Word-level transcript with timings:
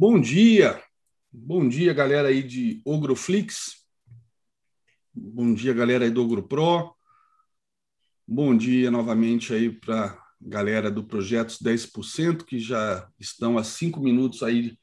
Bom 0.00 0.18
dia, 0.18 0.82
bom 1.30 1.68
dia, 1.68 1.92
galera 1.92 2.28
aí 2.28 2.42
de 2.42 2.80
Ogroflix. 2.86 3.84
Bom 5.12 5.52
dia, 5.52 5.74
galera 5.74 6.06
aí 6.06 6.10
do 6.10 6.24
Ogro 6.24 6.42
Pro. 6.42 6.94
Bom 8.26 8.56
dia 8.56 8.90
novamente 8.90 9.52
aí 9.52 9.70
para 9.70 10.18
galera 10.40 10.90
do 10.90 11.04
Projetos 11.04 11.58
10%, 11.60 12.46
que 12.46 12.58
já 12.58 13.06
estão 13.18 13.58
há 13.58 13.62
cinco 13.62 14.00
minutos 14.00 14.42
aí 14.42 14.74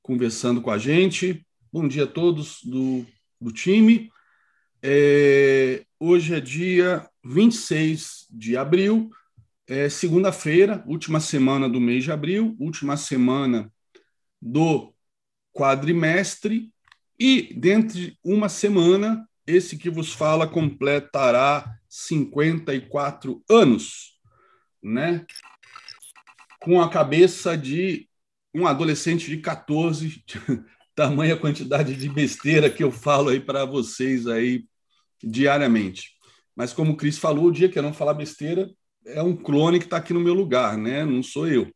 conversando 0.00 0.62
com 0.62 0.70
a 0.70 0.78
gente. 0.78 1.46
Bom 1.70 1.86
dia 1.86 2.04
a 2.04 2.10
todos 2.10 2.62
do, 2.64 3.04
do 3.38 3.52
time. 3.52 4.10
É, 4.82 5.84
hoje 6.00 6.34
é 6.34 6.40
dia 6.40 7.06
26 7.22 8.26
de 8.30 8.56
abril, 8.56 9.10
é 9.66 9.90
segunda-feira, 9.90 10.82
última 10.86 11.20
semana 11.20 11.68
do 11.68 11.78
mês 11.78 12.04
de 12.04 12.10
abril, 12.10 12.56
última 12.58 12.96
semana 12.96 13.70
do 14.42 14.92
quadrimestre, 15.52 16.72
e 17.18 17.54
dentro 17.54 17.96
de 17.96 18.18
uma 18.24 18.48
semana, 18.48 19.28
esse 19.46 19.78
que 19.78 19.88
vos 19.88 20.12
fala 20.12 20.48
completará 20.48 21.78
54 21.88 23.42
anos, 23.48 24.18
né? 24.82 25.24
Com 26.60 26.82
a 26.82 26.90
cabeça 26.90 27.56
de 27.56 28.08
um 28.52 28.66
adolescente 28.66 29.28
de 29.28 29.36
14, 29.38 30.24
tamanha 30.94 31.36
quantidade 31.36 31.94
de 31.94 32.08
besteira 32.08 32.68
que 32.68 32.82
eu 32.82 32.90
falo 32.90 33.28
aí 33.28 33.40
para 33.40 33.64
vocês 33.64 34.26
aí 34.26 34.64
diariamente. 35.22 36.16
Mas 36.54 36.72
como 36.72 36.92
o 36.92 36.96
Cris 36.96 37.18
falou, 37.18 37.46
o 37.46 37.52
dia 37.52 37.68
que 37.68 37.78
eu 37.78 37.82
não 37.82 37.94
falar 37.94 38.14
besteira 38.14 38.70
é 39.06 39.22
um 39.22 39.36
clone 39.36 39.78
que 39.78 39.84
está 39.84 39.96
aqui 39.96 40.12
no 40.12 40.20
meu 40.20 40.34
lugar, 40.34 40.76
né? 40.76 41.04
Não 41.04 41.22
sou 41.22 41.48
eu. 41.48 41.72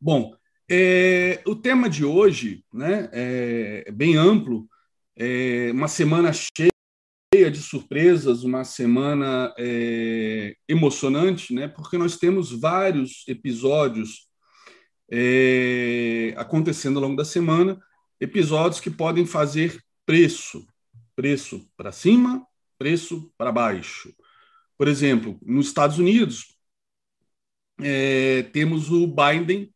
Bom, 0.00 0.35
é, 0.68 1.42
o 1.46 1.54
tema 1.54 1.88
de 1.88 2.04
hoje 2.04 2.64
né, 2.72 3.08
é 3.12 3.90
bem 3.92 4.16
amplo, 4.16 4.68
é 5.16 5.70
uma 5.72 5.88
semana 5.88 6.32
cheia 6.32 7.50
de 7.50 7.58
surpresas, 7.58 8.42
uma 8.42 8.64
semana 8.64 9.54
é, 9.58 10.56
emocionante, 10.68 11.54
né, 11.54 11.68
porque 11.68 11.96
nós 11.96 12.16
temos 12.16 12.50
vários 12.50 13.24
episódios 13.28 14.28
é, 15.10 16.34
acontecendo 16.36 16.96
ao 16.96 17.02
longo 17.02 17.16
da 17.16 17.24
semana, 17.24 17.80
episódios 18.20 18.80
que 18.80 18.90
podem 18.90 19.24
fazer 19.24 19.80
preço, 20.04 20.66
preço 21.14 21.68
para 21.76 21.92
cima, 21.92 22.44
preço 22.78 23.32
para 23.38 23.52
baixo. 23.52 24.14
Por 24.76 24.88
exemplo, 24.88 25.38
nos 25.42 25.68
Estados 25.68 25.98
Unidos, 25.98 26.56
é, 27.80 28.42
temos 28.52 28.90
o 28.90 29.06
Biden 29.06 29.72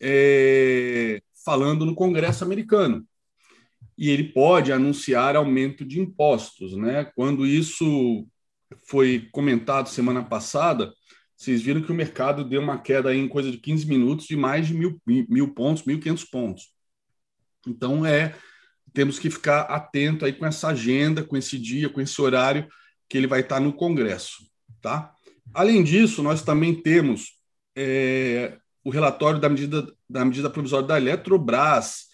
é, 0.00 1.20
falando 1.44 1.84
no 1.84 1.94
Congresso 1.94 2.44
americano. 2.44 3.06
E 3.96 4.10
ele 4.10 4.24
pode 4.24 4.72
anunciar 4.72 5.36
aumento 5.36 5.84
de 5.84 6.00
impostos. 6.00 6.76
Né? 6.76 7.04
Quando 7.16 7.46
isso 7.46 8.26
foi 8.86 9.28
comentado 9.32 9.88
semana 9.88 10.22
passada, 10.22 10.92
vocês 11.36 11.62
viram 11.62 11.82
que 11.82 11.92
o 11.92 11.94
mercado 11.94 12.44
deu 12.44 12.60
uma 12.60 12.78
queda 12.78 13.14
em 13.14 13.28
coisa 13.28 13.50
de 13.50 13.58
15 13.58 13.86
minutos 13.86 14.26
de 14.26 14.36
mais 14.36 14.66
de 14.66 14.74
mil, 14.74 15.00
mil 15.06 15.54
pontos, 15.54 15.84
1.500 15.84 16.28
pontos. 16.30 16.68
Então, 17.66 18.04
é 18.04 18.34
temos 18.92 19.18
que 19.18 19.30
ficar 19.30 19.62
atento 19.62 20.24
aí 20.24 20.32
com 20.32 20.46
essa 20.46 20.68
agenda, 20.68 21.22
com 21.22 21.36
esse 21.36 21.58
dia, 21.58 21.88
com 21.88 22.00
esse 22.00 22.20
horário 22.20 22.66
que 23.08 23.16
ele 23.16 23.26
vai 23.26 23.40
estar 23.40 23.60
no 23.60 23.72
Congresso. 23.72 24.48
Tá? 24.80 25.12
Além 25.54 25.82
disso, 25.82 26.22
nós 26.22 26.42
também 26.42 26.74
temos 26.74 27.38
é, 27.76 28.58
o 28.88 28.90
relatório 28.90 29.38
da 29.38 29.50
medida, 29.50 29.86
da 30.08 30.24
medida 30.24 30.48
provisória 30.48 30.88
da 30.88 30.96
Eletrobras, 30.96 32.06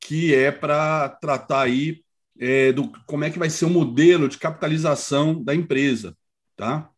que 0.00 0.34
é 0.34 0.50
para 0.50 1.10
tratar 1.10 1.60
aí 1.60 2.02
é, 2.38 2.72
do 2.72 2.90
como 3.04 3.22
é 3.22 3.30
que 3.30 3.38
vai 3.38 3.50
ser 3.50 3.66
o 3.66 3.70
modelo 3.70 4.26
de 4.26 4.38
capitalização 4.38 5.44
da 5.44 5.54
empresa. 5.54 6.16
Tá? 6.56 6.90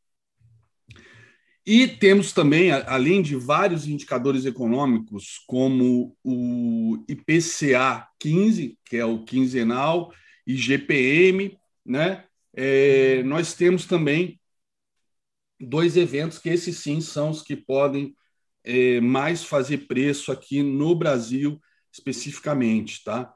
E 1.67 1.89
temos 1.89 2.33
também, 2.33 2.71
além 2.71 3.23
de 3.23 3.35
vários 3.35 3.89
indicadores 3.89 4.45
econômicos, 4.45 5.43
como 5.49 6.17
o 6.23 7.05
IPCA 7.09 8.07
15, 8.21 8.79
que 8.85 8.99
é 8.99 9.05
o 9.05 9.25
quinzenal, 9.25 10.13
e 10.47 10.55
GPM, 10.57 11.59
né? 11.85 12.25
É, 12.55 13.25
nós 13.25 13.53
temos 13.55 13.85
também 13.85 14.41
dois 15.61 15.97
eventos 15.97 16.39
que 16.39 16.49
esses 16.49 16.77
sim 16.79 17.01
são 17.01 17.31
os 17.31 17.43
que 17.43 17.57
podem 17.57 18.15
é, 18.65 19.01
mais 19.01 19.45
fazer 19.45 19.87
preço 19.87 20.33
aqui 20.33 20.63
no 20.63 20.95
Brasil 20.95 21.61
especificamente, 21.93 23.05
tá? 23.05 23.33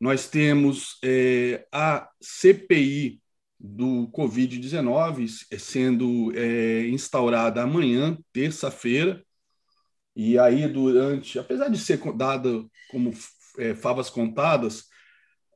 Nós 0.00 0.28
temos 0.28 0.98
é, 1.04 1.66
a 1.72 2.08
CPI 2.20 3.20
do 3.58 4.08
Covid-19 4.12 5.28
sendo 5.58 6.32
é, 6.36 6.86
instaurada 6.88 7.62
amanhã, 7.62 8.16
terça-feira, 8.32 9.22
e 10.14 10.38
aí 10.38 10.66
durante, 10.68 11.38
apesar 11.38 11.68
de 11.68 11.78
ser 11.78 12.00
dada 12.14 12.64
como 12.90 13.12
é, 13.58 13.74
favas 13.74 14.08
contadas, 14.08 14.84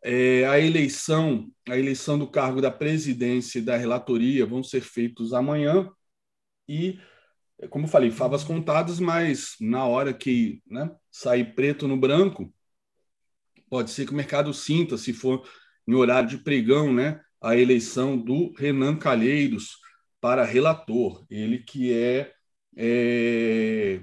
é, 0.04 0.44
a 0.47 0.59
eleição, 0.59 1.49
a 1.69 1.78
eleição 1.78 2.19
do 2.19 2.28
cargo 2.28 2.60
da 2.60 2.71
presidência 2.71 3.60
e 3.60 3.62
da 3.62 3.77
relatoria 3.77 4.44
vão 4.44 4.62
ser 4.62 4.81
feitos 4.81 5.33
amanhã 5.33 5.89
e, 6.69 6.99
como 7.68 7.86
eu 7.86 7.88
falei, 7.88 8.10
favas 8.10 8.44
contadas, 8.44 8.98
mas 8.98 9.56
na 9.60 9.84
hora 9.84 10.12
que 10.12 10.62
né, 10.66 10.90
sair 11.10 11.54
preto 11.54 11.86
no 11.86 11.96
branco, 11.96 12.52
pode 13.68 13.90
ser 13.90 14.06
que 14.06 14.12
o 14.12 14.16
mercado 14.16 14.52
sinta, 14.52 14.96
se 14.96 15.12
for 15.12 15.46
em 15.86 15.94
horário 15.94 16.28
de 16.28 16.38
pregão, 16.38 16.92
né, 16.92 17.20
a 17.40 17.56
eleição 17.56 18.16
do 18.16 18.52
Renan 18.52 18.96
Calheiros 18.96 19.78
para 20.20 20.44
relator, 20.44 21.24
ele 21.28 21.58
que 21.58 21.92
é, 21.92 22.32
é 22.76 24.00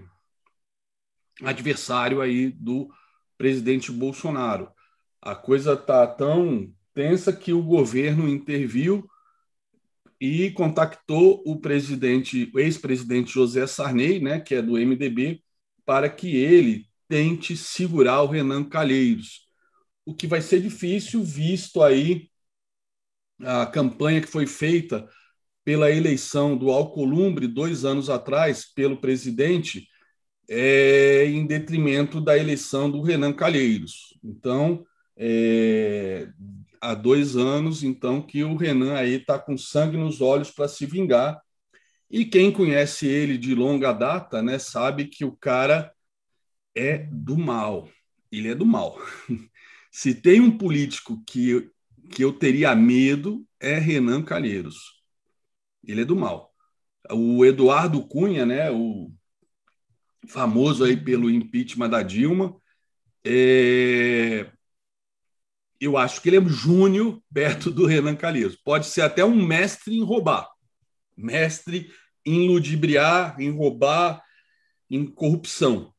adversário 1.42 2.22
aí 2.22 2.50
do 2.50 2.90
presidente 3.38 3.92
Bolsonaro. 3.92 4.70
A 5.22 5.36
coisa 5.36 5.74
está 5.74 6.06
tão 6.06 6.74
tensa 6.94 7.32
que 7.32 7.54
o 7.54 7.64
governo 7.64 8.28
interviu 8.28 9.08
e 10.20 10.52
contactou 10.52 11.42
o 11.46 11.60
presidente, 11.60 12.52
o 12.54 12.60
ex-presidente 12.60 13.32
José 13.32 13.66
Sarney, 13.66 14.20
né, 14.20 14.40
que 14.40 14.56
é 14.56 14.62
do 14.62 14.78
MDB, 14.78 15.42
para 15.86 16.10
que 16.10 16.36
ele 16.36 16.86
tente 17.08 17.56
segurar 17.56 18.22
o 18.22 18.28
Renan 18.28 18.64
Calheiros. 18.64 19.48
O 20.06 20.14
que 20.14 20.28
vai 20.28 20.42
ser 20.42 20.62
difícil, 20.62 21.24
visto 21.24 21.82
aí 21.82 22.30
a 23.42 23.66
campanha 23.66 24.22
que 24.22 24.28
foi 24.28 24.46
feita 24.46 25.08
pela 25.64 25.92
eleição 25.92 26.58
do 26.58 26.70
Alcolumbre 26.72 27.48
dois 27.48 27.86
anos 27.86 28.10
atrás 28.10 28.66
pelo 28.74 29.00
presidente 29.00 29.88
é, 30.50 31.26
em 31.26 31.46
detrimento 31.46 32.20
da 32.20 32.38
eleição 32.38 32.90
do 32.90 33.02
Renan 33.02 33.32
Calheiros. 33.32 34.18
Então, 34.24 34.84
é, 35.16 36.28
há 36.82 36.94
dois 36.94 37.36
anos, 37.36 37.84
então, 37.84 38.22
que 38.22 38.44
o 38.44 38.56
Renan 38.56 38.96
aí 38.96 39.16
está 39.16 39.38
com 39.40 39.58
sangue 39.58 39.98
nos 39.98 40.22
olhos 40.22 40.52
para 40.52 40.68
se 40.68 40.86
vingar. 40.86 41.42
E 42.10 42.26
quem 42.26 42.52
conhece 42.52 43.08
ele 43.08 43.38
de 43.38 43.54
longa 43.54 43.94
data, 43.94 44.42
né, 44.42 44.58
sabe 44.60 45.06
que 45.06 45.24
o 45.24 45.36
cara 45.36 45.94
é 46.76 47.08
do 47.12 47.38
mal. 47.38 47.90
Ele 48.32 48.50
é 48.50 48.56
do 48.56 48.66
mal. 48.66 48.98
Se 49.92 50.14
tem 50.14 50.40
um 50.40 50.56
político 50.56 51.24
que 51.26 51.70
que 52.10 52.24
eu 52.24 52.34
teria 52.34 52.76
medo 52.76 53.46
é 53.60 53.78
Renan 53.78 54.24
Calheiros. 54.24 55.04
Ele 55.86 56.02
é 56.02 56.06
do 56.06 56.16
mal. 56.16 56.54
O 57.12 57.46
Eduardo 57.46 58.06
Cunha, 58.08 58.46
né, 58.46 58.70
o 58.72 59.12
famoso 60.28 60.84
aí 60.84 60.98
pelo 60.98 61.30
impeachment 61.30 61.90
da 61.90 62.04
Dilma, 62.04 62.56
é... 63.24 64.52
eu 65.80 65.98
acho 65.98 66.22
que 66.22 66.30
ele 66.30 66.38
é 66.38 66.50
júnior 66.50 67.22
perto 67.34 67.72
do 67.72 67.86
Renan 67.86 68.16
Calheiros. 68.16 68.56
Pode 68.56 68.88
ser 68.88 69.02
até 69.02 69.24
um 69.24 69.36
mestre 69.46 69.96
em 69.96 70.04
roubar, 70.04 70.50
mestre 71.16 71.90
em 72.26 72.48
ludibriar, 72.48 73.40
em 73.40 73.50
roubar, 73.50 74.22
em 74.90 75.06
corrupção. 75.06 75.94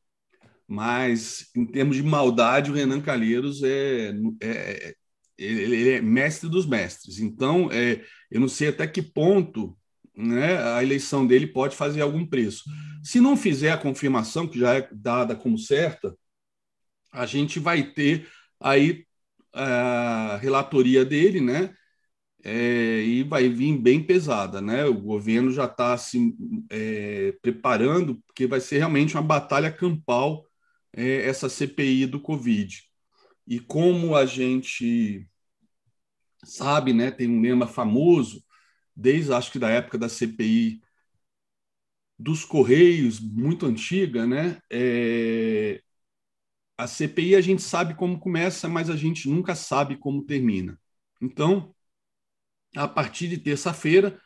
Mas, 0.67 1.49
em 1.55 1.65
termos 1.65 1.97
de 1.97 2.03
maldade, 2.03 2.71
o 2.71 2.73
Renan 2.73 3.01
Calheiros 3.01 3.61
é, 3.63 4.13
é, 4.41 4.95
ele, 5.37 5.63
ele 5.63 5.89
é 5.89 6.01
mestre 6.01 6.47
dos 6.47 6.65
mestres. 6.65 7.19
Então, 7.19 7.69
é, 7.71 8.01
eu 8.29 8.39
não 8.39 8.47
sei 8.47 8.69
até 8.69 8.87
que 8.87 9.01
ponto 9.01 9.77
né, 10.15 10.61
a 10.75 10.83
eleição 10.83 11.25
dele 11.25 11.47
pode 11.47 11.75
fazer 11.75 12.01
algum 12.01 12.25
preço. 12.25 12.63
Se 13.03 13.19
não 13.19 13.35
fizer 13.35 13.71
a 13.71 13.77
confirmação, 13.77 14.47
que 14.47 14.59
já 14.59 14.75
é 14.75 14.87
dada 14.91 15.35
como 15.35 15.57
certa, 15.57 16.15
a 17.11 17.25
gente 17.25 17.59
vai 17.59 17.83
ter 17.83 18.29
aí 18.59 19.05
a 19.53 20.37
relatoria 20.37 21.05
dele, 21.05 21.41
né? 21.41 21.73
É, 22.43 23.03
e 23.03 23.23
vai 23.23 23.49
vir 23.49 23.77
bem 23.77 24.03
pesada, 24.05 24.61
né? 24.61 24.85
O 24.85 24.95
governo 24.95 25.51
já 25.51 25.65
está 25.65 25.97
se 25.97 26.35
é, 26.69 27.33
preparando, 27.41 28.15
porque 28.25 28.47
vai 28.47 28.59
ser 28.59 28.79
realmente 28.79 29.15
uma 29.15 29.23
batalha 29.23 29.71
campal 29.71 30.45
é, 30.93 31.27
essa 31.27 31.49
CPI 31.49 32.05
do 32.07 32.19
Covid. 32.19 32.83
E 33.47 33.59
como 33.59 34.15
a 34.15 34.25
gente 34.25 35.27
sabe, 36.43 36.93
né, 36.93 37.11
tem 37.11 37.27
um 37.29 37.41
lema 37.41 37.67
famoso, 37.67 38.43
desde 38.95 39.33
acho 39.33 39.51
que 39.51 39.59
da 39.59 39.69
época 39.69 39.97
da 39.97 40.09
CPI 40.09 40.81
dos 42.17 42.45
Correios, 42.45 43.19
muito 43.19 43.65
antiga, 43.65 44.27
né? 44.27 44.59
É... 44.69 45.81
A 46.81 46.87
CPI 46.87 47.35
a 47.35 47.41
gente 47.41 47.61
sabe 47.61 47.93
como 47.93 48.19
começa, 48.19 48.67
mas 48.67 48.89
a 48.89 48.95
gente 48.95 49.29
nunca 49.29 49.53
sabe 49.53 49.95
como 49.97 50.25
termina. 50.25 50.79
Então, 51.21 51.75
a 52.75 52.87
partir 52.87 53.27
de 53.27 53.37
terça-feira, 53.37 54.19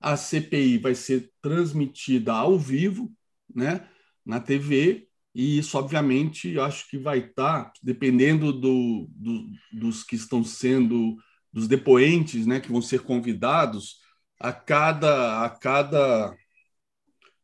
a 0.00 0.16
CPI 0.16 0.78
vai 0.78 0.96
ser 0.96 1.30
transmitida 1.40 2.32
ao 2.32 2.58
vivo, 2.58 3.12
né, 3.54 3.88
na 4.26 4.40
TV, 4.40 5.06
e 5.32 5.58
isso, 5.58 5.78
obviamente, 5.78 6.58
acho 6.58 6.90
que 6.90 6.98
vai 6.98 7.20
estar, 7.20 7.72
dependendo 7.80 8.52
do, 8.52 9.06
do, 9.08 9.46
dos 9.72 10.02
que 10.02 10.16
estão 10.16 10.42
sendo, 10.42 11.16
dos 11.52 11.68
depoentes, 11.68 12.46
né, 12.46 12.58
que 12.58 12.72
vão 12.72 12.82
ser 12.82 13.02
convidados, 13.02 14.00
a 14.40 14.52
cada, 14.52 15.44
a 15.44 15.50
cada, 15.50 16.36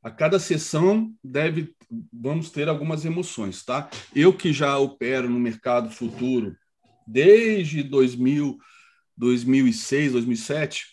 a 0.09 0.11
cada 0.11 0.39
sessão 0.39 1.15
deve, 1.23 1.77
vamos 2.11 2.51
ter 2.51 2.67
algumas 2.67 3.05
emoções, 3.05 3.63
tá? 3.63 3.91
Eu 4.15 4.35
que 4.35 4.55
já 4.55 4.79
opero 4.79 5.29
no 5.29 5.39
mercado 5.39 5.91
futuro 5.91 6.57
desde 7.07 7.83
2000, 7.83 8.59
2006, 9.17 10.13
2007, 10.13 10.87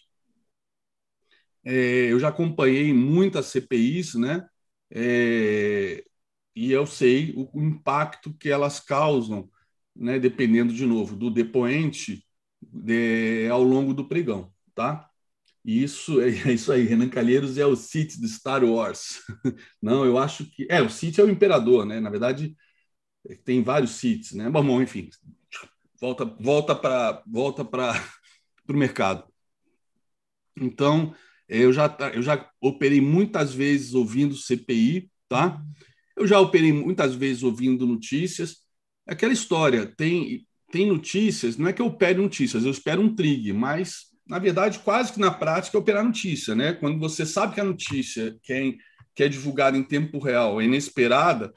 é, 1.64 2.12
eu 2.12 2.20
já 2.20 2.28
acompanhei 2.28 2.94
muitas 2.94 3.48
CPIs, 3.48 4.16
né? 4.16 4.46
É, 4.92 6.04
e 6.54 6.72
eu 6.72 6.86
sei 6.86 7.34
o, 7.36 7.62
impacto 7.62 8.34
que 8.34 8.50
elas 8.50 8.82
causam, 8.82 9.50
né? 9.96 10.20
Dependendo 10.20 10.74
de 10.74 10.86
novo 10.86 11.16
do 11.16 11.32
depoente 11.32 12.26
de, 12.62 13.48
ao 13.50 13.64
longo 13.64 13.94
do 13.94 14.08
pregão, 14.08 14.54
tá? 14.74 15.10
Isso 15.66 16.22
é, 16.22 16.30
é 16.50 16.54
isso 16.54 16.72
aí. 16.72 16.84
Renan 16.84 17.10
Calheiros 17.10 17.58
é 17.58 17.66
o 17.66 17.76
Sith 17.76 18.20
de 18.20 18.28
Star 18.30 18.64
Wars. 18.64 19.24
Não, 19.82 20.06
eu 20.06 20.18
acho 20.18 20.46
que 20.46 20.68
é 20.70 20.82
o 20.82 20.90
Sith 20.90 21.18
é 21.20 21.24
o 21.24 21.30
imperador, 21.30 21.86
né? 21.86 22.00
Na 22.00 22.10
verdade, 22.10 22.56
tem 23.44 23.64
vários 23.64 23.92
Siths, 23.92 24.34
né? 24.34 24.50
Bom, 24.50 24.82
enfim, 24.82 25.10
volta 26.00 26.26
volta 26.26 26.76
para 26.76 27.24
volta 27.26 27.66
para 27.66 27.94
o 28.70 28.74
mercado. 28.74 29.26
Então, 30.58 31.14
eu 31.48 31.74
já, 31.74 31.96
eu 32.14 32.22
já 32.22 32.50
operei 32.62 33.02
muitas 33.02 33.54
vezes 33.54 33.94
ouvindo 33.94 34.36
CPI, 34.36 35.10
tá? 35.28 35.62
Eu 36.16 36.26
já 36.26 36.40
operei 36.40 36.72
muitas 36.72 37.14
vezes 37.14 37.44
ouvindo 37.44 37.86
notícias. 37.86 38.58
Aquela 39.06 39.34
história, 39.34 39.86
tem, 39.86 40.48
tem 40.72 40.88
notícias, 40.88 41.58
não 41.58 41.68
é 41.68 41.74
que 41.74 41.82
eu 41.82 41.88
opere 41.88 42.20
notícias, 42.20 42.64
eu 42.64 42.72
espero 42.72 43.02
um 43.02 43.14
trig, 43.14 43.52
mas, 43.54 44.06
na 44.28 44.40
verdade, 44.40 44.80
quase 44.80 45.14
que 45.14 45.20
na 45.20 45.32
prática 45.32 45.78
é 45.78 45.80
operar 45.80 46.04
notícia, 46.04 46.56
né? 46.56 46.74
Quando 46.74 47.00
você 47.00 47.26
sabe 47.26 47.54
que 47.54 47.62
a 47.62 47.66
notícia 47.66 48.36
que 48.42 48.54
é, 48.54 48.74
que 49.14 49.24
é 49.24 49.30
divulgada 49.30 49.78
em 49.78 49.84
tempo 49.84 50.20
real 50.20 50.60
é 50.60 50.66
inesperada 50.66 51.54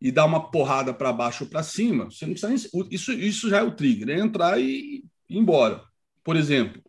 e 0.00 0.12
dá 0.12 0.24
uma 0.24 0.50
porrada 0.50 0.92
para 0.94 1.12
baixo 1.12 1.44
ou 1.44 1.50
para 1.50 1.62
cima, 1.62 2.06
você 2.06 2.26
não 2.26 2.34
precisa 2.34 2.48
nem, 2.48 2.88
isso, 2.90 3.12
isso 3.12 3.48
já 3.48 3.58
é 3.58 3.62
o 3.62 3.74
trigger, 3.74 4.10
é 4.10 4.18
entrar 4.18 4.60
e 4.60 5.02
ir 5.28 5.38
embora. 5.38 5.82
Por 6.22 6.36
exemplo, 6.36 6.82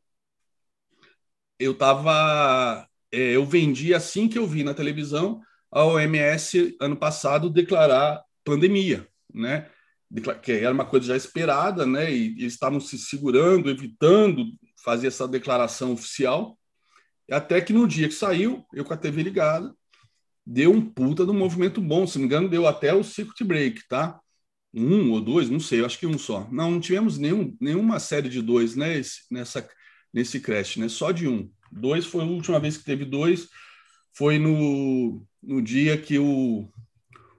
eu 1.60 1.72
estava. 1.74 2.88
É, 3.12 3.36
eu 3.36 3.46
vendi 3.46 3.94
assim 3.94 4.28
que 4.28 4.38
eu 4.38 4.48
vi 4.48 4.64
na 4.64 4.74
televisão 4.74 5.42
a 5.72 5.86
OMS 5.86 6.76
ano 6.80 6.98
passado 6.98 7.50
declarar 7.50 8.22
pandemia, 8.44 9.08
né? 9.34 9.70
Que 10.44 10.52
era 10.52 10.74
uma 10.74 10.86
coisa 10.86 11.08
já 11.08 11.16
esperada, 11.16 11.86
né? 11.86 12.12
E 12.12 12.28
eles 12.40 12.54
estavam 12.54 12.80
se 12.80 12.98
segurando, 12.98 13.70
evitando 13.70 14.46
fazer 14.84 15.08
essa 15.08 15.28
declaração 15.28 15.94
oficial. 15.94 16.58
Até 17.30 17.62
que 17.62 17.74
no 17.74 17.88
dia 17.88 18.08
que 18.08 18.14
saiu, 18.14 18.66
eu 18.74 18.84
com 18.84 18.94
a 18.94 18.98
TV 18.98 19.24
ligada, 19.24 19.74
deu 20.46 20.72
um 20.72 20.82
puta 20.82 21.26
do 21.26 21.34
movimento 21.34 21.82
bom. 21.82 22.06
Se 22.06 22.18
não 22.18 22.24
me 22.24 22.26
engano, 22.28 22.50
deu 22.50 22.68
até 22.68 22.94
o 22.94 23.04
circuit 23.04 23.44
break, 23.44 23.88
tá? 23.88 24.20
Um 24.74 25.12
ou 25.12 25.22
dois, 25.22 25.50
não 25.50 25.60
sei, 25.60 25.82
eu 25.82 25.86
acho 25.86 26.00
que 26.00 26.08
um 26.08 26.18
só. 26.18 26.48
Não, 26.52 26.72
não 26.72 26.80
tivemos 26.80 27.18
nenhum, 27.18 27.56
nenhuma 27.60 28.00
série 28.00 28.30
de 28.30 28.42
dois 28.42 28.76
né, 28.76 28.98
esse, 28.98 29.22
nessa, 29.30 29.68
nesse 30.14 30.40
crash, 30.40 30.78
né? 30.78 30.88
Só 30.88 31.12
de 31.12 31.28
um. 31.28 31.50
Dois 31.72 32.06
foi 32.06 32.24
a 32.24 32.28
última 32.28 32.60
vez 32.60 32.78
que 32.78 32.84
teve 32.84 33.06
dois, 33.06 33.48
foi 34.14 34.38
no, 34.38 35.26
no 35.42 35.62
dia 35.62 35.98
que 35.98 36.18
o, 36.20 36.70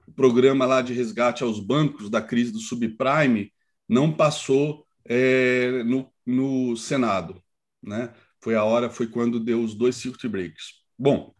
o 0.07 0.11
programa 0.15 0.65
lá 0.65 0.81
de 0.81 0.93
resgate 0.93 1.43
aos 1.43 1.59
bancos 1.59 2.09
da 2.09 2.21
crise 2.21 2.51
do 2.51 2.59
subprime 2.59 3.51
não 3.87 4.11
passou 4.11 4.85
é, 5.05 5.83
no, 5.83 6.11
no 6.25 6.75
Senado, 6.75 7.41
né? 7.81 8.13
Foi 8.41 8.55
a 8.55 8.63
hora, 8.63 8.89
foi 8.89 9.07
quando 9.07 9.39
deu 9.39 9.63
os 9.63 9.73
dois 9.73 9.95
circuit 9.95 10.27
breaks. 10.27 10.83
Bom, 10.97 11.33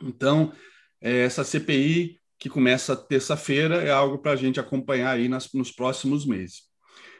então 0.00 0.52
é, 1.00 1.20
essa 1.24 1.44
CPI 1.44 2.20
que 2.38 2.48
começa 2.48 2.96
terça-feira 2.96 3.82
é 3.82 3.90
algo 3.90 4.18
para 4.18 4.32
a 4.32 4.36
gente 4.36 4.58
acompanhar 4.58 5.12
aí 5.12 5.28
nas, 5.28 5.52
nos 5.52 5.70
próximos 5.70 6.26
meses. 6.26 6.62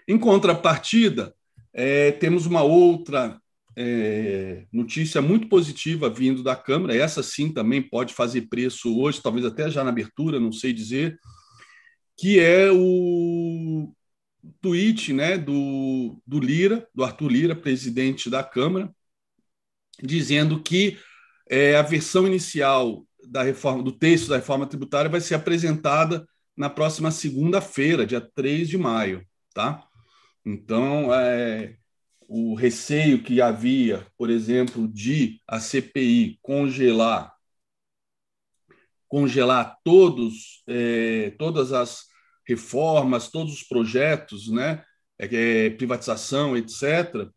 Em 0.08 0.18
contrapartida, 0.18 1.34
é, 1.72 2.10
temos 2.12 2.46
uma 2.46 2.62
outra 2.62 3.40
é, 3.76 4.66
notícia 4.72 5.22
muito 5.22 5.48
positiva 5.48 6.10
vindo 6.10 6.42
da 6.42 6.56
Câmara, 6.56 6.94
essa 6.94 7.22
sim 7.22 7.52
também 7.52 7.80
pode 7.80 8.12
fazer 8.12 8.42
preço 8.42 8.98
hoje, 8.98 9.22
talvez 9.22 9.46
até 9.46 9.70
já 9.70 9.82
na 9.82 9.90
abertura, 9.90 10.40
não 10.40 10.52
sei 10.52 10.72
dizer, 10.72 11.18
que 12.18 12.38
é 12.38 12.70
o 12.72 13.92
tweet 14.60 15.12
né, 15.12 15.38
do, 15.38 16.20
do 16.26 16.40
Lira, 16.40 16.88
do 16.94 17.04
Arthur 17.04 17.28
Lira, 17.28 17.56
presidente 17.56 18.28
da 18.28 18.42
Câmara, 18.42 18.94
dizendo 20.02 20.62
que 20.62 20.98
é, 21.48 21.76
a 21.76 21.82
versão 21.82 22.26
inicial 22.26 23.06
da 23.28 23.42
reforma, 23.42 23.82
do 23.82 23.92
texto 23.92 24.28
da 24.28 24.36
reforma 24.36 24.66
tributária 24.66 25.10
vai 25.10 25.20
ser 25.20 25.34
apresentada 25.34 26.26
na 26.56 26.68
próxima 26.68 27.10
segunda-feira, 27.10 28.06
dia 28.06 28.20
3 28.20 28.68
de 28.68 28.78
maio. 28.78 29.26
Tá? 29.54 29.86
Então, 30.44 31.12
é, 31.14 31.76
o 32.26 32.54
receio 32.54 33.22
que 33.22 33.40
havia, 33.40 34.06
por 34.16 34.30
exemplo, 34.30 34.88
de 34.88 35.40
a 35.46 35.60
CPI 35.60 36.38
congelar 36.42 37.32
congelar 39.06 39.76
todos 39.84 40.62
é, 40.66 41.34
todas 41.38 41.70
as 41.70 42.06
reformas, 42.46 43.28
todos 43.28 43.52
os 43.52 43.62
projetos, 43.62 44.48
né, 44.48 44.82
é, 45.18 45.66
é 45.66 45.70
privatização, 45.70 46.56
etc. 46.56 47.28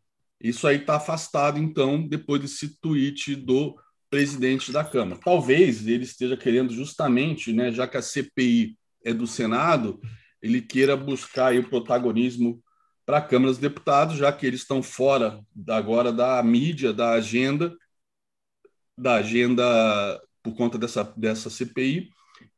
Isso 0.42 0.68
aí 0.68 0.78
está 0.78 0.98
afastado, 0.98 1.60
então, 1.60 2.08
depois 2.08 2.42
desse 2.42 2.80
tweet 2.80 3.36
do 3.36 3.76
presidente 4.10 4.72
da 4.72 4.84
Câmara. 4.84 5.20
Talvez 5.24 5.86
ele 5.88 6.04
esteja 6.04 6.38
querendo 6.38 6.74
justamente, 6.74 7.52
né, 7.52 7.72
já 7.72 7.88
que 7.88 7.98
a 7.98 8.02
CPI 8.02 8.78
é 9.04 9.14
do 9.14 9.28
Senado, 9.28 10.00
ele 10.42 10.62
queira 10.62 10.96
buscar 10.96 11.56
o 11.56 11.70
protagonismo 11.70 12.62
para 13.06 13.18
a 13.18 13.22
Câmara 13.22 13.52
dos 13.52 13.60
Deputados, 13.60 14.18
já 14.18 14.32
que 14.32 14.46
eles 14.46 14.62
estão 14.62 14.82
fora 14.82 15.40
agora 15.68 16.12
da 16.12 16.42
mídia, 16.42 16.92
da 16.92 17.12
agenda, 17.12 17.76
da 18.98 19.16
agenda 19.16 19.64
por 20.42 20.56
conta 20.56 20.78
dessa, 20.78 21.04
dessa 21.18 21.50
CPI, 21.50 22.10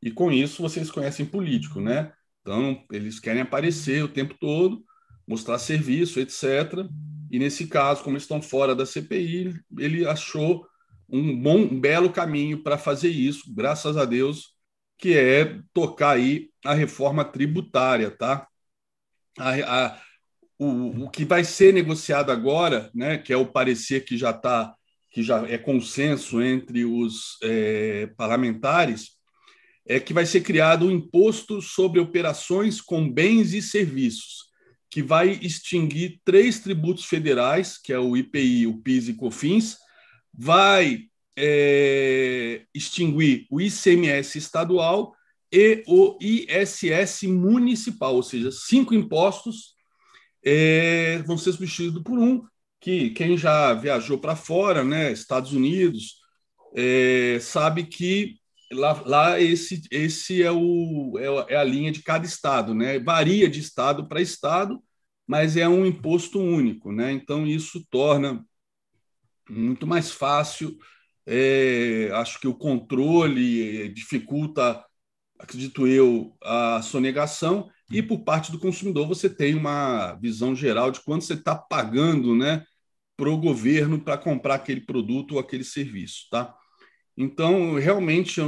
e 0.02 0.10
com 0.10 0.30
isso 0.30 0.62
vocês 0.62 0.90
conhecem 0.90 1.26
político, 1.26 1.80
né? 1.80 2.12
Então, 2.48 2.82
eles 2.90 3.20
querem 3.20 3.42
aparecer 3.42 4.02
o 4.02 4.08
tempo 4.08 4.34
todo, 4.40 4.82
mostrar 5.26 5.58
serviço, 5.58 6.18
etc. 6.18 6.88
E 7.30 7.38
nesse 7.38 7.66
caso, 7.66 8.02
como 8.02 8.16
estão 8.16 8.40
fora 8.40 8.74
da 8.74 8.86
CPI, 8.86 9.52
ele 9.78 10.06
achou 10.06 10.66
um 11.10 11.38
bom, 11.38 11.58
um 11.58 11.78
belo 11.78 12.10
caminho 12.10 12.62
para 12.62 12.78
fazer 12.78 13.10
isso, 13.10 13.52
graças 13.54 13.98
a 13.98 14.06
Deus, 14.06 14.54
que 14.96 15.14
é 15.14 15.60
tocar 15.74 16.16
aí 16.16 16.48
a 16.64 16.72
reforma 16.72 17.22
tributária, 17.22 18.10
tá? 18.10 18.48
A, 19.38 19.84
a, 19.84 20.00
o, 20.58 21.04
o 21.04 21.10
que 21.10 21.26
vai 21.26 21.44
ser 21.44 21.74
negociado 21.74 22.32
agora, 22.32 22.90
né, 22.94 23.18
que 23.18 23.30
é 23.30 23.36
o 23.36 23.46
parecer 23.46 24.06
que 24.06 24.16
já 24.16 24.30
está 24.30 24.74
que 25.10 25.22
já 25.22 25.46
é 25.48 25.56
consenso 25.56 26.40
entre 26.42 26.84
os 26.84 27.38
é, 27.42 28.06
parlamentares, 28.16 29.17
é 29.88 29.98
que 29.98 30.12
vai 30.12 30.26
ser 30.26 30.42
criado 30.42 30.86
um 30.86 30.90
imposto 30.90 31.62
sobre 31.62 31.98
operações 31.98 32.78
com 32.78 33.10
bens 33.10 33.54
e 33.54 33.62
serviços, 33.62 34.44
que 34.90 35.02
vai 35.02 35.30
extinguir 35.42 36.20
três 36.24 36.60
tributos 36.60 37.06
federais, 37.06 37.78
que 37.78 37.90
é 37.90 37.98
o 37.98 38.14
IPI, 38.14 38.66
o 38.66 38.78
PIS 38.82 39.08
e 39.08 39.14
COFINS, 39.14 39.78
vai 40.32 41.04
é, 41.34 42.66
extinguir 42.74 43.46
o 43.50 43.60
ICMS 43.60 44.36
estadual 44.36 45.14
e 45.50 45.82
o 45.86 46.18
ISS 46.20 47.22
municipal, 47.22 48.14
ou 48.14 48.22
seja, 48.22 48.50
cinco 48.50 48.94
impostos 48.94 49.74
é, 50.44 51.22
vão 51.26 51.38
ser 51.38 51.52
substituídos 51.52 52.02
por 52.02 52.18
um 52.18 52.42
que 52.80 53.10
quem 53.10 53.36
já 53.36 53.72
viajou 53.72 54.18
para 54.18 54.36
fora, 54.36 54.84
né, 54.84 55.10
Estados 55.12 55.52
Unidos, 55.52 56.16
é, 56.74 57.38
sabe 57.40 57.84
que 57.84 58.36
lá, 58.72 59.02
lá 59.06 59.40
esse, 59.40 59.82
esse 59.90 60.42
é, 60.42 60.50
o, 60.50 61.18
é, 61.18 61.54
é 61.54 61.56
a 61.56 61.64
linha 61.64 61.92
de 61.92 62.02
cada 62.02 62.26
estado, 62.26 62.74
né? 62.74 62.98
Varia 62.98 63.48
de 63.48 63.60
estado 63.60 64.06
para 64.08 64.20
estado, 64.20 64.82
mas 65.26 65.56
é 65.56 65.68
um 65.68 65.86
imposto 65.86 66.40
único, 66.40 66.92
né? 66.92 67.12
Então 67.12 67.46
isso 67.46 67.86
torna 67.90 68.44
muito 69.48 69.86
mais 69.86 70.10
fácil. 70.10 70.76
É, 71.26 72.10
acho 72.14 72.40
que 72.40 72.48
o 72.48 72.54
controle 72.54 73.88
dificulta, 73.90 74.84
acredito 75.38 75.86
eu, 75.86 76.36
a 76.42 76.82
sonegação 76.82 77.70
e 77.90 78.02
por 78.02 78.20
parte 78.20 78.50
do 78.52 78.58
consumidor 78.58 79.06
você 79.06 79.28
tem 79.30 79.54
uma 79.54 80.14
visão 80.14 80.54
geral 80.54 80.90
de 80.90 81.00
quanto 81.00 81.24
você 81.24 81.34
está 81.34 81.54
pagando, 81.54 82.34
né, 82.34 82.64
para 83.16 83.30
o 83.30 83.36
governo 83.38 84.00
para 84.00 84.18
comprar 84.18 84.56
aquele 84.56 84.80
produto 84.80 85.32
ou 85.32 85.40
aquele 85.40 85.64
serviço, 85.64 86.28
tá? 86.30 86.54
Então, 87.20 87.74
realmente, 87.74 88.40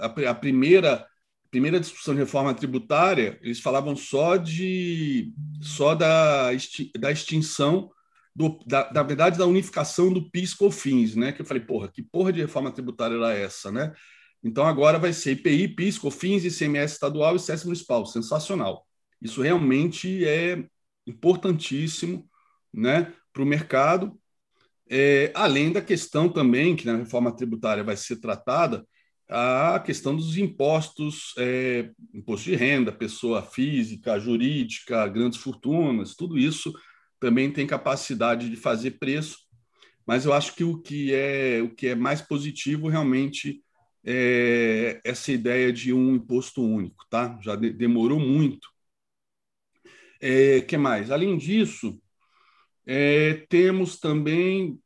a, 0.00 0.34
primeira 0.34 1.06
primeira 1.52 1.78
discussão 1.80 2.14
de 2.14 2.20
reforma 2.20 2.52
tributária, 2.52 3.38
eles 3.40 3.60
falavam 3.60 3.94
só 3.96 4.36
de 4.36 5.32
só 5.62 5.94
da, 5.94 6.50
da 6.98 7.12
extinção 7.12 7.90
do, 8.34 8.58
da, 8.66 8.90
da 8.90 9.02
verdade 9.04 9.38
da 9.38 9.46
unificação 9.46 10.12
do 10.12 10.28
PIS 10.30 10.52
COFINS, 10.52 11.14
né? 11.14 11.32
Que 11.32 11.42
eu 11.42 11.46
falei, 11.46 11.62
porra, 11.62 11.88
que 11.88 12.02
porra 12.02 12.32
de 12.32 12.40
reforma 12.40 12.72
tributária 12.72 13.14
era 13.14 13.32
essa, 13.34 13.70
né? 13.70 13.94
Então 14.42 14.66
agora 14.66 14.98
vai 14.98 15.12
ser 15.12 15.32
IPI, 15.32 15.68
PIS, 15.68 15.96
COFINS, 15.98 16.44
ICMS 16.44 16.94
estadual 16.94 17.36
e 17.36 17.38
SES 17.38 17.64
municipal. 17.64 18.04
Sensacional. 18.04 18.84
Isso 19.22 19.42
realmente 19.42 20.24
é 20.26 20.64
importantíssimo, 21.06 22.28
né, 22.74 23.12
para 23.32 23.42
o 23.42 23.46
mercado 23.46 24.18
é, 24.90 25.32
além 25.34 25.72
da 25.72 25.80
questão 25.80 26.28
também, 26.28 26.76
que 26.76 26.86
na 26.86 26.96
reforma 26.96 27.34
tributária 27.34 27.84
vai 27.84 27.96
ser 27.96 28.16
tratada, 28.16 28.84
a 29.28 29.78
questão 29.80 30.16
dos 30.16 30.38
impostos, 30.38 31.34
é, 31.36 31.90
imposto 32.14 32.48
de 32.48 32.56
renda, 32.56 32.90
pessoa 32.90 33.42
física, 33.42 34.18
jurídica, 34.18 35.06
grandes 35.06 35.38
fortunas, 35.38 36.14
tudo 36.14 36.38
isso 36.38 36.72
também 37.20 37.52
tem 37.52 37.66
capacidade 37.66 38.48
de 38.48 38.56
fazer 38.56 38.92
preço, 38.92 39.38
mas 40.06 40.24
eu 40.24 40.32
acho 40.32 40.54
que 40.54 40.64
o 40.64 40.80
que 40.80 41.12
é, 41.12 41.60
o 41.62 41.74
que 41.74 41.88
é 41.88 41.94
mais 41.94 42.22
positivo 42.22 42.88
realmente 42.88 43.62
é 44.04 45.00
essa 45.04 45.30
ideia 45.30 45.70
de 45.70 45.92
um 45.92 46.14
imposto 46.14 46.62
único, 46.62 47.04
tá? 47.10 47.38
Já 47.42 47.54
de, 47.56 47.70
demorou 47.70 48.18
muito. 48.18 48.68
É, 50.20 50.62
que 50.62 50.76
mais? 50.78 51.10
Além 51.10 51.36
disso, 51.36 52.00
é, 52.90 53.44
temos 53.50 54.00
também, 54.00 54.80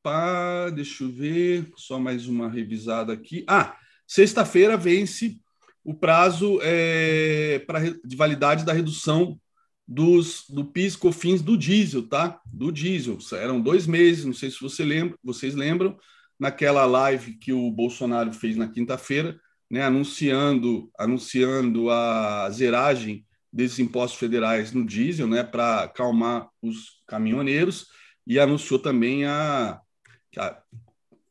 pá, 0.00 0.70
deixa 0.70 1.02
eu 1.02 1.10
ver, 1.10 1.68
só 1.76 1.98
mais 1.98 2.28
uma 2.28 2.48
revisada 2.48 3.12
aqui. 3.12 3.44
Ah, 3.48 3.76
sexta-feira 4.06 4.76
vence 4.76 5.40
o 5.82 5.92
prazo 5.92 6.60
é, 6.62 7.58
pra, 7.66 7.80
de 7.80 8.16
validade 8.16 8.64
da 8.64 8.72
redução 8.72 9.40
dos, 9.86 10.44
do 10.48 10.66
PIS 10.66 10.94
COFINS 10.94 11.42
do 11.42 11.56
diesel, 11.56 12.06
tá? 12.06 12.40
Do 12.46 12.70
diesel. 12.70 13.18
Eram 13.32 13.60
dois 13.60 13.88
meses, 13.88 14.24
não 14.24 14.34
sei 14.34 14.52
se 14.52 14.60
você 14.60 14.84
lembra, 14.84 15.18
vocês 15.24 15.56
lembram, 15.56 15.98
naquela 16.38 16.86
live 16.86 17.32
que 17.38 17.52
o 17.52 17.68
Bolsonaro 17.72 18.32
fez 18.32 18.56
na 18.56 18.68
quinta-feira, 18.68 19.36
né, 19.68 19.82
anunciando, 19.82 20.88
anunciando 20.96 21.90
a 21.90 22.48
zeragem 22.50 23.26
desses 23.52 23.78
impostos 23.78 24.18
federais 24.18 24.72
no 24.72 24.84
diesel, 24.84 25.26
né, 25.26 25.42
para 25.42 25.84
acalmar 25.84 26.48
os 26.62 27.02
caminhoneiros, 27.06 27.86
e 28.26 28.38
anunciou 28.38 28.78
também 28.78 29.24
a, 29.24 29.80
a, 30.36 30.62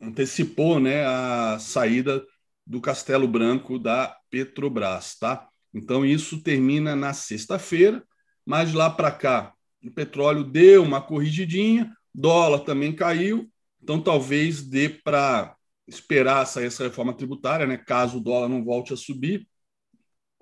antecipou, 0.01 0.79
né, 0.79 1.05
a 1.05 1.57
saída 1.59 2.25
do 2.65 2.81
Castelo 2.81 3.27
Branco 3.27 3.79
da 3.79 4.15
Petrobras, 4.29 5.17
tá? 5.17 5.47
Então 5.73 6.05
isso 6.05 6.41
termina 6.41 6.95
na 6.95 7.13
sexta-feira, 7.13 8.03
mas 8.45 8.73
lá 8.73 8.89
para 8.89 9.11
cá 9.11 9.53
o 9.83 9.91
petróleo 9.91 10.43
deu 10.43 10.83
uma 10.83 11.01
corrigidinha, 11.01 11.95
dólar 12.13 12.59
também 12.59 12.93
caiu, 12.93 13.49
então 13.81 14.01
talvez 14.01 14.61
dê 14.61 14.89
para 14.89 15.55
esperar 15.87 16.45
sair 16.45 16.65
essa 16.65 16.83
reforma 16.83 17.13
tributária, 17.13 17.65
né, 17.65 17.77
caso 17.77 18.17
o 18.17 18.21
dólar 18.21 18.49
não 18.49 18.65
volte 18.65 18.91
a 18.91 18.97
subir, 18.97 19.47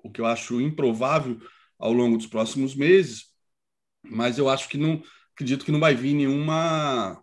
o 0.02 0.10
que 0.10 0.20
eu 0.20 0.26
acho 0.26 0.60
improvável, 0.60 1.38
ao 1.78 1.92
longo 1.92 2.16
dos 2.16 2.26
próximos 2.26 2.74
meses, 2.74 3.26
mas 4.02 4.38
eu 4.38 4.48
acho 4.48 4.68
que 4.68 4.78
não 4.78 5.02
acredito 5.34 5.64
que 5.64 5.72
não 5.72 5.80
vai 5.80 5.94
vir 5.94 6.14
nenhuma 6.14 7.22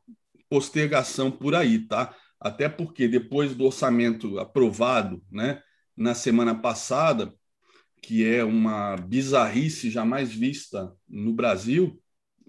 postergação 0.49 1.31
por 1.31 1.55
aí, 1.55 1.79
tá? 1.87 2.15
Até 2.39 2.69
porque 2.69 3.07
depois 3.07 3.55
do 3.55 3.65
orçamento 3.65 4.37
aprovado, 4.37 5.23
né, 5.31 5.61
na 5.95 6.13
semana 6.13 6.53
passada, 6.53 7.33
que 8.01 8.25
é 8.25 8.43
uma 8.43 8.97
bizarrice 8.97 9.89
jamais 9.89 10.31
vista 10.31 10.93
no 11.07 11.33
Brasil, 11.33 11.99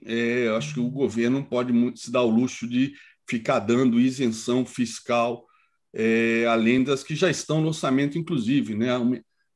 é, 0.05 0.49
eu 0.49 0.57
acho 0.57 0.75
que 0.75 0.81
o 0.81 0.91
governo 0.91 1.39
não 1.39 1.45
pode 1.45 1.73
muito 1.73 2.01
se 2.01 2.11
dar 2.11 2.23
o 2.23 2.31
luxo 2.31 2.69
de 2.69 2.93
ficar 3.27 3.61
dando 3.61 4.01
isenção 4.01 4.67
fiscal, 4.67 5.47
é, 5.95 6.45
além 6.47 6.83
das 6.83 7.03
que 7.03 7.15
já 7.15 7.31
estão 7.31 7.61
no 7.61 7.69
orçamento, 7.69 8.19
inclusive, 8.19 8.75
né? 8.75 8.89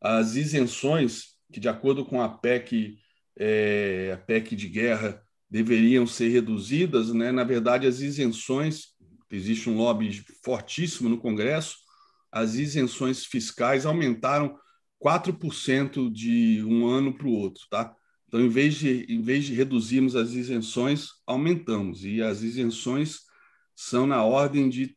As 0.01 0.37
isenções 0.37 1.38
que, 1.53 1.61
de 1.61 1.69
acordo 1.69 2.05
com 2.05 2.21
a 2.21 2.29
PEC, 2.29 2.99
é, 3.39 4.11
a 4.15 4.19
PEC 4.19 4.55
de 4.55 4.69
guerra, 4.69 5.23
deveriam 5.51 6.07
ser 6.07 6.29
reduzidas, 6.29 7.13
né? 7.13 7.33
na 7.33 7.45
verdade, 7.45 7.87
as 7.87 8.01
isenções, 8.01 8.89
existe 9.31 9.71
um 9.71 9.77
lobby 9.77 10.25
fortíssimo 10.45 11.09
no 11.09 11.19
Congresso, 11.19 11.77
as 12.31 12.55
isenções 12.55 13.25
fiscais 13.25 13.87
aumentaram 13.87 14.59
4% 15.03 16.11
de 16.13 16.63
um 16.65 16.87
ano 16.87 17.17
para 17.17 17.27
o 17.27 17.33
outro. 17.33 17.63
Tá? 17.71 17.95
Então, 18.27 18.41
em 18.41 18.49
vez, 18.49 18.75
de, 18.75 19.07
em 19.09 19.23
vez 19.23 19.45
de 19.45 19.55
reduzirmos 19.55 20.15
as 20.15 20.33
isenções, 20.33 21.09
aumentamos. 21.27 22.05
E 22.05 22.21
as 22.21 22.43
isenções 22.43 23.21
são 23.75 24.07
na 24.07 24.23
ordem 24.23 24.69
de. 24.69 24.97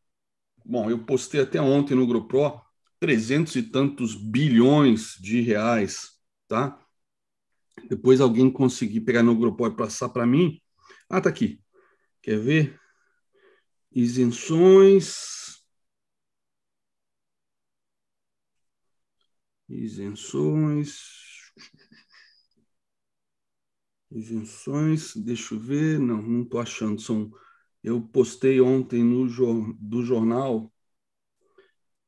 Bom, 0.66 0.90
eu 0.90 1.00
postei 1.06 1.42
até 1.42 1.62
ontem 1.62 1.96
no 1.96 2.06
GruPro 2.06 2.62
300 3.00 3.56
e 3.56 3.64
tantos 3.64 4.14
bilhões 4.16 5.16
de 5.20 5.42
reais 5.42 6.11
tá? 6.52 6.78
Depois 7.90 8.20
alguém 8.20 8.52
conseguir 8.52 9.02
pegar 9.02 9.24
no 9.24 9.38
grupo 9.38 9.66
e 9.66 9.76
passar 9.76 10.10
para 10.10 10.28
mim. 10.28 10.62
Ah, 11.10 11.22
tá 11.22 11.30
aqui. 11.30 11.64
Quer 12.22 12.40
ver? 12.40 12.80
Isenções. 13.90 15.62
Isenções. 19.70 21.00
Isenções, 24.12 25.16
deixa 25.16 25.56
eu 25.56 25.60
ver. 25.60 26.00
Não, 26.00 26.22
não 26.22 26.44
estou 26.44 26.60
achando. 26.60 27.00
São, 27.00 27.32
eu 27.82 28.02
postei 28.02 28.60
ontem 28.60 29.04
no 29.04 29.26
do 29.80 30.04
jornal. 30.04 30.72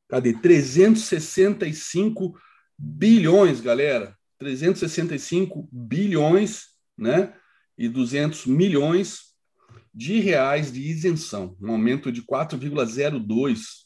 Cadê? 0.10 0.34
365 0.34 2.38
bilhões, 2.78 3.62
galera. 3.62 4.18
365 4.44 5.70
bilhões 5.72 6.66
né, 6.98 7.34
e 7.78 7.88
200 7.88 8.46
milhões 8.46 9.34
de 9.94 10.20
reais 10.20 10.72
de 10.72 10.82
isenção, 10.82 11.56
um 11.62 11.72
aumento 11.72 12.12
de 12.12 12.22
4,02 12.24 13.84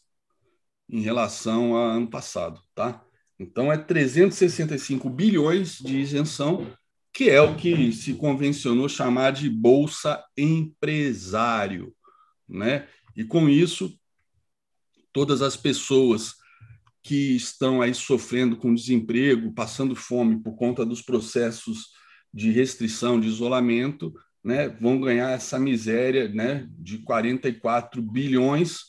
em 0.90 1.02
relação 1.02 1.76
ao 1.76 1.90
ano 1.92 2.10
passado, 2.10 2.60
tá? 2.74 3.04
Então 3.38 3.72
é 3.72 3.78
365 3.78 5.10
bilhões 5.10 5.78
de 5.78 6.00
isenção, 6.00 6.66
que 7.14 7.30
é 7.30 7.40
o 7.40 7.56
que 7.56 7.92
se 7.92 8.14
convencionou 8.16 8.90
chamar 8.90 9.32
de 9.32 9.50
bolsa 9.50 10.24
empresário, 10.36 11.94
né? 12.48 12.88
E 13.16 13.24
com 13.24 13.48
isso 13.48 13.96
todas 15.14 15.42
as 15.42 15.56
pessoas 15.56 16.36
que 17.04 17.36
estão 17.36 17.82
aí 17.82 17.94
sofrendo 17.94 18.58
com 18.58 18.74
desemprego, 18.74 19.54
passando 19.54 19.96
fome 19.96 20.42
por 20.42 20.56
conta 20.56 20.86
dos 20.86 21.02
processos 21.02 21.92
de 22.34 22.52
restrição, 22.52 23.20
de 23.20 23.28
isolamento, 23.28 24.14
né, 24.44 24.70
vão 24.70 25.00
ganhar 25.00 25.32
essa 25.32 25.60
miséria 25.60 26.30
né, 26.30 26.68
de 26.78 27.00
44 27.00 28.02
bilhões, 28.02 28.80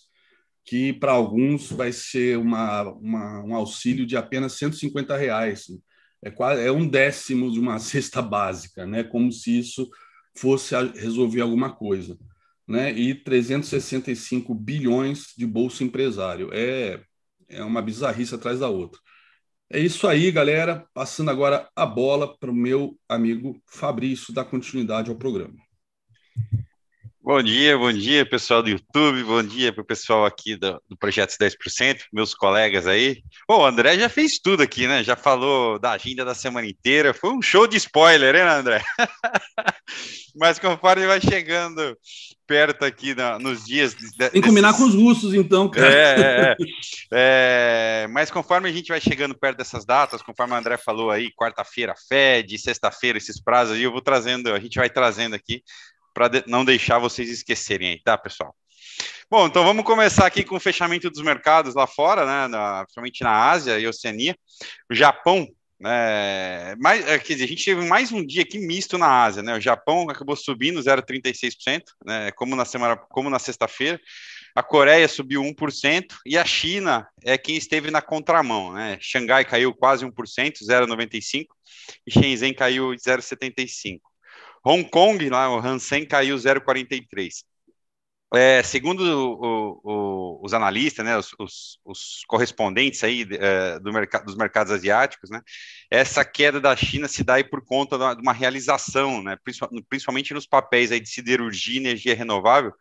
que 0.64 0.92
para 0.92 1.12
alguns 1.12 1.70
vai 1.70 1.92
ser 1.92 2.38
uma, 2.38 2.82
uma, 2.92 3.44
um 3.44 3.54
auxílio 3.54 4.06
de 4.06 4.16
apenas 4.16 4.52
150 4.52 5.16
reais. 5.16 5.66
É, 6.22 6.30
quase, 6.30 6.62
é 6.62 6.70
um 6.70 6.86
décimo 6.86 7.50
de 7.50 7.58
uma 7.58 7.78
cesta 7.80 8.20
básica, 8.20 8.86
né, 8.86 9.02
como 9.02 9.32
se 9.32 9.58
isso 9.58 9.88
fosse 10.36 10.74
resolver 10.94 11.40
alguma 11.40 11.74
coisa. 11.74 12.18
Né, 12.66 12.92
e 12.92 13.14
365 13.14 14.54
bilhões 14.54 15.32
de 15.36 15.46
bolsa 15.46 15.82
empresário. 15.82 16.50
É 16.52 17.02
é 17.48 17.62
uma 17.62 17.82
bizarrice 17.82 18.34
atrás 18.34 18.60
da 18.60 18.68
outra. 18.68 19.00
É 19.70 19.78
isso 19.78 20.06
aí, 20.08 20.30
galera. 20.30 20.86
Passando 20.94 21.30
agora 21.30 21.68
a 21.76 21.84
bola 21.84 22.36
para 22.38 22.50
o 22.50 22.54
meu 22.54 22.98
amigo 23.08 23.60
Fabrício 23.66 24.32
dar 24.32 24.44
continuidade 24.44 25.10
ao 25.10 25.16
programa. 25.16 25.56
Bom 27.28 27.42
dia, 27.42 27.76
bom 27.76 27.92
dia, 27.92 28.24
pessoal 28.24 28.62
do 28.62 28.70
YouTube, 28.70 29.22
bom 29.22 29.42
dia 29.42 29.70
para 29.70 29.82
o 29.82 29.86
pessoal 29.86 30.24
aqui 30.24 30.56
do, 30.56 30.82
do 30.88 30.96
Projeto 30.96 31.36
10%, 31.38 32.04
meus 32.10 32.32
colegas 32.32 32.86
aí. 32.86 33.22
Bom, 33.46 33.60
o 33.60 33.66
André 33.66 33.98
já 33.98 34.08
fez 34.08 34.38
tudo 34.38 34.62
aqui, 34.62 34.88
né? 34.88 35.04
Já 35.04 35.14
falou 35.14 35.78
da 35.78 35.90
agenda 35.90 36.24
da 36.24 36.34
semana 36.34 36.66
inteira. 36.66 37.12
Foi 37.12 37.28
um 37.28 37.42
show 37.42 37.66
de 37.66 37.76
spoiler, 37.76 38.34
hein, 38.34 38.40
André? 38.40 38.82
Mas 40.34 40.58
conforme 40.58 41.06
vai 41.06 41.20
chegando 41.20 41.98
perto 42.46 42.86
aqui 42.86 43.14
na, 43.14 43.38
nos 43.38 43.66
dias. 43.66 43.94
De, 43.94 44.30
Tem 44.30 44.40
que 44.40 44.48
combinar 44.48 44.74
com 44.74 44.84
os 44.84 44.94
russos, 44.94 45.34
então, 45.34 45.70
cara. 45.70 45.86
É, 45.86 46.20
é, 46.20 46.56
é, 47.12 48.06
mas 48.08 48.30
conforme 48.30 48.70
a 48.70 48.72
gente 48.72 48.88
vai 48.88 49.02
chegando 49.02 49.38
perto 49.38 49.58
dessas 49.58 49.84
datas, 49.84 50.22
conforme 50.22 50.54
o 50.54 50.56
André 50.56 50.78
falou 50.78 51.10
aí, 51.10 51.30
quarta-feira 51.34 51.94
Fed, 52.08 52.58
sexta-feira 52.58 53.18
esses 53.18 53.38
prazos 53.38 53.76
aí, 53.76 53.82
eu 53.82 53.92
vou 53.92 54.00
trazendo, 54.00 54.50
a 54.50 54.58
gente 54.58 54.78
vai 54.78 54.88
trazendo 54.88 55.34
aqui 55.34 55.62
para 56.12 56.28
de, 56.28 56.44
não 56.46 56.64
deixar 56.64 56.98
vocês 56.98 57.28
esquecerem 57.28 57.90
aí, 57.90 58.02
tá, 58.02 58.16
pessoal? 58.16 58.54
Bom, 59.30 59.46
então 59.46 59.62
vamos 59.62 59.84
começar 59.84 60.26
aqui 60.26 60.42
com 60.42 60.56
o 60.56 60.60
fechamento 60.60 61.10
dos 61.10 61.22
mercados 61.22 61.74
lá 61.74 61.86
fora, 61.86 62.24
né, 62.24 62.48
na, 62.48 62.84
principalmente 62.84 63.22
na 63.22 63.50
Ásia 63.50 63.78
e 63.78 63.86
Oceania. 63.86 64.34
O 64.90 64.94
Japão, 64.94 65.46
né, 65.78 66.74
mais, 66.76 67.06
é, 67.06 67.18
quer 67.18 67.34
dizer, 67.34 67.44
a 67.44 67.48
gente 67.48 67.64
teve 67.64 67.86
mais 67.86 68.10
um 68.10 68.24
dia 68.24 68.42
aqui 68.42 68.58
misto 68.58 68.96
na 68.96 69.24
Ásia, 69.24 69.42
né? 69.42 69.54
O 69.54 69.60
Japão 69.60 70.08
acabou 70.08 70.34
subindo 70.34 70.80
0,36%, 70.80 71.82
né, 72.06 72.30
como 72.32 72.56
na 72.56 72.64
semana, 72.64 72.96
como 72.96 73.28
na 73.28 73.38
sexta-feira. 73.38 74.00
A 74.54 74.62
Coreia 74.62 75.06
subiu 75.06 75.42
1% 75.42 76.16
e 76.26 76.36
a 76.36 76.44
China 76.44 77.06
é 77.22 77.36
quem 77.36 77.56
esteve 77.56 77.90
na 77.90 78.00
contramão, 78.00 78.72
né? 78.72 78.98
Xangai 79.00 79.44
caiu 79.44 79.74
quase 79.74 80.06
1%, 80.06 80.12
0,95 80.62 81.46
e 82.06 82.10
Shenzhen 82.10 82.54
caiu 82.54 82.90
0,75. 82.92 84.00
Hong 84.64 84.88
Kong, 84.88 85.28
lá, 85.28 85.50
o 85.50 85.58
Hansen 85.58 86.06
caiu 86.06 86.36
0,43. 86.36 87.44
É, 88.34 88.62
segundo 88.62 89.00
o, 89.00 89.80
o, 89.82 90.44
os 90.44 90.52
analistas, 90.52 91.02
né, 91.04 91.16
os, 91.16 91.34
os, 91.38 91.78
os 91.82 92.24
correspondentes 92.26 93.02
aí 93.02 93.26
é, 93.30 93.78
do 93.78 93.90
mercado, 93.90 94.26
dos 94.26 94.36
mercados 94.36 94.70
asiáticos, 94.70 95.30
né, 95.30 95.40
essa 95.90 96.22
queda 96.26 96.60
da 96.60 96.76
China 96.76 97.08
se 97.08 97.24
dá 97.24 97.42
por 97.42 97.64
conta 97.64 97.96
de 98.14 98.20
uma 98.20 98.34
realização, 98.34 99.22
né, 99.22 99.38
principalmente 99.88 100.34
nos 100.34 100.46
papéis 100.46 100.92
aí 100.92 101.00
de 101.00 101.08
siderurgia 101.08 101.76
e 101.76 101.78
energia 101.78 102.14
renovável, 102.14 102.74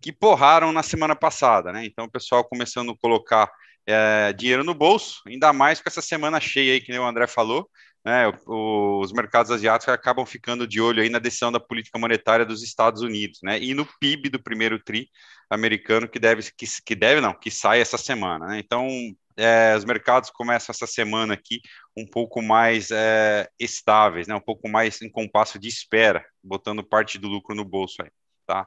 que 0.00 0.10
porraram 0.10 0.72
na 0.72 0.82
semana 0.82 1.14
passada. 1.14 1.70
Né, 1.70 1.84
então, 1.84 2.06
o 2.06 2.10
pessoal 2.10 2.42
começando 2.42 2.92
a 2.92 2.96
colocar 2.96 3.50
é, 3.86 4.32
dinheiro 4.32 4.64
no 4.64 4.72
bolso, 4.74 5.20
ainda 5.26 5.52
mais 5.52 5.82
com 5.82 5.88
essa 5.88 6.00
semana 6.00 6.40
cheia 6.40 6.72
aí, 6.72 6.80
que 6.80 6.98
o 6.98 7.04
André 7.06 7.26
falou, 7.26 7.68
né, 8.04 8.30
os 8.46 9.12
mercados 9.12 9.50
asiáticos 9.50 9.94
acabam 9.94 10.26
ficando 10.26 10.66
de 10.66 10.80
olho 10.80 11.02
aí 11.02 11.08
na 11.08 11.18
decisão 11.18 11.50
da 11.50 11.58
política 11.58 11.98
monetária 11.98 12.44
dos 12.44 12.62
Estados 12.62 13.02
Unidos, 13.02 13.40
né, 13.42 13.58
e 13.58 13.72
no 13.74 13.86
PIB 13.98 14.28
do 14.28 14.42
primeiro 14.42 14.78
tri 14.82 15.08
americano 15.48 16.08
que 16.08 16.18
deve 16.18 16.42
que, 16.56 16.66
que 16.84 16.94
deve 16.94 17.20
não 17.20 17.32
que 17.32 17.50
sai 17.50 17.80
essa 17.80 17.98
semana, 17.98 18.46
né? 18.46 18.58
Então 18.58 18.88
é, 19.36 19.74
os 19.76 19.84
mercados 19.84 20.30
começam 20.30 20.72
essa 20.72 20.86
semana 20.86 21.34
aqui 21.34 21.60
um 21.96 22.06
pouco 22.06 22.40
mais 22.42 22.90
é, 22.90 23.48
estáveis, 23.58 24.26
né, 24.26 24.34
um 24.34 24.40
pouco 24.40 24.68
mais 24.68 25.00
em 25.02 25.10
compasso 25.10 25.58
de 25.58 25.68
espera, 25.68 26.24
botando 26.42 26.84
parte 26.84 27.18
do 27.18 27.28
lucro 27.28 27.54
no 27.54 27.64
bolso 27.64 28.02
aí. 28.02 28.10
Tá? 28.46 28.66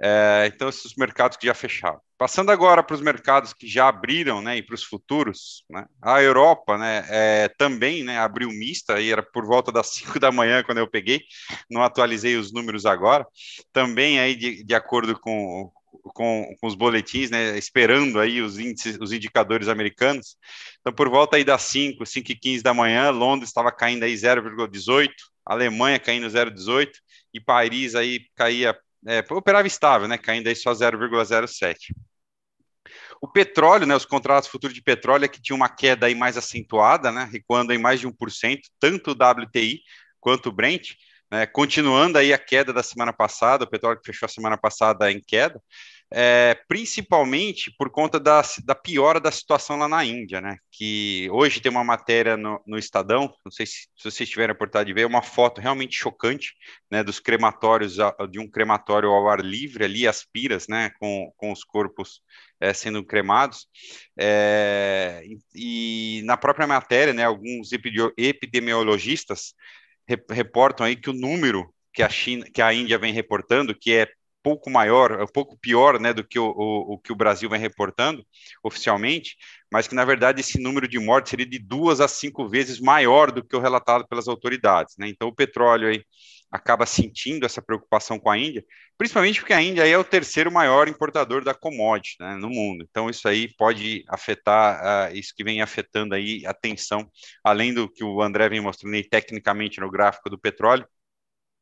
É, 0.00 0.50
então, 0.54 0.68
esses 0.68 0.94
mercados 0.96 1.36
que 1.36 1.46
já 1.46 1.54
fecharam. 1.54 2.00
Passando 2.16 2.50
agora 2.50 2.82
para 2.82 2.94
os 2.94 3.00
mercados 3.00 3.52
que 3.52 3.66
já 3.66 3.88
abriram 3.88 4.40
né, 4.40 4.56
e 4.56 4.62
para 4.62 4.76
os 4.76 4.84
futuros, 4.84 5.64
né, 5.68 5.84
a 6.00 6.22
Europa 6.22 6.78
né, 6.78 7.04
é, 7.08 7.48
também 7.58 8.04
né, 8.04 8.18
abriu 8.18 8.48
mista, 8.50 9.00
e 9.00 9.10
era 9.10 9.22
por 9.22 9.44
volta 9.44 9.72
das 9.72 9.88
5 9.94 10.20
da 10.20 10.30
manhã 10.30 10.62
quando 10.62 10.78
eu 10.78 10.88
peguei, 10.88 11.22
não 11.68 11.82
atualizei 11.82 12.36
os 12.36 12.52
números 12.52 12.86
agora, 12.86 13.26
também 13.72 14.20
aí 14.20 14.36
de, 14.36 14.62
de 14.62 14.74
acordo 14.74 15.18
com, 15.18 15.72
com, 16.14 16.54
com, 16.60 16.66
os 16.66 16.76
boletins, 16.76 17.30
né, 17.30 17.58
esperando 17.58 18.20
aí 18.20 18.40
os 18.40 18.60
índices, 18.60 18.96
os 19.00 19.12
indicadores 19.12 19.66
americanos. 19.66 20.36
Então, 20.80 20.92
por 20.92 21.08
volta 21.08 21.36
aí 21.36 21.42
das 21.42 21.62
5, 21.62 22.06
5 22.06 22.30
e 22.30 22.36
15 22.36 22.62
da 22.62 22.72
manhã, 22.72 23.10
Londres 23.10 23.50
estava 23.50 23.72
caindo 23.72 24.04
aí 24.04 24.14
0,18, 24.14 25.10
Alemanha 25.44 25.98
caindo 25.98 26.28
0,18 26.28 26.90
e 27.34 27.40
Paris 27.40 27.96
aí 27.96 28.20
caía 28.36 28.78
é, 29.06 29.22
operava 29.30 29.66
estável, 29.66 30.08
né, 30.08 30.16
caindo 30.16 30.46
aí 30.46 30.56
só 30.56 30.72
0,07. 30.72 31.94
O 33.24 33.26
petróleo, 33.26 33.86
né, 33.86 33.96
os 33.96 34.04
contratos 34.04 34.50
futuros 34.50 34.74
de 34.74 34.82
petróleo 34.82 35.24
é 35.24 35.28
que 35.28 35.40
tinha 35.40 35.56
uma 35.56 35.66
queda 35.66 36.04
aí 36.04 36.14
mais 36.14 36.36
acentuada, 36.36 37.10
né, 37.10 37.26
recuando 37.32 37.72
em 37.72 37.78
mais 37.78 37.98
de 37.98 38.06
1%, 38.06 38.60
tanto 38.78 39.12
o 39.12 39.14
WTI 39.14 39.80
quanto 40.20 40.50
o 40.50 40.52
Brent, 40.52 40.90
né, 41.32 41.46
continuando 41.46 42.18
aí 42.18 42.34
a 42.34 42.38
queda 42.38 42.70
da 42.70 42.82
semana 42.82 43.14
passada, 43.14 43.64
o 43.64 43.66
petróleo 43.66 43.98
que 43.98 44.12
fechou 44.12 44.26
a 44.26 44.28
semana 44.28 44.58
passada 44.58 45.10
em 45.10 45.22
queda, 45.26 45.58
é, 46.10 46.56
principalmente 46.68 47.74
por 47.76 47.90
conta 47.90 48.20
da, 48.20 48.42
da 48.64 48.74
piora 48.74 49.18
da 49.18 49.30
situação 49.30 49.76
lá 49.76 49.88
na 49.88 50.04
Índia, 50.04 50.40
né? 50.40 50.56
Que 50.70 51.28
hoje 51.30 51.60
tem 51.60 51.70
uma 51.70 51.82
matéria 51.82 52.36
no, 52.36 52.62
no 52.66 52.78
Estadão, 52.78 53.34
não 53.44 53.50
sei 53.50 53.66
se, 53.66 53.88
se 53.96 54.10
vocês 54.10 54.28
tiverem 54.28 54.52
a 54.52 54.54
oportunidade 54.54 54.86
de 54.86 54.94
ver, 54.94 55.06
uma 55.06 55.22
foto 55.22 55.60
realmente 55.60 55.96
chocante, 55.96 56.54
né? 56.90 57.02
Dos 57.02 57.18
crematórios, 57.18 57.96
de 58.30 58.38
um 58.38 58.48
crematório 58.48 59.08
ao 59.08 59.28
ar 59.28 59.40
livre 59.40 59.84
ali, 59.84 60.06
as 60.06 60.24
piras, 60.24 60.68
né? 60.68 60.90
Com, 61.00 61.32
com 61.36 61.50
os 61.50 61.64
corpos 61.64 62.20
é, 62.60 62.72
sendo 62.72 63.04
cremados. 63.04 63.66
É, 64.16 65.22
e, 65.54 66.20
e 66.20 66.22
na 66.24 66.36
própria 66.36 66.66
matéria, 66.66 67.12
né? 67.12 67.24
Alguns 67.24 67.70
epidemiologistas 68.16 69.54
reportam 70.30 70.86
aí 70.86 70.96
que 70.96 71.10
o 71.10 71.14
número 71.14 71.72
que 71.92 72.02
a 72.02 72.08
China, 72.08 72.44
que 72.52 72.60
a 72.60 72.74
Índia 72.74 72.98
vem 72.98 73.12
reportando, 73.12 73.74
que 73.74 73.92
é 73.94 74.08
pouco 74.44 74.68
maior, 74.70 75.22
um 75.22 75.26
pouco 75.26 75.56
pior 75.56 75.98
né, 75.98 76.12
do 76.12 76.22
que 76.22 76.38
o, 76.38 76.44
o, 76.44 76.94
o, 76.94 76.98
que 76.98 77.10
o 77.10 77.16
Brasil 77.16 77.48
vem 77.48 77.58
reportando 77.58 78.22
oficialmente, 78.62 79.36
mas 79.72 79.88
que 79.88 79.94
na 79.94 80.04
verdade 80.04 80.40
esse 80.40 80.60
número 80.60 80.86
de 80.86 80.98
mortes 80.98 81.30
seria 81.30 81.46
de 81.46 81.58
duas 81.58 81.98
a 81.98 82.06
cinco 82.06 82.46
vezes 82.46 82.78
maior 82.78 83.32
do 83.32 83.42
que 83.42 83.56
o 83.56 83.60
relatado 83.60 84.06
pelas 84.06 84.28
autoridades. 84.28 84.96
Né? 84.98 85.08
Então 85.08 85.28
o 85.28 85.34
petróleo 85.34 85.88
aí 85.88 86.04
acaba 86.52 86.84
sentindo 86.86 87.46
essa 87.46 87.62
preocupação 87.62 88.18
com 88.18 88.30
a 88.30 88.38
Índia, 88.38 88.62
principalmente 88.98 89.40
porque 89.40 89.54
a 89.54 89.62
Índia 89.62 89.88
é 89.88 89.96
o 89.98 90.04
terceiro 90.04 90.52
maior 90.52 90.88
importador 90.88 91.42
da 91.42 91.54
commodity 91.54 92.16
né, 92.20 92.36
no 92.36 92.50
mundo. 92.50 92.86
Então 92.88 93.08
isso 93.08 93.26
aí 93.26 93.52
pode 93.56 94.04
afetar, 94.08 95.10
uh, 95.10 95.16
isso 95.16 95.32
que 95.34 95.42
vem 95.42 95.62
afetando 95.62 96.14
aí 96.14 96.44
a 96.46 96.52
tensão, 96.52 97.10
além 97.42 97.72
do 97.72 97.90
que 97.90 98.04
o 98.04 98.22
André 98.22 98.48
vem 98.50 98.60
mostrando 98.60 98.94
aí 98.94 99.02
tecnicamente 99.02 99.80
no 99.80 99.90
gráfico 99.90 100.28
do 100.30 100.38
petróleo, 100.38 100.86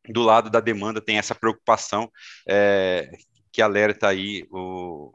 do 0.08 0.22
lado 0.22 0.50
da 0.50 0.60
demanda 0.60 1.00
tem 1.00 1.18
essa 1.18 1.34
preocupação 1.34 2.10
é, 2.48 3.10
que 3.52 3.62
alerta 3.62 4.08
aí 4.08 4.46
o, 4.50 5.12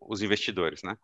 os 0.00 0.22
investidores, 0.22 0.82
né? 0.82 0.96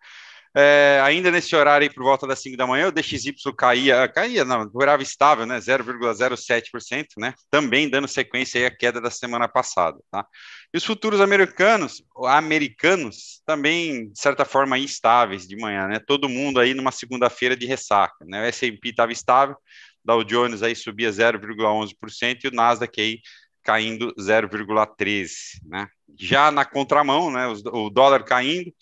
É, 0.52 1.00
ainda 1.04 1.30
nesse 1.30 1.54
horário 1.54 1.86
aí, 1.86 1.94
por 1.94 2.02
volta 2.02 2.26
das 2.26 2.40
5 2.42 2.56
da 2.56 2.66
manhã, 2.66 2.88
o 2.88 2.92
DXY 2.92 3.32
caía, 3.56 4.08
caía, 4.08 4.44
não, 4.44 4.66
durava 4.68 5.00
estável, 5.00 5.46
né, 5.46 5.60
0,07%, 5.60 7.06
né, 7.18 7.34
também 7.48 7.88
dando 7.88 8.08
sequência 8.08 8.58
aí 8.60 8.66
à 8.66 8.70
queda 8.76 9.00
da 9.00 9.10
semana 9.10 9.46
passada, 9.46 9.96
tá? 10.10 10.26
E 10.74 10.76
os 10.76 10.84
futuros 10.84 11.20
americanos, 11.20 12.02
americanos, 12.26 13.42
também, 13.46 14.10
de 14.10 14.20
certa 14.20 14.44
forma, 14.44 14.76
instáveis 14.76 15.46
de 15.46 15.56
manhã, 15.56 15.86
né, 15.86 16.00
todo 16.04 16.28
mundo 16.28 16.58
aí 16.58 16.74
numa 16.74 16.90
segunda-feira 16.90 17.56
de 17.56 17.66
ressaca, 17.66 18.24
né, 18.26 18.42
o 18.42 18.44
S&P 18.46 18.88
estava 18.88 19.12
estável, 19.12 19.56
Dow 20.04 20.24
Jones 20.24 20.62
aí 20.62 20.74
subia 20.74 21.10
0,11% 21.10 22.44
e 22.44 22.48
o 22.48 22.52
Nasdaq 22.52 23.00
aí 23.00 23.20
caindo 23.62 24.14
0,13%, 24.16 25.28
né? 25.66 25.86
Já 26.18 26.50
na 26.50 26.64
contramão, 26.64 27.30
né, 27.30 27.46
o 27.72 27.88
dólar 27.88 28.24
caindo, 28.24 28.72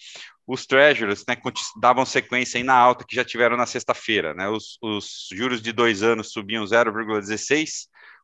os 0.46 0.66
treasuries 0.66 1.24
né, 1.28 1.36
davam 1.78 2.06
sequência 2.06 2.62
na 2.64 2.74
alta 2.74 3.04
que 3.06 3.14
já 3.14 3.24
tiveram 3.24 3.56
na 3.56 3.66
sexta-feira. 3.66 4.32
Né, 4.32 4.48
os, 4.48 4.78
os, 4.80 5.28
juros 5.32 5.60
de 5.60 5.72
dois 5.72 6.02
anos 6.02 6.32
subiam 6.32 6.64
0,16%, 6.64 7.68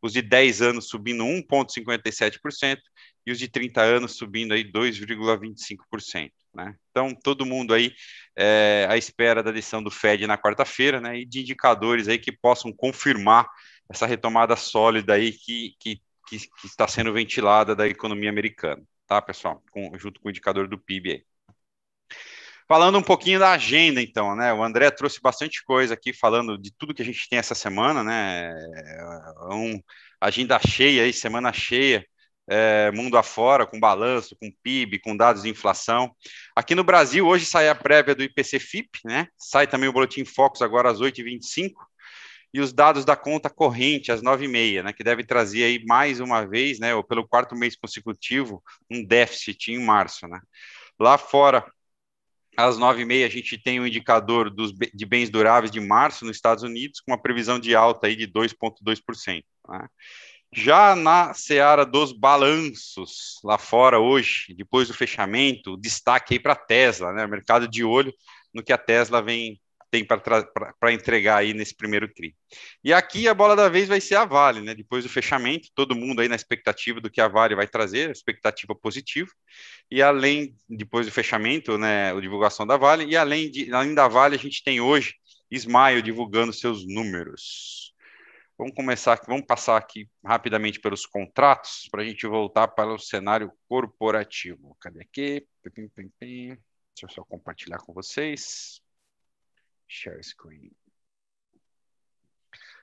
os 0.03 0.13
de 0.13 0.23
10 0.23 0.63
anos 0.63 0.89
subindo 0.89 1.25
1,57% 1.25 2.79
e 3.27 3.33
os 3.33 3.39
de 3.39 3.49
30 3.49 3.81
anos 3.81 4.17
subindo 4.17 4.53
aí 4.53 4.65
2,25%. 4.65 6.31
Né? 6.55 6.75
Então, 6.91 7.15
todo 7.15 7.47
mundo 7.47 7.75
aí 7.75 7.93
é, 8.37 8.87
à 8.89 8.97
espera 8.97 9.43
da 9.43 9.51
decisão 9.51 9.83
do 9.83 9.91
Fed 9.91 10.27
na 10.27 10.39
quarta-feira, 10.39 11.01
né, 11.01 11.19
e 11.19 11.25
de 11.25 11.41
indicadores 11.41 12.07
aí 12.09 12.19
que 12.19 12.31
possam 12.31 12.73
confirmar 12.73 13.49
essa 13.89 14.07
retomada 14.07 14.57
sólida 14.57 15.15
aí 15.15 15.33
que, 15.33 15.75
que, 15.79 16.01
que, 16.29 16.39
que 16.39 16.67
está 16.67 16.87
sendo 16.87 17.13
ventilada 17.13 17.75
da 17.75 17.87
economia 17.89 18.31
americana, 18.31 18.83
tá, 19.07 19.21
pessoal? 19.21 19.63
Com, 19.71 19.93
junto 19.99 20.21
com 20.21 20.29
o 20.29 20.31
indicador 20.31 20.69
do 20.69 20.79
PIB 20.79 21.11
aí. 21.11 21.25
Falando 22.67 22.97
um 22.97 23.03
pouquinho 23.03 23.39
da 23.39 23.53
agenda, 23.53 24.01
então, 24.01 24.35
né? 24.35 24.51
O 24.53 24.63
André 24.63 24.91
trouxe 24.91 25.21
bastante 25.21 25.63
coisa 25.65 25.93
aqui, 25.93 26.15
falando 26.15 26.57
de 26.57 26.73
tudo 26.73 26.95
que 26.95 27.03
a 27.03 27.05
gente 27.05 27.29
tem 27.29 27.39
essa 27.39 27.55
semana, 27.55 28.03
né? 28.03 28.51
É 29.51 29.55
um, 29.55 29.83
agenda 30.19 30.59
cheia 30.59 31.03
aí, 31.03 31.13
semana 31.13 31.53
cheia 31.53 32.07
é, 32.49 32.91
mundo 32.91 33.17
afora, 33.17 33.67
com 33.67 33.81
balanço, 33.81 34.37
com 34.37 34.53
PIB, 34.63 34.99
com 34.99 35.17
dados 35.17 35.43
de 35.43 35.49
inflação. 35.49 36.15
Aqui 36.55 36.75
no 36.75 36.85
Brasil, 36.85 37.27
hoje 37.27 37.47
sai 37.47 37.69
a 37.69 37.75
prévia 37.75 38.15
do 38.15 38.23
IPC-FIP, 38.23 39.01
né? 39.05 39.29
Sai 39.37 39.67
também 39.67 39.89
o 39.89 39.93
Boletim 39.93 40.25
Focus 40.25 40.63
agora 40.63 40.91
às 40.91 41.01
8h25. 41.01 41.73
e 42.53 42.61
os 42.61 42.73
dados 42.73 43.05
da 43.05 43.17
conta 43.17 43.51
corrente 43.51 44.13
às 44.13 44.23
9h30, 44.23 44.85
né, 44.85 44.93
que 44.93 45.03
deve 45.03 45.25
trazer 45.25 45.65
aí 45.65 45.85
mais 45.87 46.21
uma 46.21 46.47
vez, 46.47 46.79
né, 46.79 46.95
ou 46.95 47.03
pelo 47.03 47.27
quarto 47.27 47.57
mês 47.57 47.75
consecutivo, 47.75 48.63
um 48.89 49.05
déficit 49.05 49.73
em 49.73 49.85
março, 49.85 50.29
né. 50.29 50.41
Lá 50.97 51.19
fora, 51.19 51.67
às 52.57 52.79
9h30, 52.79 53.27
a 53.27 53.29
gente 53.29 53.59
tem 53.59 53.81
o 53.81 53.83
um 53.83 53.87
indicador 53.87 54.51
dos, 54.51 54.73
de 54.73 55.05
bens 55.05 55.29
duráveis 55.31 55.71
de 55.71 55.81
março 55.81 56.25
nos 56.25 56.37
Estados 56.37 56.63
Unidos, 56.63 57.01
com 57.01 57.11
uma 57.11 57.21
previsão 57.21 57.59
de 57.59 57.75
alta 57.75 58.07
aí 58.07 58.15
de 58.15 58.29
2,2%. 58.29 59.43
Né? 59.69 59.89
Já 60.57 60.95
na 60.95 61.35
seara 61.35 61.85
dos 61.85 62.13
balanços, 62.13 63.41
lá 63.43 63.59
fora 63.59 63.99
hoje, 63.99 64.55
depois 64.57 64.89
do 64.89 64.95
fechamento, 64.95 65.77
destaque 65.77 66.35
aí 66.35 66.41
para 66.41 66.53
a 66.53 66.57
Tesla, 66.57 67.13
né? 67.13 67.27
mercado 67.27 67.67
de 67.69 67.83
olho 67.85 68.13
no 68.53 68.63
que 68.63 68.73
a 68.73 68.79
Tesla 68.79 69.21
vem 69.21 69.61
tem 69.95 70.05
para 70.05 70.93
entregar 70.93 71.37
aí 71.37 71.55
nesse 71.55 71.73
primeiro 71.73 72.13
TRI. 72.13 72.35
E 72.83 72.93
aqui 72.93 73.29
a 73.29 73.35
bola 73.35 73.55
da 73.55 73.69
vez 73.69 73.87
vai 73.87 74.01
ser 74.01 74.17
a 74.17 74.25
Vale, 74.25 74.61
né? 74.61 74.75
Depois 74.75 75.05
do 75.05 75.09
fechamento, 75.09 75.69
todo 75.73 75.95
mundo 75.95 76.21
aí 76.21 76.27
na 76.27 76.35
expectativa 76.35 77.01
do 77.01 77.09
que 77.09 77.21
a 77.21 77.29
Vale 77.29 77.55
vai 77.55 77.69
trazer, 77.69 78.11
expectativa 78.11 78.75
positiva. 78.75 79.31
E 79.89 80.03
além, 80.03 80.57
depois 80.69 81.07
do 81.07 81.13
fechamento, 81.13 81.79
né, 81.79 82.11
a 82.11 82.21
divulgação 82.21 82.67
da 82.67 82.77
Vale, 82.77 83.05
e 83.05 83.17
além, 83.17 83.49
de, 83.49 83.73
além 83.73 83.95
da 83.95 84.09
Vale, 84.09 84.35
a 84.35 84.39
gente 84.39 84.65
tem 84.65 84.81
hoje 84.81 85.15
Smile 85.49 86.03
divulgando 86.03 86.53
seus 86.53 86.85
números. 86.85 87.94
Vamos 88.57 88.75
começar 88.75 89.21
vamos 89.27 89.47
passar 89.47 89.77
aqui 89.77 90.09
rapidamente 90.25 90.81
pelos 90.81 91.05
contratos 91.05 91.89
para 91.91 92.03
a 92.03 92.05
gente 92.05 92.25
voltar 92.27 92.69
para 92.69 92.93
o 92.93 92.99
cenário 92.99 93.53
corporativo. 93.69 94.77
Cadê 94.81 95.03
aqui? 95.03 95.47
Deixa 95.65 96.61
eu 97.03 97.09
só 97.09 97.25
compartilhar 97.25 97.79
com 97.79 97.93
vocês. 97.93 98.81
Share 99.89 100.23
screen. 100.23 100.71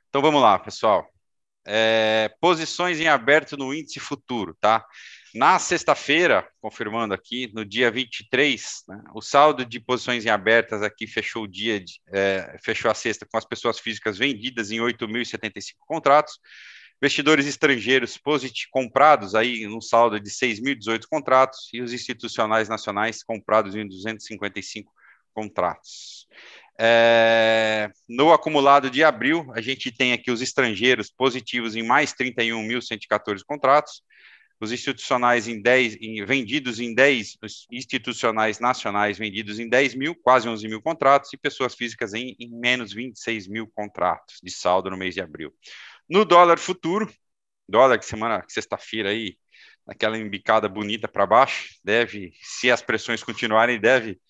Então 0.10 0.22
vamos 0.22 0.42
lá, 0.42 0.60
pessoal. 0.60 1.10
É, 1.66 2.36
posições 2.42 3.00
em 3.00 3.08
aberto 3.08 3.56
no 3.56 3.74
índice 3.74 4.00
futuro, 4.00 4.54
tá? 4.60 4.86
Na 5.34 5.58
sexta-feira, 5.60 6.46
confirmando 6.60 7.14
aqui, 7.14 7.50
no 7.54 7.64
dia 7.64 7.90
23, 7.90 8.84
né, 8.88 9.02
o 9.16 9.22
saldo 9.22 9.66
de 9.66 9.80
posições 9.80 10.26
em 10.26 10.30
abertas 10.30 10.84
aqui 10.84 11.08
fechou 11.08 11.44
o 11.44 11.48
dia, 11.48 11.80
de, 11.80 12.02
é, 12.12 12.58
fechou 12.62 12.92
a 12.92 12.94
sexta 12.94 13.26
com 13.26 13.38
as 13.38 13.46
pessoas 13.46 13.80
físicas 13.80 14.18
vendidas 14.18 14.72
em 14.72 14.80
8.075 14.80 15.76
contratos, 15.88 16.38
investidores 17.02 17.48
estrangeiros 17.48 18.20
comprados 18.70 19.34
aí 19.34 19.66
no 19.68 19.82
saldo 19.82 20.20
de 20.20 20.30
6.018 20.30 21.04
contratos 21.10 21.70
e 21.74 21.82
os 21.82 21.94
institucionais 21.94 22.68
nacionais 22.68 23.24
comprados 23.24 23.74
em 23.74 23.88
255 23.88 24.92
contratos. 25.34 26.28
É, 26.78 27.90
no 28.08 28.34
acumulado 28.34 28.90
de 28.90 29.04
abril, 29.04 29.50
a 29.54 29.62
gente 29.62 29.92
tem 29.92 30.14
aqui 30.14 30.30
os 30.30 30.42
estrangeiros 30.42 31.10
positivos 31.10 31.76
em 31.76 31.84
mais 31.84 32.14
31.114 32.14 33.44
contratos, 33.46 34.04
os 34.62 34.72
institucionais 34.72 35.48
em 35.48 35.60
10, 35.60 35.98
em, 36.00 36.24
vendidos 36.24 36.80
em 36.80 36.94
10, 36.94 37.38
os 37.42 37.68
institucionais 37.72 38.60
nacionais 38.60 39.18
vendidos 39.18 39.60
em 39.60 39.68
10 39.68 39.96
mil, 39.96 40.16
quase 40.16 40.48
11 40.48 40.68
mil 40.68 40.80
contratos, 40.80 41.34
e 41.34 41.38
pessoas 41.38 41.74
físicas 41.74 42.14
em, 42.14 42.36
em 42.40 42.48
menos 42.48 42.94
26 42.94 43.48
mil 43.48 43.68
contratos 43.68 44.40
de 44.42 44.52
saldo 44.52 44.92
no 44.92 44.98
mês 44.98 45.16
de 45.16 45.22
abril. 45.22 45.52
No 46.08 46.24
dólar 46.24 46.60
futuro, 46.60 47.12
dólar 47.68 47.98
que 47.98 48.06
semana, 48.06 48.46
sexta-feira 48.48 49.10
aí, 49.10 49.36
aquela 49.88 50.16
embicada 50.16 50.70
bonita 50.70 51.08
para 51.08 51.26
baixo, 51.26 51.76
deve, 51.84 52.32
se 52.44 52.70
as 52.70 52.84
pressões 52.84 53.24
continuarem, 53.24 53.80
deve, 53.80 54.22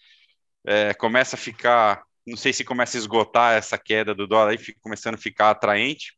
é, 0.66 0.94
começa 0.94 1.36
a 1.36 1.40
ficar 1.40 2.04
não 2.26 2.38
sei 2.38 2.54
se 2.54 2.64
começa 2.64 2.98
a 2.98 3.00
esgotar 3.00 3.58
essa 3.58 3.80
queda 3.80 4.14
do 4.14 4.28
dólar 4.28 4.54
e 4.54 4.58
fica 4.58 4.80
começando 4.80 5.16
a 5.16 5.18
ficar 5.18 5.50
atraente 5.50 6.16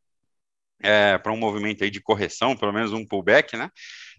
é, 0.82 1.18
para 1.18 1.32
um 1.32 1.38
movimento 1.38 1.84
aí 1.84 1.90
de 1.90 2.02
correção, 2.02 2.56
pelo 2.56 2.74
menos 2.74 2.94
um 2.94 3.06
pullback, 3.06 3.56
né? 3.56 3.70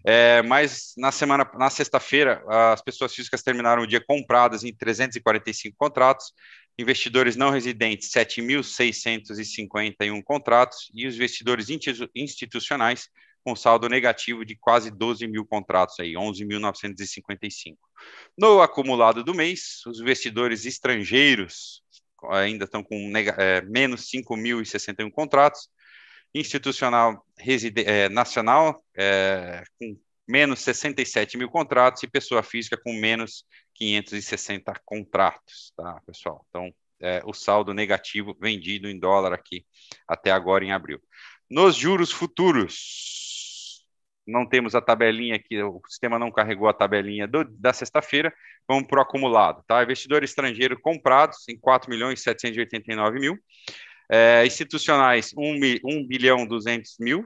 É, 0.05 0.41
mas 0.43 0.93
na 0.97 1.11
semana, 1.11 1.49
na 1.55 1.69
sexta-feira, 1.69 2.43
as 2.47 2.81
pessoas 2.81 3.13
físicas 3.13 3.41
terminaram 3.41 3.83
o 3.83 3.87
dia 3.87 3.99
compradas 3.99 4.63
em 4.63 4.73
345 4.73 5.75
contratos, 5.77 6.31
investidores 6.77 7.35
não 7.35 7.49
residentes 7.49 8.11
7.651 8.11 10.21
contratos 10.23 10.89
e 10.93 11.07
os 11.07 11.15
investidores 11.15 11.67
institucionais 12.15 13.09
com 13.43 13.55
saldo 13.55 13.87
negativo 13.87 14.43
de 14.43 14.55
quase 14.55 14.89
12 14.89 15.27
mil 15.27 15.45
contratos 15.45 15.99
aí, 15.99 16.13
11.955. 16.13 17.77
No 18.35 18.59
acumulado 18.61 19.23
do 19.23 19.35
mês, 19.35 19.85
os 19.85 19.99
investidores 19.99 20.65
estrangeiros 20.65 21.83
ainda 22.31 22.65
estão 22.65 22.83
com 22.83 23.13
é, 23.15 23.61
menos 23.61 24.09
5.061 24.09 25.11
contratos, 25.11 25.69
institucional 26.35 27.25
é, 27.85 28.09
nacional 28.09 28.83
é, 28.95 29.63
com 29.79 29.97
menos 30.27 30.59
67 30.59 31.37
mil 31.37 31.49
contratos 31.49 32.03
e 32.03 32.07
pessoa 32.07 32.43
física 32.43 32.77
com 32.77 32.91
menos 32.93 33.45
560 33.75 34.73
contratos, 34.83 35.71
tá, 35.77 36.01
pessoal? 36.05 36.45
Então, 36.49 36.73
é, 36.99 37.21
o 37.25 37.33
saldo 37.33 37.73
negativo 37.73 38.35
vendido 38.39 38.89
em 38.89 38.99
dólar 38.99 39.33
aqui 39.33 39.65
até 40.07 40.31
agora 40.31 40.65
em 40.65 40.71
abril. 40.71 40.99
Nos 41.49 41.75
juros 41.75 42.11
futuros, 42.11 43.85
não 44.27 44.45
temos 44.47 44.75
a 44.75 44.81
tabelinha 44.81 45.35
aqui, 45.35 45.61
o 45.61 45.81
sistema 45.87 46.17
não 46.17 46.31
carregou 46.31 46.67
a 46.67 46.73
tabelinha 46.73 47.27
do, 47.27 47.43
da 47.43 47.71
sexta-feira, 47.71 48.33
vamos 48.67 48.87
para 48.87 48.99
o 48.99 49.03
acumulado, 49.03 49.63
tá? 49.67 49.83
Investidor 49.83 50.23
estrangeiro 50.23 50.79
comprados 50.81 51.47
em 51.47 51.57
4 51.57 51.89
milhões 51.89 52.21
789 52.23 53.19
mil, 53.19 53.37
é, 54.09 54.45
institucionais 54.45 55.33
1, 55.37 55.79
1 55.83 56.07
bilhão 56.07 56.45
200 56.45 56.97
mil, 56.99 57.25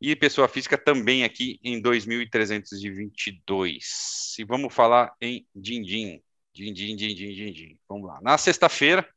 e 0.00 0.14
pessoa 0.14 0.46
física 0.48 0.76
também 0.76 1.24
aqui 1.24 1.58
em 1.62 1.80
2.322. 1.80 4.38
E 4.38 4.44
vamos 4.44 4.74
falar 4.74 5.14
em 5.20 5.46
din-din, 5.54 6.20
din-din, 6.52 6.96
din-din, 6.96 7.34
din-din. 7.34 7.78
Vamos 7.88 8.08
lá. 8.08 8.18
Na 8.22 8.36
sexta-feira, 8.36 9.08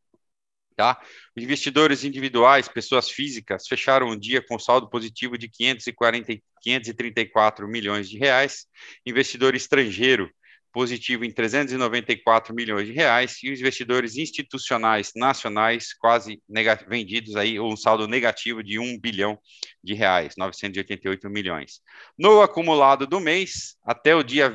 Tá? 0.78 1.02
Investidores 1.36 2.04
individuais, 2.04 2.68
pessoas 2.68 3.10
físicas, 3.10 3.68
fecharam 3.68 4.10
o 4.10 4.16
dia 4.16 4.46
com 4.46 4.60
saldo 4.60 4.88
positivo 4.88 5.36
de 5.36 5.50
540, 5.50 6.40
534 6.62 7.68
milhões 7.68 8.08
de 8.08 8.20
reais. 8.20 8.68
Investidor 9.04 9.56
estrangeiro 9.56 10.30
positivo 10.78 11.26
em 11.26 11.32
394 11.32 12.54
milhões 12.54 12.86
de 12.86 12.94
reais 12.94 13.40
e 13.42 13.52
os 13.52 13.60
investidores 13.60 14.16
institucionais 14.16 15.12
nacionais 15.16 15.92
quase 15.92 16.40
vendidos 16.88 17.36
aí 17.36 17.60
um 17.60 17.76
saldo 17.76 18.08
negativo 18.08 18.62
de 18.62 18.78
1 18.78 19.00
bilhão 19.00 19.40
de 19.84 19.96
reais, 19.96 20.36
988 20.38 21.28
milhões. 21.32 21.82
No 22.16 22.44
acumulado 22.44 23.08
do 23.08 23.20
mês, 23.20 23.76
até 23.84 24.16
o 24.16 24.22
dia 24.22 24.54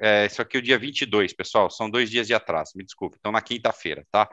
é, 0.00 0.26
isso 0.26 0.42
aqui 0.42 0.56
é 0.56 0.58
o 0.58 0.62
dia 0.62 0.76
22, 0.76 1.32
pessoal, 1.34 1.70
são 1.70 1.88
dois 1.88 2.10
dias 2.10 2.26
de 2.26 2.34
atraso, 2.34 2.72
me 2.74 2.82
desculpe. 2.82 3.16
Então 3.20 3.30
na 3.30 3.40
quinta-feira, 3.40 4.04
tá? 4.10 4.28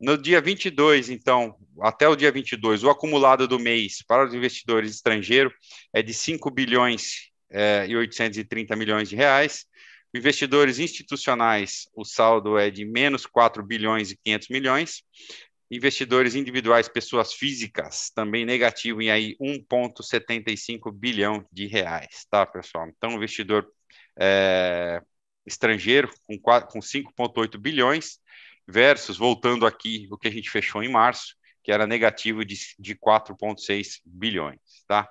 No 0.00 0.18
dia 0.18 0.40
22, 0.40 1.10
então, 1.10 1.54
até 1.80 2.08
o 2.08 2.16
dia 2.16 2.32
22, 2.32 2.82
o 2.82 2.90
acumulado 2.90 3.46
do 3.46 3.56
mês 3.56 4.02
para 4.04 4.26
os 4.26 4.34
investidores 4.34 4.90
estrangeiros 4.90 5.52
é 5.94 6.02
de 6.02 6.12
5 6.12 6.50
bilhões 6.50 7.30
é, 7.52 7.86
e 7.88 7.94
830 7.94 8.74
milhões 8.74 9.08
de 9.08 9.14
reais. 9.14 9.64
Investidores 10.14 10.78
institucionais, 10.78 11.88
o 11.94 12.04
saldo 12.04 12.58
é 12.58 12.70
de 12.70 12.84
menos 12.84 13.24
4 13.24 13.62
bilhões 13.62 14.10
e 14.10 14.16
500 14.16 14.48
milhões. 14.48 15.02
Investidores 15.70 16.34
individuais, 16.34 16.86
pessoas 16.86 17.32
físicas, 17.32 18.10
também 18.14 18.44
negativo 18.44 19.00
em 19.00 19.10
aí 19.10 19.36
1,75 19.40 20.92
bilhão 20.92 21.46
de 21.50 21.66
reais, 21.66 22.26
tá, 22.30 22.44
pessoal? 22.44 22.86
Então, 22.88 23.12
investidor 23.12 23.66
é, 24.18 25.00
estrangeiro 25.46 26.10
com, 26.26 26.38
com 26.38 26.80
5,8 26.80 27.56
bilhões, 27.56 28.18
versus, 28.66 29.16
voltando 29.16 29.66
aqui, 29.66 30.08
o 30.10 30.18
que 30.18 30.28
a 30.28 30.30
gente 30.30 30.50
fechou 30.50 30.82
em 30.82 30.90
março, 30.90 31.34
que 31.62 31.72
era 31.72 31.86
negativo 31.86 32.44
de, 32.44 32.56
de 32.78 32.94
4,6 32.94 34.00
bilhões, 34.04 34.58
tá? 34.86 35.08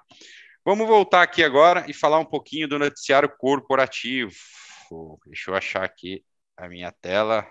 Vamos 0.63 0.87
voltar 0.87 1.23
aqui 1.23 1.43
agora 1.43 1.85
e 1.87 1.93
falar 1.93 2.19
um 2.19 2.25
pouquinho 2.25 2.67
do 2.67 2.77
noticiário 2.77 3.29
corporativo. 3.37 4.31
Deixa 5.25 5.51
eu 5.51 5.56
achar 5.56 5.84
aqui 5.84 6.23
a 6.58 6.67
minha 6.67 6.91
tela. 6.91 7.47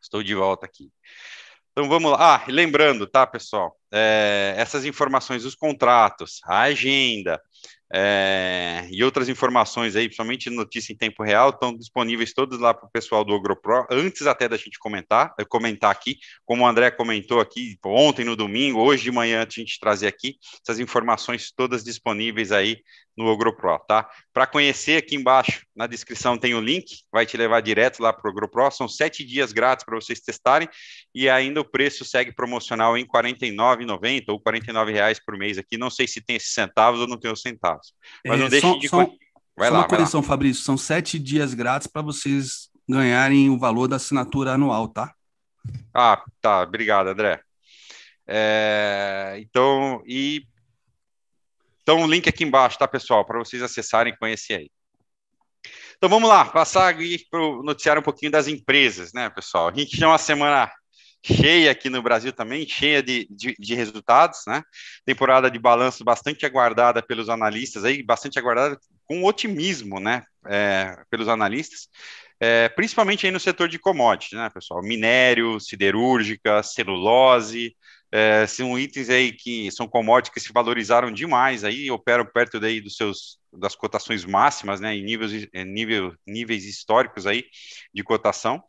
Estou 0.00 0.22
de 0.22 0.34
volta 0.34 0.64
aqui. 0.64 0.90
Então 1.72 1.88
vamos 1.88 2.10
lá. 2.12 2.36
Ah, 2.36 2.44
lembrando, 2.48 3.06
tá, 3.06 3.26
pessoal? 3.26 3.78
É, 3.92 4.54
essas 4.56 4.84
informações 4.84 5.42
dos 5.42 5.54
contratos, 5.54 6.40
a 6.44 6.62
agenda, 6.62 7.40
é, 7.92 8.86
e 8.90 9.02
outras 9.02 9.28
informações 9.28 9.96
aí, 9.96 10.06
principalmente 10.06 10.48
notícia 10.48 10.92
em 10.92 10.96
tempo 10.96 11.24
real, 11.24 11.50
estão 11.50 11.76
disponíveis 11.76 12.32
todas 12.32 12.60
lá 12.60 12.72
para 12.72 12.86
o 12.86 12.90
pessoal 12.90 13.24
do 13.24 13.32
OgroPro, 13.32 13.86
antes 13.90 14.26
até 14.26 14.48
da 14.48 14.56
gente 14.56 14.78
comentar, 14.78 15.34
eh, 15.38 15.44
comentar 15.44 15.90
aqui, 15.90 16.16
como 16.44 16.62
o 16.62 16.66
André 16.66 16.90
comentou 16.92 17.40
aqui 17.40 17.76
ontem 17.84 18.24
no 18.24 18.36
domingo, 18.36 18.80
hoje 18.80 19.02
de 19.02 19.10
manhã, 19.10 19.44
a 19.44 19.50
gente 19.50 19.80
trazer 19.80 20.06
aqui, 20.06 20.36
essas 20.62 20.78
informações 20.78 21.52
todas 21.52 21.82
disponíveis 21.82 22.52
aí 22.52 22.78
no 23.20 23.30
OgroPro, 23.30 23.78
tá? 23.86 24.08
Para 24.32 24.46
conhecer, 24.46 24.96
aqui 24.96 25.14
embaixo 25.14 25.66
na 25.76 25.86
descrição 25.86 26.38
tem 26.38 26.54
o 26.54 26.60
link, 26.60 27.02
vai 27.12 27.26
te 27.26 27.36
levar 27.36 27.60
direto 27.60 28.00
lá 28.00 28.12
para 28.12 28.26
o 28.28 28.32
OgroPro, 28.32 28.70
são 28.70 28.88
sete 28.88 29.24
dias 29.24 29.52
grátis 29.52 29.84
para 29.84 29.94
vocês 29.94 30.20
testarem, 30.20 30.68
e 31.14 31.28
ainda 31.28 31.60
o 31.60 31.64
preço 31.64 32.04
segue 32.04 32.32
promocional 32.32 32.96
em 32.96 33.02
R$ 33.02 33.08
49,90 33.08 34.24
ou 34.28 34.40
49 34.40 34.92
reais 34.92 35.20
por 35.24 35.36
mês 35.36 35.58
aqui. 35.58 35.76
Não 35.76 35.90
sei 35.90 36.06
se 36.08 36.20
tem 36.20 36.36
esses 36.36 36.54
centavos 36.54 37.00
ou 37.00 37.06
não 37.06 37.18
tem 37.18 37.30
os 37.30 37.42
centavos. 37.42 37.92
Mas 38.26 38.38
é, 38.38 38.42
não 38.42 38.48
deixe 38.48 38.78
de. 38.78 38.88
Só, 38.88 38.96
vai 39.56 39.68
só 39.68 39.74
lá, 39.74 39.80
uma 39.80 39.88
correção, 39.88 40.22
Fabrício. 40.22 40.62
São 40.62 40.76
sete 40.76 41.18
dias 41.18 41.52
grátis 41.52 41.86
para 41.86 42.02
vocês 42.02 42.70
ganharem 42.88 43.50
o 43.50 43.58
valor 43.58 43.86
da 43.86 43.96
assinatura 43.96 44.52
anual, 44.52 44.88
tá? 44.88 45.14
Ah, 45.94 46.22
tá. 46.40 46.62
Obrigado, 46.62 47.08
André. 47.08 47.40
É, 48.26 49.36
então, 49.40 50.02
e 50.06 50.44
então 51.90 52.04
o 52.04 52.06
link 52.06 52.28
aqui 52.28 52.44
embaixo, 52.44 52.78
tá, 52.78 52.86
pessoal, 52.86 53.24
para 53.24 53.40
vocês 53.40 53.60
acessarem 53.64 54.12
e 54.12 54.16
conhecer 54.16 54.54
aí. 54.54 54.70
Então 55.96 56.08
vamos 56.08 56.28
lá, 56.28 56.44
passar 56.44 56.94
para 57.28 57.40
o 57.40 57.64
noticiário 57.64 57.98
um 57.98 58.04
pouquinho 58.04 58.30
das 58.30 58.46
empresas, 58.46 59.12
né, 59.12 59.28
pessoal? 59.28 59.68
A 59.68 59.72
gente 59.74 59.96
tinha 59.96 60.06
uma 60.06 60.16
semana 60.16 60.70
cheia 61.20 61.72
aqui 61.72 61.90
no 61.90 62.00
Brasil 62.00 62.32
também, 62.32 62.64
cheia 62.64 63.02
de, 63.02 63.26
de, 63.28 63.56
de, 63.58 63.74
resultados, 63.74 64.42
né? 64.46 64.62
Temporada 65.04 65.50
de 65.50 65.58
balanço 65.58 66.04
bastante 66.04 66.46
aguardada 66.46 67.02
pelos 67.02 67.28
analistas 67.28 67.84
aí, 67.84 68.04
bastante 68.04 68.38
aguardada 68.38 68.78
com 69.04 69.24
otimismo, 69.24 69.98
né? 69.98 70.22
É, 70.46 70.96
pelos 71.10 71.26
analistas, 71.26 71.88
é, 72.38 72.68
principalmente 72.68 73.26
aí 73.26 73.32
no 73.32 73.40
setor 73.40 73.68
de 73.68 73.80
commodities, 73.80 74.38
né, 74.38 74.48
pessoal? 74.48 74.80
Minério, 74.80 75.58
siderúrgica, 75.58 76.62
celulose, 76.62 77.74
é, 78.12 78.46
são 78.46 78.78
itens 78.78 79.08
aí 79.08 79.32
que 79.32 79.70
são 79.70 79.86
commodities 79.88 80.32
que 80.34 80.40
se 80.40 80.52
valorizaram 80.52 81.12
demais 81.12 81.64
aí, 81.64 81.90
operam 81.90 82.24
perto 82.26 82.58
daí 82.58 82.80
dos 82.80 82.96
seus 82.96 83.38
das 83.52 83.74
cotações 83.74 84.24
máximas, 84.24 84.80
né, 84.80 84.94
em 84.94 85.02
níveis, 85.02 85.48
em 85.52 85.64
nível, 85.64 86.14
níveis 86.26 86.64
históricos 86.64 87.26
aí 87.26 87.44
de 87.92 88.02
cotação. 88.04 88.62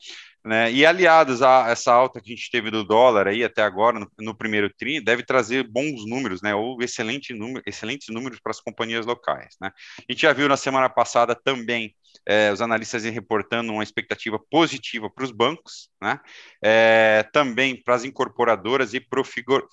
Né? 0.43 0.71
E 0.71 0.86
aliados 0.86 1.41
a 1.41 1.69
essa 1.69 1.93
alta 1.93 2.19
que 2.19 2.34
a 2.34 2.36
gente 2.36 2.49
teve 2.49 2.71
do 2.71 2.84
dólar 2.84 3.27
aí 3.27 3.43
até 3.43 3.62
agora, 3.62 3.99
no, 3.99 4.12
no 4.19 4.36
primeiro 4.36 4.73
TRI, 4.73 4.99
deve 4.99 5.23
trazer 5.23 5.67
bons 5.67 6.06
números, 6.08 6.41
né? 6.41 6.56
ou 6.56 6.82
excelente 6.82 7.34
número, 7.34 7.63
excelentes 7.65 8.08
números 8.10 8.39
para 8.39 8.51
as 8.51 8.60
companhias 8.60 9.06
locais. 9.06 9.56
Né? 9.62 9.71
A 9.99 10.12
gente 10.12 10.21
já 10.21 10.34
viu 10.34 10.49
na 10.49 10.58
semana 10.58 10.89
passada 10.89 11.36
também 11.36 11.95
é, 12.25 12.51
os 12.51 12.62
analistas 12.62 13.04
reportando 13.04 13.71
uma 13.71 13.84
expectativa 13.84 14.39
positiva 14.49 15.10
para 15.10 15.23
os 15.23 15.32
bancos, 15.32 15.89
né? 16.01 16.19
É, 16.63 17.23
também 17.34 17.82
para 17.82 17.95
as 17.95 18.04
incorporadoras 18.04 18.93
e 18.93 18.99
para 18.99 19.23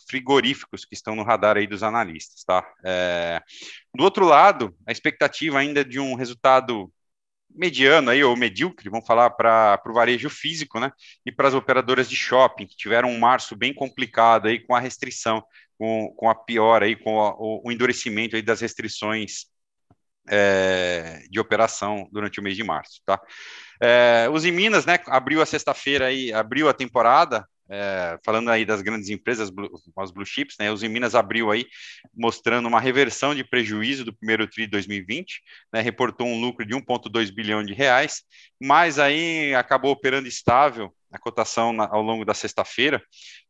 frigoríficos 0.08 0.84
que 0.84 0.94
estão 0.94 1.14
no 1.14 1.24
radar 1.24 1.56
aí 1.56 1.66
dos 1.66 1.82
analistas. 1.82 2.44
Tá? 2.44 2.66
É, 2.84 3.42
do 3.94 4.04
outro 4.04 4.24
lado, 4.24 4.74
a 4.86 4.92
expectativa 4.92 5.58
ainda 5.58 5.84
de 5.84 6.00
um 6.00 6.14
resultado 6.14 6.90
mediano 7.50 8.10
aí, 8.10 8.22
ou 8.22 8.36
medíocre, 8.36 8.88
vamos 8.88 9.06
falar 9.06 9.30
para 9.30 9.80
o 9.86 9.92
varejo 9.92 10.30
físico, 10.30 10.78
né? 10.78 10.92
E 11.24 11.32
para 11.32 11.48
as 11.48 11.54
operadoras 11.54 12.08
de 12.08 12.16
shopping, 12.16 12.66
que 12.66 12.76
tiveram 12.76 13.10
um 13.10 13.18
março 13.18 13.56
bem 13.56 13.74
complicado 13.74 14.48
aí 14.48 14.60
com 14.60 14.74
a 14.74 14.80
restrição, 14.80 15.42
com, 15.78 16.12
com 16.16 16.28
a 16.28 16.34
pior 16.34 16.82
aí, 16.82 16.96
com 16.96 17.20
a, 17.20 17.34
o, 17.34 17.62
o, 17.64 17.72
endurecimento 17.72 18.36
aí 18.36 18.42
das 18.42 18.60
restrições 18.60 19.46
é, 20.28 21.22
de 21.30 21.40
operação 21.40 22.08
durante 22.12 22.38
o 22.40 22.42
mês 22.42 22.56
de 22.56 22.64
março, 22.64 23.00
tá? 23.04 23.20
É, 23.80 24.28
os 24.32 24.44
em 24.44 24.52
Minas, 24.52 24.84
né, 24.84 24.98
abriu 25.06 25.40
a 25.40 25.46
sexta-feira 25.46 26.06
aí, 26.06 26.32
abriu 26.32 26.68
a 26.68 26.74
temporada, 26.74 27.46
é, 27.70 28.18
falando 28.24 28.50
aí 28.50 28.64
das 28.64 28.80
grandes 28.82 29.08
empresas, 29.08 29.50
as 29.98 30.10
blue 30.10 30.26
chips, 30.26 30.56
né, 30.58 30.70
os 30.72 30.82
em 30.82 30.88
Minas 30.88 31.14
abriu 31.14 31.50
aí 31.50 31.66
mostrando 32.14 32.66
uma 32.66 32.80
reversão 32.80 33.34
de 33.34 33.44
prejuízo 33.44 34.04
do 34.04 34.12
primeiro 34.12 34.46
tri 34.46 34.64
de 34.64 34.70
2020, 34.70 35.42
né, 35.72 35.80
reportou 35.80 36.26
um 36.26 36.40
lucro 36.40 36.64
de 36.64 36.74
1,2 36.74 37.30
bilhão 37.30 37.62
de 37.62 37.74
reais, 37.74 38.22
mas 38.60 38.98
aí 38.98 39.54
acabou 39.54 39.90
operando 39.90 40.28
estável 40.28 40.92
a 41.10 41.18
cotação 41.18 41.72
na, 41.72 41.88
ao 41.88 42.02
longo 42.02 42.24
da 42.24 42.34
sexta-feira, 42.34 43.02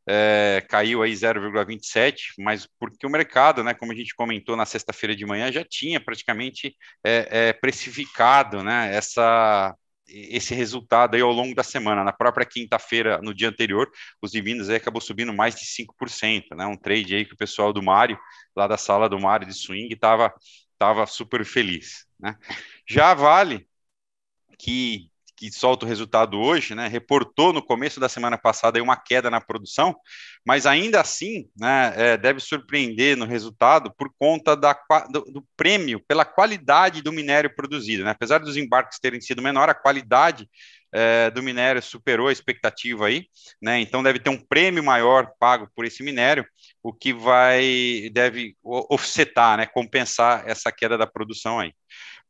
é, 0.09 0.64
caiu 0.68 1.02
aí 1.02 1.12
0,27, 1.12 2.35
mas 2.38 2.66
porque 2.78 3.07
o 3.07 3.11
mercado, 3.11 3.62
né, 3.64 3.74
como 3.74 3.92
a 3.92 3.94
gente 3.94 4.14
comentou 4.14 4.57
na 4.57 4.64
sexta-feira 4.64 5.14
de 5.14 5.26
manhã, 5.26 5.50
já 5.50 5.64
tinha 5.64 6.00
praticamente 6.00 6.76
é, 7.04 7.28
é, 7.31 7.52
precificado 7.52 8.62
né, 8.62 8.94
essa 8.94 9.74
esse 10.09 10.55
resultado 10.55 11.14
aí 11.14 11.21
ao 11.21 11.33
longo 11.33 11.55
da 11.55 11.62
semana. 11.62 12.03
Na 12.03 12.12
própria 12.12 12.47
quinta-feira, 12.47 13.21
no 13.23 13.35
dia 13.35 13.49
anterior, 13.49 13.90
os 14.23 14.33
dividendos 14.33 14.68
aí 14.68 14.77
acabou 14.77 15.01
subindo 15.01 15.33
mais 15.33 15.55
de 15.55 15.64
5%, 15.66 16.55
né? 16.57 16.66
Um 16.66 16.77
trade 16.77 17.14
aí 17.14 17.25
que 17.25 17.35
o 17.35 17.37
pessoal 17.37 17.73
do 17.73 17.83
Mário, 17.83 18.18
lá 18.57 18.66
da 18.66 18.77
sala 18.77 19.09
do 19.09 19.21
Mário 19.21 19.47
de 19.47 19.55
swing, 19.55 19.92
estava 19.92 20.33
tava 20.79 21.07
super 21.07 21.44
feliz, 21.44 22.07
né? 22.18 22.37
Já 22.88 23.12
Vale, 23.12 23.68
que 24.59 25.11
que 25.38 25.53
solta 25.53 25.87
o 25.87 25.88
resultado 25.88 26.37
hoje, 26.37 26.74
né, 26.74 26.88
reportou 26.88 27.53
no 27.53 27.62
começo 27.62 28.01
da 28.01 28.09
semana 28.09 28.37
passada 28.37 28.83
uma 28.83 28.96
queda 28.96 29.31
na 29.31 29.40
produção, 29.40 29.94
mas 30.44 30.66
ainda 30.66 31.01
assim 31.01 31.48
né, 31.57 31.92
é, 31.96 32.16
deve 32.16 32.40
surpreender 32.40 33.16
no 33.16 33.24
resultado 33.24 33.94
por 33.96 34.11
conta 34.18 34.57
da, 34.57 34.77
do, 35.11 35.20
do, 35.20 35.44
prêmio 35.57 36.03
pela 36.09 36.24
qualidade 36.24 37.03
do 37.03 37.12
minério 37.12 37.55
produzido. 37.55 38.03
Né? 38.03 38.11
Apesar 38.11 38.38
dos 38.38 38.57
embarques 38.57 38.98
terem 38.98 39.20
sido 39.20 39.40
menor, 39.40 39.68
a 39.68 39.74
qualidade 39.74 40.48
é, 40.92 41.31
do 41.31 41.42
minério 41.42 41.81
superou 41.81 42.29
a 42.29 42.33
expectativa 42.33 43.07
aí, 43.07 43.27
né? 43.61 43.79
Então 43.79 44.03
deve 44.03 44.18
ter 44.18 44.31
um 44.31 44.38
prêmio 44.38 44.83
maior 44.83 45.31
pago 45.38 45.68
por 45.74 45.85
esse 45.85 46.03
minério, 46.03 46.46
o 46.83 46.93
que 46.93 47.12
vai 47.12 48.11
deve 48.12 48.57
offsetar, 48.62 49.59
né? 49.59 49.67
Compensar 49.67 50.45
essa 50.47 50.71
queda 50.73 50.97
da 50.97 51.07
produção 51.07 51.59
aí 51.59 51.73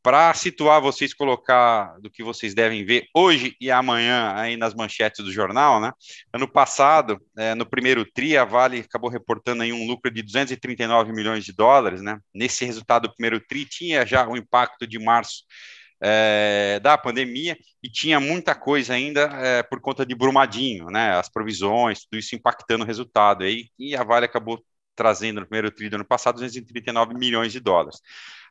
para 0.01 0.33
situar 0.33 0.81
vocês, 0.81 1.13
colocar 1.13 1.99
do 1.99 2.09
que 2.09 2.23
vocês 2.23 2.53
devem 2.53 2.85
ver 2.85 3.07
hoje 3.13 3.55
e 3.59 3.69
amanhã 3.69 4.33
aí 4.35 4.55
nas 4.55 4.73
manchetes 4.73 5.23
do 5.23 5.31
jornal, 5.31 5.79
né? 5.81 5.91
Ano 6.31 6.47
passado, 6.47 7.19
é, 7.37 7.53
no 7.53 7.65
primeiro 7.65 8.05
TRI, 8.05 8.37
a 8.37 8.45
Vale 8.45 8.79
acabou 8.79 9.09
reportando 9.09 9.63
aí 9.63 9.73
um 9.73 9.85
lucro 9.85 10.09
de 10.09 10.21
239 10.21 11.11
milhões 11.11 11.43
de 11.43 11.51
dólares, 11.51 12.01
né? 12.01 12.17
Nesse 12.33 12.63
resultado 12.65 13.07
do 13.07 13.13
primeiro 13.13 13.39
TRI 13.41 13.65
tinha 13.65 14.05
já 14.05 14.27
o 14.27 14.37
impacto 14.37 14.87
de 14.87 14.97
março 14.97 15.43
é, 16.01 16.79
da 16.81 16.97
pandemia 16.97 17.57
e 17.83 17.89
tinha 17.89 18.19
muita 18.19 18.55
coisa 18.55 18.93
ainda 18.93 19.21
é, 19.21 19.63
por 19.63 19.81
conta 19.81 20.05
de 20.05 20.15
Brumadinho, 20.15 20.87
né? 20.87 21.11
As 21.11 21.29
provisões, 21.29 22.03
tudo 22.03 22.17
isso 22.19 22.35
impactando 22.35 22.83
o 22.83 22.87
resultado 22.87 23.43
aí, 23.43 23.69
e 23.77 23.95
a 23.95 24.03
Vale 24.03 24.25
acabou 24.25 24.63
trazendo 24.95 25.39
no 25.39 25.47
primeiro 25.47 25.71
TRI 25.71 25.89
do 25.89 25.95
ano 25.95 26.05
passado 26.05 26.35
239 26.35 27.13
milhões 27.13 27.53
de 27.53 27.61
dólares. 27.61 28.01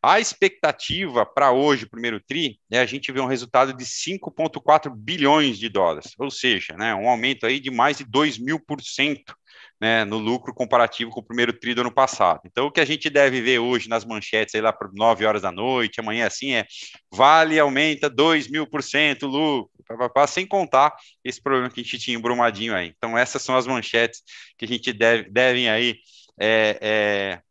A 0.03 0.19
expectativa 0.19 1.27
para 1.27 1.53
hoje, 1.53 1.85
primeiro 1.85 2.21
TRI, 2.21 2.59
é 2.71 2.79
a 2.79 2.87
gente 2.87 3.13
ver 3.13 3.21
um 3.21 3.27
resultado 3.27 3.75
de 3.75 3.85
5,4 3.85 4.91
bilhões 4.97 5.59
de 5.59 5.69
dólares, 5.69 6.15
ou 6.19 6.31
seja, 6.31 6.75
né, 6.75 6.95
um 6.95 7.09
aumento 7.09 7.45
aí 7.45 7.61
de 7.61 7.71
mais 7.71 7.99
de 7.99 8.05
2 8.05 8.39
mil 8.39 8.59
por 8.59 8.81
cento 8.81 9.37
né, 9.81 10.05
no 10.05 10.19
lucro 10.19 10.53
comparativo 10.53 11.11
com 11.11 11.21
o 11.21 11.23
primeiro 11.23 11.53
TRI 11.53 11.75
do 11.75 11.81
ano 11.83 11.93
passado. 11.93 12.41
Então, 12.45 12.67
o 12.67 12.73
que 12.73 12.81
a 12.81 12.85
gente 12.85 13.09
deve 13.09 13.41
ver 13.41 13.59
hoje 13.59 13.89
nas 13.89 14.05
manchetes, 14.05 14.55
aí 14.55 14.61
lá 14.61 14.73
por 14.73 14.93
9 14.93 15.25
horas 15.25 15.43
da 15.43 15.53
noite, 15.53 16.01
amanhã 16.01 16.27
assim, 16.27 16.53
é 16.55 16.67
Vale 17.13 17.59
aumenta 17.59 18.11
2 18.11 18.49
mil 18.49 18.67
por 18.67 18.83
cento 18.83 19.27
lucro, 19.27 19.71
sem 20.27 20.47
contar 20.47 20.95
esse 21.25 21.41
problema 21.41 21.71
que 21.71 21.81
a 21.81 21.85
gente 21.85 21.99
tinha 21.99 22.17
em 22.17 22.21
Brumadinho 22.21 22.75
aí. 22.75 22.93
Então, 22.97 23.17
essas 23.17 23.43
são 23.43 23.57
as 23.57 23.67
manchetes 23.67 24.23
que 24.57 24.65
a 24.65 24.69
gente 24.69 24.93
deve, 24.93 25.31
devem 25.31 25.69
aí 25.69 25.97
é, 26.39 26.79
é, 26.81 27.43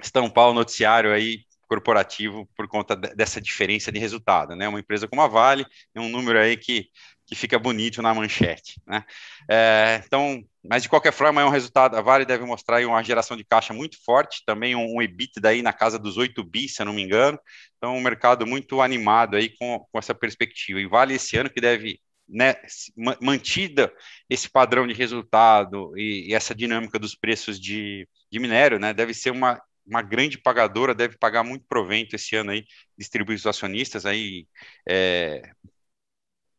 estampar 0.00 0.48
o 0.48 0.54
noticiário 0.54 1.12
aí 1.12 1.44
corporativo 1.68 2.48
por 2.56 2.68
conta 2.68 2.94
dessa 2.94 3.40
diferença 3.40 3.90
de 3.90 3.98
resultado, 3.98 4.54
né? 4.54 4.68
Uma 4.68 4.80
empresa 4.80 5.08
como 5.08 5.22
a 5.22 5.28
Vale 5.28 5.66
é 5.94 6.00
um 6.00 6.08
número 6.08 6.38
aí 6.38 6.56
que, 6.56 6.88
que 7.26 7.34
fica 7.34 7.58
bonito 7.58 8.02
na 8.02 8.14
manchete, 8.14 8.80
né? 8.86 9.04
É, 9.50 10.02
então, 10.04 10.42
mas 10.68 10.82
de 10.82 10.88
qualquer 10.88 11.12
forma 11.12 11.40
é 11.40 11.44
um 11.44 11.50
resultado, 11.50 11.96
a 11.96 12.00
Vale 12.00 12.24
deve 12.24 12.44
mostrar 12.44 12.84
uma 12.86 13.02
geração 13.02 13.36
de 13.36 13.44
caixa 13.44 13.72
muito 13.72 14.02
forte, 14.04 14.42
também 14.46 14.74
um, 14.74 14.96
um 14.96 15.02
EBIT 15.02 15.40
daí 15.40 15.62
na 15.62 15.72
casa 15.72 15.98
dos 15.98 16.16
8 16.16 16.42
bi, 16.42 16.68
se 16.68 16.82
eu 16.82 16.86
não 16.86 16.92
me 16.92 17.02
engano, 17.02 17.38
então 17.76 17.96
um 17.96 18.00
mercado 18.00 18.46
muito 18.46 18.80
animado 18.80 19.36
aí 19.36 19.50
com, 19.56 19.84
com 19.90 19.98
essa 19.98 20.14
perspectiva, 20.14 20.80
e 20.80 20.86
Vale 20.86 21.14
esse 21.14 21.36
ano 21.36 21.50
que 21.50 21.60
deve 21.60 22.00
né, 22.28 22.54
mantida 23.20 23.92
esse 24.30 24.48
padrão 24.48 24.86
de 24.86 24.94
resultado 24.94 25.92
e, 25.96 26.30
e, 26.30 26.34
essa 26.34 26.54
dinâmica 26.54 26.98
dos 26.98 27.14
preços 27.14 27.60
de, 27.60 28.08
de 28.32 28.38
minério, 28.38 28.78
né, 28.78 28.94
deve 28.94 29.12
ser 29.12 29.30
uma 29.30 29.60
uma 29.86 30.02
grande 30.02 30.38
pagadora 30.38 30.94
deve 30.94 31.18
pagar 31.18 31.44
muito 31.44 31.66
provento 31.68 32.16
esse 32.16 32.34
ano 32.34 32.50
aí, 32.50 32.64
distribuir 32.96 33.36
os 33.36 33.46
acionistas 33.46 34.06
aí, 34.06 34.46
é, 34.88 35.42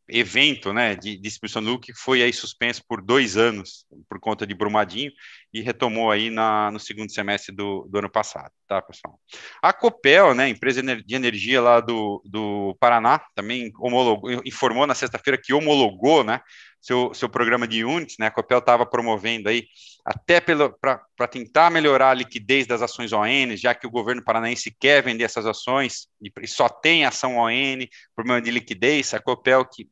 evento, 0.08 0.72
né, 0.72 0.96
de, 0.96 1.18
distribuição 1.18 1.64
do 1.64 1.80
que 1.80 1.94
foi 1.94 2.22
aí 2.22 2.32
suspenso 2.32 2.84
por 2.88 3.02
dois 3.02 3.38
anos 3.38 3.86
por 4.08 4.20
conta 4.20 4.46
de 4.46 4.54
Brumadinho 4.54 5.12
e 5.52 5.62
retomou 5.62 6.12
aí 6.12 6.30
na, 6.30 6.70
no 6.70 6.80
segundo 6.80 7.12
semestre 7.12 7.56
do, 7.56 7.88
do 7.90 7.98
ano 7.98 8.10
passado, 8.10 8.52
tá, 8.68 8.82
pessoal? 8.82 9.20
A 9.62 9.74
Copel, 9.74 10.36
né, 10.36 10.50
empresa 10.50 10.82
de 10.84 11.16
energia 11.16 11.62
lá 11.62 11.80
do, 11.80 12.22
do 12.26 12.76
Paraná, 12.80 13.20
também 13.34 13.72
homologou, 13.80 14.42
informou 14.46 14.86
na 14.86 14.94
sexta-feira 14.94 15.42
que 15.42 15.54
homologou, 15.54 16.24
né, 16.24 16.42
seu, 16.80 17.12
seu 17.16 17.28
programa 17.28 17.68
de 17.68 17.84
units, 17.84 18.18
né, 18.20 18.28
a 18.28 18.32
Copel 18.32 18.60
estava 18.60 18.86
promovendo 18.86 19.50
aí 19.50 19.66
até 20.06 20.40
para 20.40 21.28
tentar 21.28 21.72
melhorar 21.72 22.12
a 22.12 22.14
liquidez 22.14 22.68
das 22.68 22.84
ações 22.84 23.12
ON, 23.12 23.56
já 23.56 23.74
que 23.74 23.88
o 23.88 23.92
governo 23.92 24.24
paranaense 24.24 24.76
quer 24.80 25.02
vender 25.02 25.24
essas 25.24 25.48
ações 25.48 26.08
e, 26.22 26.32
e 26.42 26.48
só 26.48 26.70
tem 26.70 27.06
ação 27.06 27.38
ON, 27.38 27.88
problema 28.16 28.40
de 28.40 28.52
liquidez, 28.52 29.16
a 29.16 29.20
Copel 29.20 29.66
que 29.66 29.90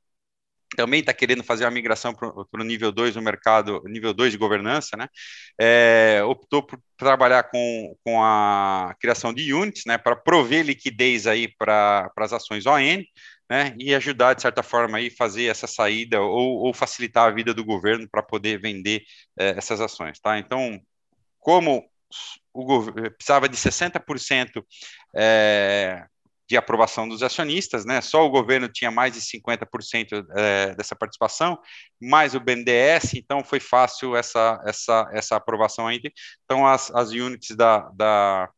também 0.75 0.99
está 0.99 1.13
querendo 1.13 1.43
fazer 1.43 1.65
uma 1.65 1.71
migração 1.71 2.13
para 2.13 2.61
o 2.61 2.63
nível 2.63 2.91
2 2.91 3.15
no 3.15 3.21
mercado, 3.21 3.81
nível 3.85 4.13
2 4.13 4.31
de 4.31 4.37
governança, 4.37 4.97
né? 4.97 5.07
É, 5.59 6.21
optou 6.25 6.63
por 6.63 6.79
trabalhar 6.97 7.43
com, 7.43 7.95
com 8.03 8.23
a 8.23 8.95
criação 8.99 9.33
de 9.33 9.53
units, 9.53 9.83
né, 9.85 9.97
para 9.97 10.15
prover 10.15 10.65
liquidez 10.65 11.27
aí 11.27 11.47
para 11.57 12.11
as 12.17 12.33
ações 12.33 12.65
ON, 12.65 13.03
né, 13.49 13.75
e 13.77 13.93
ajudar, 13.93 14.33
de 14.33 14.41
certa 14.41 14.63
forma, 14.63 14.97
aí 14.97 15.09
fazer 15.09 15.45
essa 15.45 15.67
saída 15.67 16.21
ou, 16.21 16.65
ou 16.65 16.73
facilitar 16.73 17.27
a 17.27 17.31
vida 17.31 17.53
do 17.53 17.63
governo 17.63 18.07
para 18.09 18.23
poder 18.23 18.59
vender 18.59 19.03
é, 19.39 19.49
essas 19.57 19.81
ações, 19.81 20.19
tá? 20.19 20.39
Então, 20.39 20.79
como 21.39 21.83
o 22.53 22.63
governo 22.65 23.11
precisava 23.11 23.49
de 23.49 23.57
60% 23.57 24.63
é, 25.15 26.05
de 26.47 26.57
aprovação 26.57 27.07
dos 27.07 27.23
acionistas, 27.23 27.85
né? 27.85 28.01
Só 28.01 28.25
o 28.25 28.29
governo 28.29 28.67
tinha 28.67 28.91
mais 28.91 29.13
de 29.13 29.21
50% 29.21 30.25
é, 30.35 30.75
dessa 30.75 30.95
participação, 30.95 31.57
mais 32.01 32.35
o 32.35 32.39
BNDES, 32.39 33.13
então 33.15 33.43
foi 33.43 33.59
fácil 33.59 34.15
essa, 34.15 34.61
essa, 34.65 35.09
essa 35.13 35.35
aprovação 35.35 35.87
ainda. 35.87 36.11
Então, 36.43 36.67
as, 36.67 36.91
as 36.91 37.11
units 37.11 37.55
da, 37.55 37.89
da, 37.95 38.49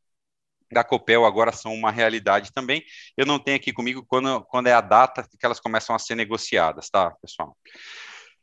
da 0.71 0.84
Copel 0.84 1.26
agora 1.26 1.52
são 1.52 1.74
uma 1.74 1.91
realidade 1.91 2.52
também. 2.54 2.84
Eu 3.15 3.26
não 3.26 3.39
tenho 3.39 3.58
aqui 3.58 3.71
comigo 3.71 4.04
quando, 4.08 4.43
quando 4.45 4.67
é 4.67 4.74
a 4.74 4.82
data 4.82 5.24
que 5.24 5.45
elas 5.45 5.60
começam 5.60 5.95
a 5.95 6.00
ser 6.00 6.15
negociadas, 6.15 6.89
tá, 6.89 7.12
pessoal? 7.21 7.56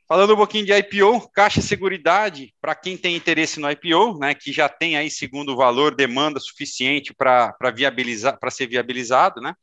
Falando 0.09 0.35
um 0.35 0.37
pouquinho 0.37 0.67
de 0.67 0.73
IPO, 0.73 1.31
Caixa 1.33 1.62
Seguridade, 1.62 2.53
para 2.61 2.75
quem 2.75 2.99
tem 2.99 3.17
interesse 3.17 3.59
no 3.59 3.71
IPO, 3.71 4.19
né, 4.19 4.35
que 4.35 4.53
já 4.53 4.69
tem 4.69 4.97
aí, 4.97 5.11
segundo 5.11 5.53
o 5.53 5.57
valor, 5.57 5.95
demanda 5.95 6.38
suficiente 6.38 7.15
para 7.15 7.55
viabilizar, 7.75 8.38
para 8.38 8.51
ser 8.51 8.67
viabilizado, 8.67 9.41
né? 9.41 9.55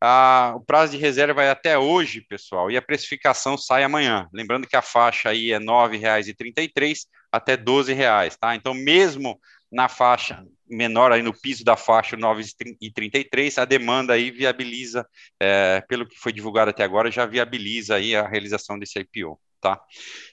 Ah, 0.00 0.52
o 0.54 0.60
prazo 0.60 0.92
de 0.92 0.98
reserva 0.98 1.42
é 1.42 1.50
até 1.50 1.76
hoje, 1.76 2.20
pessoal, 2.20 2.70
e 2.70 2.76
a 2.76 2.82
precificação 2.82 3.58
sai 3.58 3.82
amanhã. 3.82 4.28
Lembrando 4.32 4.66
que 4.68 4.76
a 4.76 4.82
faixa 4.82 5.30
aí 5.30 5.50
é 5.50 5.58
R$ 5.58 5.64
9,33 5.64 7.06
até 7.32 7.52
R$ 7.52 7.64
12,00, 7.64 8.36
tá? 8.38 8.54
Então, 8.54 8.74
mesmo 8.74 9.40
na 9.72 9.88
faixa 9.88 10.44
menor 10.68 11.12
aí 11.12 11.22
no 11.22 11.32
piso 11.32 11.64
da 11.64 11.76
faixa 11.76 12.16
9,33, 12.16 13.58
a 13.58 13.64
demanda 13.64 14.12
aí 14.12 14.30
viabiliza, 14.30 15.06
é, 15.40 15.80
pelo 15.88 16.06
que 16.06 16.18
foi 16.18 16.32
divulgado 16.32 16.70
até 16.70 16.84
agora, 16.84 17.10
já 17.10 17.24
viabiliza 17.26 17.96
aí 17.96 18.14
a 18.14 18.26
realização 18.26 18.78
desse 18.78 18.98
IPO. 18.98 19.38
Tá? 19.60 19.80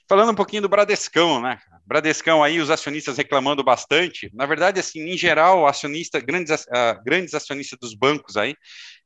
Falando 0.08 0.32
um 0.32 0.34
pouquinho 0.34 0.62
do 0.62 0.68
Bradescão, 0.68 1.40
né? 1.40 1.58
Bradescão 1.86 2.42
aí, 2.42 2.60
os 2.60 2.70
acionistas 2.70 3.16
reclamando 3.16 3.62
bastante. 3.62 4.30
Na 4.32 4.46
verdade, 4.46 4.80
assim, 4.80 5.00
em 5.00 5.16
geral, 5.16 5.66
acionista, 5.66 6.20
grandes, 6.20 6.64
uh, 6.64 7.02
grandes 7.04 7.34
acionistas 7.34 7.78
dos 7.78 7.94
bancos 7.94 8.36
aí, 8.36 8.54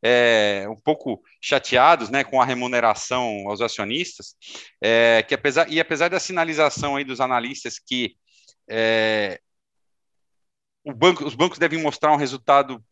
é, 0.02 0.66
um 0.68 0.76
pouco 0.76 1.20
chateados, 1.40 2.09
né, 2.09 2.22
com 2.22 2.40
a 2.40 2.44
remuneração 2.44 3.48
aos 3.48 3.61
acionistas, 3.61 4.37
é, 4.81 5.24
que 5.26 5.35
apesar 5.35 5.68
e 5.70 5.81
apesar 5.81 6.09
da 6.09 6.20
sinalização 6.20 6.94
aí 6.94 7.04
dos 7.04 7.20
analistas 7.20 7.78
que 7.78 8.14
é, 8.70 9.40
banco, 10.94 11.24
os 11.24 11.35
bancos 11.35 11.59
devem 11.59 11.81
mostrar 11.81 12.12
um 12.12 12.16
resultado 12.16 12.83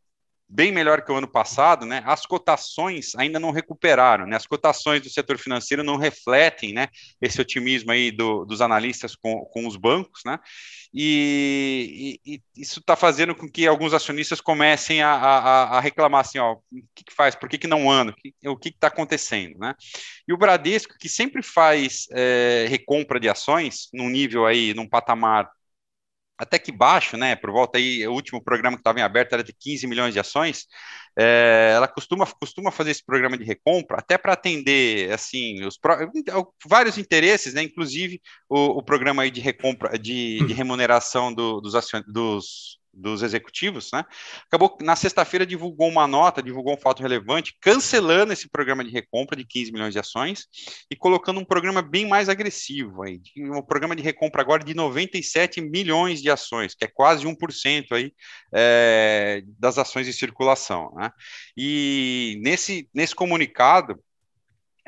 bem 0.48 0.70
melhor 0.70 1.02
que 1.02 1.10
o 1.10 1.16
ano 1.16 1.26
passado, 1.26 1.84
né? 1.84 2.02
As 2.06 2.24
cotações 2.24 3.14
ainda 3.16 3.40
não 3.40 3.50
recuperaram, 3.50 4.26
né? 4.26 4.36
As 4.36 4.46
cotações 4.46 5.02
do 5.02 5.10
setor 5.10 5.38
financeiro 5.38 5.82
não 5.82 5.96
refletem, 5.96 6.72
né? 6.72 6.88
Esse 7.20 7.40
otimismo 7.40 7.90
aí 7.90 8.10
do, 8.10 8.44
dos 8.44 8.60
analistas 8.60 9.16
com, 9.16 9.44
com 9.52 9.66
os 9.66 9.76
bancos, 9.76 10.22
né? 10.24 10.38
E, 10.94 12.20
e, 12.24 12.34
e 12.34 12.62
isso 12.62 12.80
está 12.80 12.94
fazendo 12.94 13.34
com 13.34 13.50
que 13.50 13.66
alguns 13.66 13.92
acionistas 13.92 14.40
comecem 14.40 15.02
a, 15.02 15.12
a, 15.12 15.62
a 15.76 15.80
reclamar 15.80 16.20
assim, 16.20 16.38
ó, 16.38 16.52
o 16.54 16.60
que, 16.94 17.04
que, 17.04 17.14
faz? 17.14 17.34
Por 17.34 17.48
que, 17.48 17.58
que 17.58 17.66
não 17.66 17.90
anda? 17.90 18.14
O 18.46 18.56
que 18.56 18.68
está 18.68 18.86
acontecendo, 18.86 19.58
né? 19.58 19.74
E 20.26 20.32
o 20.32 20.38
Bradesco, 20.38 20.94
que 20.98 21.08
sempre 21.08 21.42
faz 21.42 22.06
é, 22.12 22.66
recompra 22.68 23.18
de 23.18 23.28
ações 23.28 23.88
num 23.92 24.08
nível 24.08 24.46
aí, 24.46 24.72
num 24.74 24.88
patamar 24.88 25.50
até 26.38 26.58
que 26.58 26.70
baixo, 26.70 27.16
né? 27.16 27.34
Por 27.36 27.50
volta 27.50 27.78
aí, 27.78 28.06
o 28.06 28.12
último 28.12 28.42
programa 28.42 28.76
que 28.76 28.80
estava 28.80 28.98
em 29.00 29.02
aberto 29.02 29.32
era 29.32 29.42
de 29.42 29.52
15 29.52 29.86
milhões 29.86 30.12
de 30.12 30.20
ações. 30.20 30.66
É, 31.18 31.72
ela 31.74 31.88
costuma, 31.88 32.26
costuma 32.26 32.70
fazer 32.70 32.90
esse 32.90 33.04
programa 33.04 33.38
de 33.38 33.44
recompra 33.44 33.98
até 33.98 34.18
para 34.18 34.34
atender 34.34 35.10
assim 35.12 35.64
os 35.64 35.78
vários 36.66 36.98
interesses, 36.98 37.54
né? 37.54 37.62
Inclusive 37.62 38.20
o, 38.48 38.78
o 38.78 38.82
programa 38.82 39.22
aí 39.22 39.30
de 39.30 39.40
recompra 39.40 39.98
de, 39.98 40.44
de 40.46 40.52
remuneração 40.52 41.32
do, 41.32 41.60
dos, 41.60 41.74
acion, 41.74 42.02
dos 42.06 42.78
dos 42.96 43.22
executivos, 43.22 43.90
né? 43.92 44.04
Acabou 44.46 44.76
na 44.80 44.96
sexta-feira 44.96 45.46
divulgou 45.46 45.88
uma 45.88 46.06
nota, 46.06 46.42
divulgou 46.42 46.74
um 46.74 46.80
fato 46.80 47.02
relevante, 47.02 47.54
cancelando 47.60 48.32
esse 48.32 48.48
programa 48.48 48.82
de 48.82 48.90
recompra 48.90 49.36
de 49.36 49.46
15 49.46 49.72
milhões 49.72 49.92
de 49.92 50.00
ações 50.00 50.46
e 50.90 50.96
colocando 50.96 51.38
um 51.38 51.44
programa 51.44 51.82
bem 51.82 52.08
mais 52.08 52.28
agressivo 52.28 53.02
aí, 53.02 53.20
um 53.36 53.62
programa 53.62 53.94
de 53.94 54.02
recompra 54.02 54.40
agora 54.40 54.64
de 54.64 54.74
97 54.74 55.60
milhões 55.60 56.22
de 56.22 56.30
ações, 56.30 56.74
que 56.74 56.84
é 56.84 56.88
quase 56.88 57.26
1% 57.26 57.92
aí 57.92 58.12
é, 58.54 59.42
das 59.58 59.76
ações 59.78 60.08
em 60.08 60.12
circulação, 60.12 60.92
né? 60.96 61.10
E 61.56 62.40
nesse 62.42 62.88
nesse 62.94 63.14
comunicado 63.14 64.00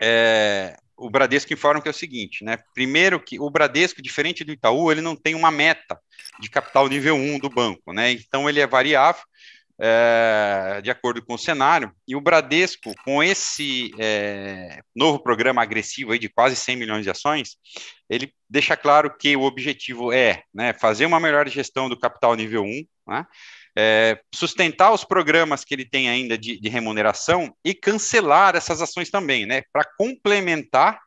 é, 0.01 0.77
o 0.99 1.09
Bradesco 1.09 1.53
informa 1.53 1.81
que 1.81 1.89
é 1.89 1.91
o 1.91 1.95
seguinte, 1.95 2.45
né? 2.45 2.59
Primeiro 2.75 3.21
que 3.21 3.39
o 3.39 3.49
Bradesco, 3.49 4.03
diferente 4.03 4.43
do 4.43 4.53
Itaú, 4.53 4.91
ele 4.91 5.01
não 5.01 5.15
tem 5.15 5.35
uma 5.35 5.51
meta 5.51 5.99
de 6.41 6.51
capital 6.51 6.89
nível 6.89 7.15
1 7.15 7.39
do 7.39 7.49
banco, 7.49 7.93
né? 7.93 8.11
Então 8.11 8.49
ele 8.49 8.61
é 8.61 8.67
variável 8.67 9.23
é, 9.81 10.81
de 10.83 10.91
acordo 10.91 11.25
com 11.25 11.35
o 11.35 11.39
cenário. 11.39 11.93
E 12.07 12.17
o 12.17 12.21
Bradesco, 12.21 12.93
com 13.05 13.23
esse 13.23 13.93
é, 13.99 14.81
novo 14.95 15.21
programa 15.23 15.63
agressivo 15.63 16.13
aí 16.13 16.19
de 16.19 16.29
quase 16.29 16.57
100 16.57 16.77
milhões 16.77 17.05
de 17.05 17.11
ações, 17.11 17.57
ele 18.11 18.35
deixa 18.51 18.77
claro 18.77 19.17
que 19.17 19.37
o 19.37 19.43
objetivo 19.43 20.13
é 20.13 20.43
né, 20.53 20.73
fazer 20.73 21.07
uma 21.07 21.21
melhor 21.21 21.49
gestão 21.49 21.89
do 21.89 21.99
capital 21.99 22.35
nível 22.35 22.65
1, 22.65 22.85
né? 23.07 23.27
É, 23.81 24.19
sustentar 24.35 24.93
os 24.93 25.05
programas 25.05 25.65
que 25.65 25.73
ele 25.73 25.85
tem 25.85 26.09
ainda 26.09 26.37
de, 26.37 26.59
de 26.59 26.69
remuneração 26.69 27.55
e 27.65 27.73
cancelar 27.73 28.57
essas 28.57 28.83
ações 28.83 29.09
também, 29.09 29.47
né, 29.47 29.63
para 29.73 29.85
complementar 29.97 30.99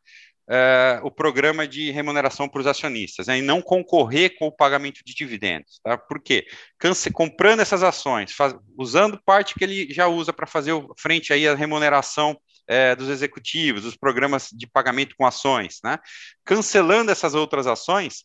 é, 0.50 1.02
o 1.04 1.12
programa 1.12 1.68
de 1.68 1.92
remuneração 1.92 2.48
para 2.48 2.62
os 2.62 2.68
acionistas, 2.68 3.28
né, 3.28 3.40
e 3.40 3.42
não 3.42 3.62
concorrer 3.62 4.38
com 4.38 4.48
o 4.48 4.56
pagamento 4.56 5.02
de 5.06 5.14
dividendos. 5.14 5.82
Tá? 5.84 5.98
Por 5.98 6.22
quê? 6.24 6.48
Cance 6.80 7.12
comprando 7.12 7.60
essas 7.60 7.84
ações, 7.84 8.32
faz, 8.32 8.56
usando 8.78 9.22
parte 9.26 9.54
que 9.54 9.66
ele 9.66 9.94
já 9.94 10.08
usa 10.08 10.32
para 10.32 10.48
fazer 10.48 10.74
frente 10.98 11.34
aí 11.34 11.46
à 11.46 11.54
remuneração 11.54 12.40
é, 12.70 12.96
dos 12.96 13.10
executivos, 13.10 13.84
dos 13.84 13.98
programas 13.98 14.48
de 14.50 14.66
pagamento 14.66 15.14
com 15.18 15.26
ações, 15.26 15.80
né? 15.84 16.00
cancelando 16.46 17.12
essas 17.12 17.36
outras 17.36 17.68
ações, 17.68 18.24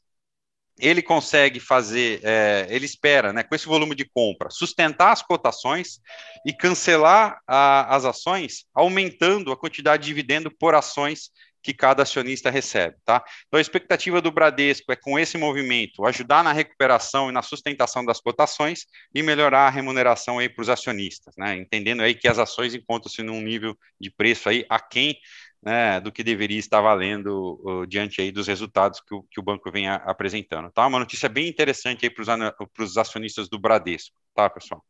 ele 0.79 1.01
consegue 1.03 1.59
fazer, 1.59 2.21
é, 2.23 2.67
ele 2.69 2.85
espera, 2.85 3.33
né, 3.33 3.43
com 3.43 3.55
esse 3.55 3.67
volume 3.67 3.95
de 3.95 4.05
compra, 4.05 4.51
sustentar 4.51 5.13
as 5.13 5.23
cotações 5.23 6.01
e 6.45 6.53
cancelar 6.53 7.41
a, 7.47 7.95
as 7.95 8.05
ações, 8.05 8.67
aumentando 8.75 9.53
a 9.53 9.57
quantidade 9.57 10.03
de 10.03 10.09
dividendo 10.09 10.51
por 10.51 10.75
ações 10.75 11.31
que 11.67 11.75
cada 11.75 12.05
acionista 12.05 12.49
recebe, 12.49 12.97
tá? 13.05 13.25
Então 13.49 13.59
a 13.59 13.61
expectativa 13.61 14.21
do 14.23 14.31
Bradesco 14.31 14.93
é 14.93 14.95
com 14.95 15.19
esse 15.19 15.37
movimento 15.37 16.07
ajudar 16.07 16.45
na 16.45 16.53
recuperação 16.53 17.29
e 17.29 17.33
na 17.33 17.43
sustentação 17.43 18.05
das 18.05 18.21
cotações 18.21 18.87
e 19.13 19.21
melhorar 19.21 19.67
a 19.67 19.71
remuneração 19.71 20.39
aí 20.39 20.49
para 20.49 20.63
os 20.63 20.69
acionistas, 20.69 21.35
né? 21.37 21.57
Entendendo 21.57 22.03
aí 22.03 22.15
que 22.15 22.29
as 22.29 22.39
ações 22.39 22.73
encontram-se 22.73 23.21
num 23.21 23.41
nível 23.41 23.77
de 24.01 24.13
preço 24.13 24.49
aí 24.49 24.65
aquém 24.69 25.19
né, 25.63 26.01
do 26.01 26.13
que 26.13 26.23
deveria 26.23 26.59
estar 26.59 26.81
valendo 26.81 27.61
uh, 27.65 27.87
diante 27.87 28.21
aí 28.21 28.31
dos 28.31 28.47
resultados 28.47 29.01
que 29.01 29.15
o, 29.15 29.23
que 29.23 29.41
o 29.41 29.43
banco 29.43 29.71
vem 29.71 29.89
a, 29.89 29.97
apresentando. 29.97 30.71
Tá? 30.71 30.87
Uma 30.87 30.99
notícia 30.99 31.29
bem 31.29 31.49
interessante 31.49 32.09
para 32.09 32.85
os 32.85 32.97
acionistas 32.97 33.49
do 33.49 33.59
Bradesco, 33.59 34.15
tá, 34.35 34.49
pessoal? 34.49 34.85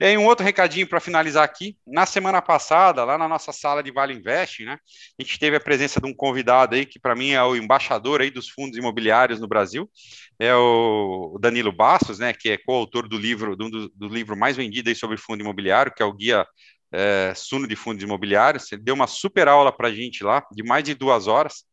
E 0.00 0.06
aí, 0.06 0.16
um 0.16 0.24
outro 0.24 0.44
recadinho 0.44 0.86
para 0.86 1.00
finalizar 1.00 1.44
aqui. 1.44 1.76
Na 1.86 2.06
semana 2.06 2.40
passada, 2.40 3.04
lá 3.04 3.18
na 3.18 3.28
nossa 3.28 3.52
sala 3.52 3.82
de 3.82 3.90
Vale 3.90 4.14
Invest, 4.14 4.64
né, 4.64 4.78
a 5.18 5.22
gente 5.22 5.38
teve 5.38 5.56
a 5.56 5.60
presença 5.60 6.00
de 6.00 6.08
um 6.08 6.14
convidado 6.14 6.74
aí, 6.74 6.86
que 6.86 6.98
para 6.98 7.14
mim 7.14 7.30
é 7.30 7.42
o 7.42 7.56
embaixador 7.56 8.20
aí 8.20 8.30
dos 8.30 8.48
fundos 8.48 8.78
imobiliários 8.78 9.40
no 9.40 9.48
Brasil, 9.48 9.90
é 10.38 10.54
o 10.54 11.38
Danilo 11.40 11.72
Bastos, 11.72 12.18
né, 12.18 12.32
que 12.32 12.48
é 12.48 12.58
coautor 12.58 13.08
do 13.08 13.18
livro, 13.18 13.56
do, 13.56 13.88
do 13.90 14.08
livro 14.08 14.36
mais 14.36 14.56
vendido 14.56 14.88
aí 14.88 14.94
sobre 14.94 15.16
fundo 15.16 15.42
imobiliário, 15.42 15.92
que 15.94 16.02
é 16.02 16.06
o 16.06 16.12
Guia 16.12 16.46
é, 16.94 17.34
Suno 17.34 17.66
de 17.66 17.74
Fundos 17.74 18.02
Imobiliários. 18.02 18.70
Ele 18.70 18.82
deu 18.82 18.94
uma 18.94 19.06
super 19.06 19.48
aula 19.48 19.72
para 19.72 19.88
a 19.88 19.92
gente 19.92 20.22
lá, 20.22 20.46
de 20.52 20.62
mais 20.62 20.84
de 20.84 20.94
duas 20.94 21.26
horas. 21.26 21.64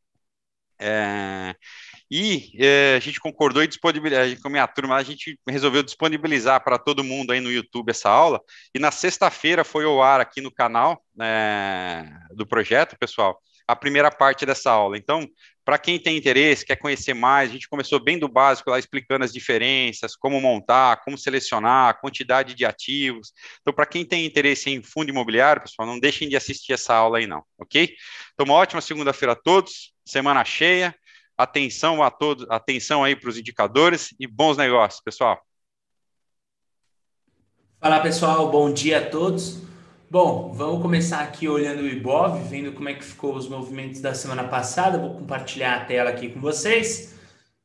É, 0.80 1.56
e 2.10 2.52
é, 2.60 2.96
a 2.96 3.00
gente 3.00 3.20
concordou 3.20 3.64
e 3.64 3.68
disponibilizar, 3.68 4.42
com 4.42 4.48
a 4.48 4.52
minha 4.52 4.68
turma, 4.68 4.96
a 4.96 5.04
gente 5.04 5.40
resolveu 5.48 5.84
disponibilizar 5.84 6.64
para 6.64 6.80
todo 6.80 7.04
mundo 7.04 7.32
aí 7.32 7.40
no 7.40 7.52
YouTube 7.52 7.92
essa 7.92 8.10
aula. 8.10 8.42
E 8.74 8.80
na 8.80 8.90
sexta-feira 8.92 9.64
foi 9.64 9.86
ao 9.86 10.02
ar 10.02 10.20
aqui 10.20 10.42
no 10.42 10.52
canal 10.52 11.02
do 12.34 12.46
projeto, 12.48 12.98
pessoal, 12.98 13.40
a 13.68 13.76
primeira 13.76 14.12
parte 14.12 14.46
dessa 14.46 14.72
aula. 14.72 14.98
Então, 14.98 15.28
para 15.64 15.78
quem 15.78 16.00
tem 16.00 16.18
interesse, 16.18 16.66
quer 16.66 16.76
conhecer 16.76 17.14
mais, 17.14 17.50
a 17.50 17.54
gente 17.54 17.70
começou 17.70 18.04
bem 18.04 18.18
do 18.18 18.28
básico 18.28 18.70
lá, 18.70 18.80
explicando 18.80 19.24
as 19.24 19.32
diferenças, 19.32 20.16
como 20.16 20.42
montar, 20.42 21.02
como 21.04 21.18
selecionar, 21.18 22.00
quantidade 22.02 22.56
de 22.56 22.66
ativos. 22.66 23.32
Então, 23.62 23.74
para 23.74 23.86
quem 23.86 24.04
tem 24.04 24.26
interesse 24.26 24.70
em 24.70 24.82
fundo 24.82 25.10
imobiliário, 25.10 25.62
pessoal, 25.62 25.88
não 25.88 26.00
deixem 26.00 26.28
de 26.28 26.36
assistir 26.36 26.74
essa 26.74 26.96
aula 26.96 27.20
aí, 27.20 27.28
não, 27.28 27.44
ok? 27.60 27.94
Então, 28.34 28.46
uma 28.46 28.56
ótima 28.56 28.82
segunda-feira 28.82 29.34
a 29.34 29.36
todos, 29.36 29.94
semana 30.06 30.44
cheia. 30.44 30.96
Atenção 31.38 32.04
a 32.04 32.12
todos, 32.12 32.46
atenção 32.50 33.04
aí 33.04 33.16
para 33.16 33.30
os 33.30 33.38
indicadores 33.38 34.14
e 34.20 34.28
bons 34.28 34.58
negócios, 34.58 35.02
pessoal. 35.02 35.42
Fala 37.80 38.00
pessoal, 38.00 38.52
bom 38.52 38.72
dia 38.72 39.00
a 39.00 39.10
todos. 39.10 39.71
Bom, 40.12 40.52
vamos 40.52 40.82
começar 40.82 41.22
aqui 41.22 41.48
olhando 41.48 41.84
o 41.84 41.88
Ibov, 41.88 42.38
vendo 42.50 42.74
como 42.74 42.90
é 42.90 42.94
que 42.94 43.06
ficou 43.06 43.34
os 43.34 43.48
movimentos 43.48 44.02
da 44.02 44.14
semana 44.14 44.44
passada. 44.44 44.98
Vou 44.98 45.14
compartilhar 45.14 45.74
a 45.74 45.86
tela 45.86 46.10
aqui 46.10 46.28
com 46.28 46.42
vocês. 46.42 47.18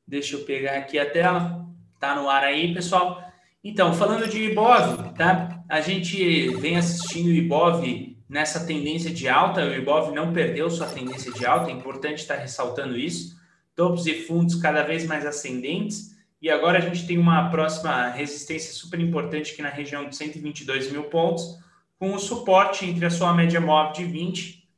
Deixa 0.06 0.36
eu 0.36 0.44
pegar 0.44 0.76
aqui 0.76 0.96
a 0.96 1.10
tela. 1.10 1.66
Tá 1.98 2.14
no 2.14 2.30
ar 2.30 2.44
aí, 2.44 2.72
pessoal. 2.72 3.20
Então, 3.64 3.92
falando 3.92 4.28
de 4.28 4.44
Ibov, 4.44 5.12
tá? 5.16 5.60
A 5.68 5.80
gente 5.80 6.50
vem 6.58 6.76
assistindo 6.76 7.26
o 7.26 7.32
Ibov 7.32 8.16
nessa 8.28 8.64
tendência 8.64 9.10
de 9.10 9.28
alta. 9.28 9.66
O 9.66 9.74
Ibov 9.74 10.14
não 10.14 10.32
perdeu 10.32 10.70
sua 10.70 10.86
tendência 10.86 11.32
de 11.32 11.44
alta, 11.44 11.68
é 11.68 11.74
importante 11.74 12.20
estar 12.20 12.36
ressaltando 12.36 12.96
isso. 12.96 13.36
Topos 13.74 14.06
e 14.06 14.22
fundos 14.22 14.54
cada 14.54 14.84
vez 14.84 15.04
mais 15.04 15.26
ascendentes. 15.26 16.14
E 16.40 16.48
agora 16.48 16.78
a 16.78 16.80
gente 16.80 17.08
tem 17.08 17.18
uma 17.18 17.50
próxima 17.50 18.08
resistência 18.10 18.72
super 18.72 19.00
importante 19.00 19.52
aqui 19.52 19.62
na 19.62 19.68
região 19.68 20.08
de 20.08 20.14
122 20.14 20.92
mil 20.92 21.02
pontos 21.10 21.65
com 21.98 22.14
o 22.14 22.18
suporte 22.18 22.84
entre 22.84 23.06
a 23.06 23.10
sua 23.10 23.32
média 23.32 23.60
móvel 23.60 23.92
de 23.92 24.04
20 24.04 24.68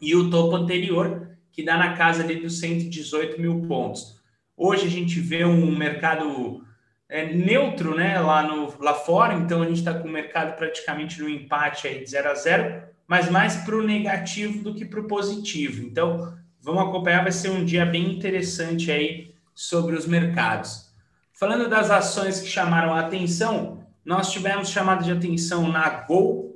e 0.00 0.14
o 0.14 0.30
topo 0.30 0.56
anterior, 0.56 1.36
que 1.52 1.62
dá 1.62 1.76
na 1.76 1.94
casa 1.94 2.22
ali 2.22 2.36
dos 2.36 2.60
118 2.60 3.40
mil 3.40 3.62
pontos. 3.66 4.20
Hoje 4.56 4.86
a 4.86 4.90
gente 4.90 5.20
vê 5.20 5.44
um 5.44 5.74
mercado 5.76 6.64
é, 7.08 7.32
neutro 7.32 7.94
né, 7.94 8.18
lá, 8.20 8.42
no, 8.42 8.74
lá 8.78 8.94
fora, 8.94 9.34
então 9.34 9.62
a 9.62 9.66
gente 9.66 9.78
está 9.78 9.94
com 9.94 10.06
o 10.06 10.12
mercado 10.12 10.56
praticamente 10.56 11.20
no 11.20 11.28
empate 11.28 11.88
aí 11.88 12.04
de 12.04 12.10
0 12.10 12.30
a 12.30 12.34
0, 12.34 12.82
mas 13.06 13.30
mais 13.30 13.56
para 13.56 13.76
o 13.76 13.82
negativo 13.82 14.62
do 14.62 14.74
que 14.74 14.84
para 14.84 15.00
o 15.00 15.08
positivo. 15.08 15.82
Então 15.82 16.38
vamos 16.60 16.82
acompanhar, 16.82 17.22
vai 17.22 17.32
ser 17.32 17.50
um 17.50 17.64
dia 17.64 17.84
bem 17.84 18.12
interessante 18.12 18.92
aí 18.92 19.34
sobre 19.54 19.96
os 19.96 20.06
mercados. 20.06 20.90
Falando 21.32 21.68
das 21.68 21.90
ações 21.90 22.40
que 22.40 22.48
chamaram 22.48 22.94
a 22.94 23.00
atenção, 23.00 23.79
nós 24.04 24.32
tivemos 24.32 24.70
chamada 24.70 25.04
de 25.04 25.12
atenção 25.12 25.68
na 25.68 25.88
Gol, 25.88 26.50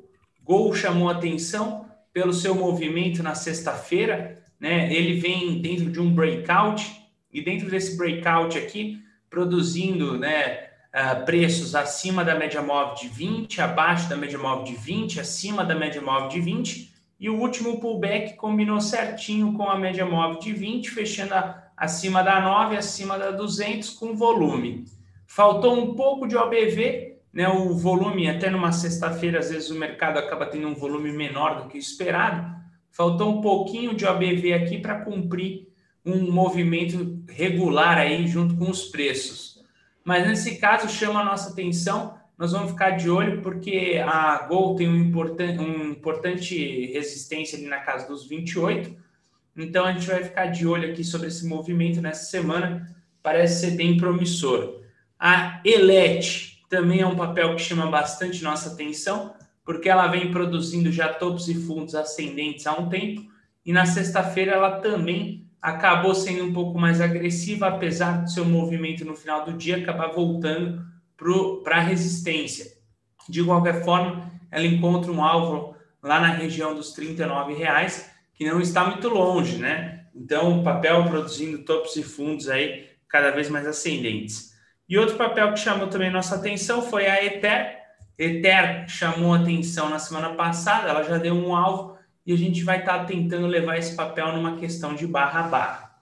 Gol 0.44 0.74
chamou 0.74 1.08
atenção 1.08 1.86
pelo 2.12 2.32
seu 2.32 2.54
movimento 2.54 3.22
na 3.22 3.34
sexta-feira, 3.34 4.42
né? 4.60 4.92
Ele 4.92 5.18
vem 5.18 5.60
dentro 5.60 5.90
de 5.90 5.98
um 6.00 6.14
breakout 6.14 7.02
e 7.32 7.42
dentro 7.42 7.68
desse 7.68 7.96
breakout 7.96 8.56
aqui 8.56 9.02
produzindo, 9.28 10.16
né, 10.16 10.68
uh, 10.94 11.24
preços 11.24 11.74
acima 11.74 12.24
da 12.24 12.36
média 12.36 12.62
móvel 12.62 12.94
de 12.94 13.08
20, 13.08 13.60
abaixo 13.60 14.08
da 14.08 14.16
média 14.16 14.38
móvel 14.38 14.62
de 14.64 14.74
20, 14.74 15.18
acima 15.18 15.64
da 15.64 15.74
média 15.74 16.00
móvel 16.00 16.28
de 16.28 16.40
20, 16.40 16.94
e 17.18 17.28
o 17.28 17.40
último 17.40 17.80
pullback 17.80 18.36
combinou 18.36 18.80
certinho 18.80 19.54
com 19.54 19.68
a 19.68 19.76
média 19.76 20.06
móvel 20.06 20.38
de 20.38 20.52
20, 20.52 20.88
fechando 20.90 21.34
a, 21.34 21.64
acima 21.76 22.22
da 22.22 22.40
9, 22.40 22.76
acima 22.76 23.18
da 23.18 23.32
200 23.32 23.90
com 23.90 24.14
volume. 24.14 24.84
Faltou 25.26 25.76
um 25.76 25.96
pouco 25.96 26.28
de 26.28 26.36
OBV, 26.36 27.13
né, 27.34 27.48
o 27.48 27.74
volume, 27.74 28.30
até 28.30 28.48
numa 28.48 28.70
sexta-feira, 28.70 29.40
às 29.40 29.50
vezes 29.50 29.68
o 29.68 29.74
mercado 29.74 30.18
acaba 30.18 30.46
tendo 30.46 30.68
um 30.68 30.74
volume 30.74 31.10
menor 31.10 31.60
do 31.60 31.68
que 31.68 31.76
esperado. 31.76 32.54
Faltou 32.92 33.36
um 33.36 33.40
pouquinho 33.40 33.92
de 33.92 34.06
OBV 34.06 34.52
aqui 34.54 34.78
para 34.78 35.00
cumprir 35.00 35.66
um 36.06 36.30
movimento 36.30 37.24
regular 37.28 37.98
aí 37.98 38.28
junto 38.28 38.56
com 38.56 38.70
os 38.70 38.84
preços. 38.84 39.60
Mas 40.04 40.28
nesse 40.28 40.58
caso 40.58 40.88
chama 40.88 41.20
a 41.20 41.24
nossa 41.24 41.50
atenção, 41.50 42.16
nós 42.38 42.52
vamos 42.52 42.70
ficar 42.70 42.90
de 42.90 43.10
olho 43.10 43.42
porque 43.42 44.00
a 44.06 44.46
Gol 44.46 44.76
tem 44.76 44.88
um 44.88 44.96
importante, 44.96 45.58
um 45.58 45.90
importante 45.90 46.86
resistência 46.92 47.58
ali 47.58 47.66
na 47.66 47.80
casa 47.80 48.06
dos 48.06 48.28
28. 48.28 48.94
Então 49.56 49.84
a 49.86 49.92
gente 49.92 50.06
vai 50.06 50.22
ficar 50.22 50.46
de 50.46 50.66
olho 50.66 50.88
aqui 50.88 51.02
sobre 51.02 51.28
esse 51.28 51.44
movimento 51.46 52.00
nessa 52.00 52.26
semana. 52.26 52.94
Parece 53.22 53.60
ser 53.60 53.76
bem 53.76 53.96
promissor. 53.96 54.82
A 55.18 55.60
Elete 55.64 56.53
também 56.68 57.00
é 57.00 57.06
um 57.06 57.16
papel 57.16 57.54
que 57.54 57.62
chama 57.62 57.86
bastante 57.86 58.42
nossa 58.42 58.72
atenção, 58.72 59.34
porque 59.64 59.88
ela 59.88 60.06
vem 60.08 60.30
produzindo 60.30 60.92
já 60.92 61.08
topos 61.08 61.48
e 61.48 61.54
fundos 61.54 61.94
ascendentes 61.94 62.66
há 62.66 62.72
um 62.72 62.88
tempo, 62.88 63.22
e 63.64 63.72
na 63.72 63.86
sexta-feira 63.86 64.52
ela 64.52 64.80
também 64.80 65.48
acabou 65.60 66.14
sendo 66.14 66.44
um 66.44 66.52
pouco 66.52 66.78
mais 66.78 67.00
agressiva, 67.00 67.68
apesar 67.68 68.22
do 68.22 68.30
seu 68.30 68.44
movimento 68.44 69.04
no 69.04 69.16
final 69.16 69.46
do 69.46 69.54
dia 69.54 69.78
acabar 69.78 70.08
voltando 70.08 70.84
para 71.62 71.76
a 71.76 71.80
resistência. 71.80 72.70
De 73.28 73.42
qualquer 73.42 73.82
forma, 73.82 74.30
ela 74.50 74.66
encontra 74.66 75.10
um 75.10 75.24
alvo 75.24 75.74
lá 76.02 76.20
na 76.20 76.28
região 76.28 76.74
dos 76.74 76.94
R$ 76.94 77.16
reais, 77.56 78.10
que 78.34 78.44
não 78.44 78.60
está 78.60 78.84
muito 78.84 79.08
longe, 79.08 79.56
né? 79.56 80.04
Então, 80.14 80.60
o 80.60 80.62
papel 80.62 81.04
produzindo 81.04 81.64
topos 81.64 81.96
e 81.96 82.02
fundos 82.02 82.48
aí 82.48 82.86
cada 83.08 83.30
vez 83.30 83.48
mais 83.48 83.66
ascendentes. 83.66 84.53
E 84.88 84.98
outro 84.98 85.16
papel 85.16 85.52
que 85.52 85.60
chamou 85.60 85.88
também 85.88 86.10
nossa 86.10 86.36
atenção 86.36 86.82
foi 86.82 87.06
a 87.06 87.24
Ether. 87.24 87.78
Ether 88.18 88.88
chamou 88.88 89.34
atenção 89.34 89.88
na 89.88 89.98
semana 89.98 90.34
passada, 90.34 90.88
ela 90.88 91.02
já 91.02 91.18
deu 91.18 91.34
um 91.34 91.54
alvo 91.54 91.96
e 92.26 92.32
a 92.32 92.36
gente 92.36 92.62
vai 92.62 92.80
estar 92.80 93.04
tentando 93.04 93.46
levar 93.46 93.76
esse 93.76 93.94
papel 93.96 94.32
numa 94.32 94.56
questão 94.56 94.94
de 94.94 95.06
barra 95.06 95.40
a 95.40 95.42
barra. 95.44 95.94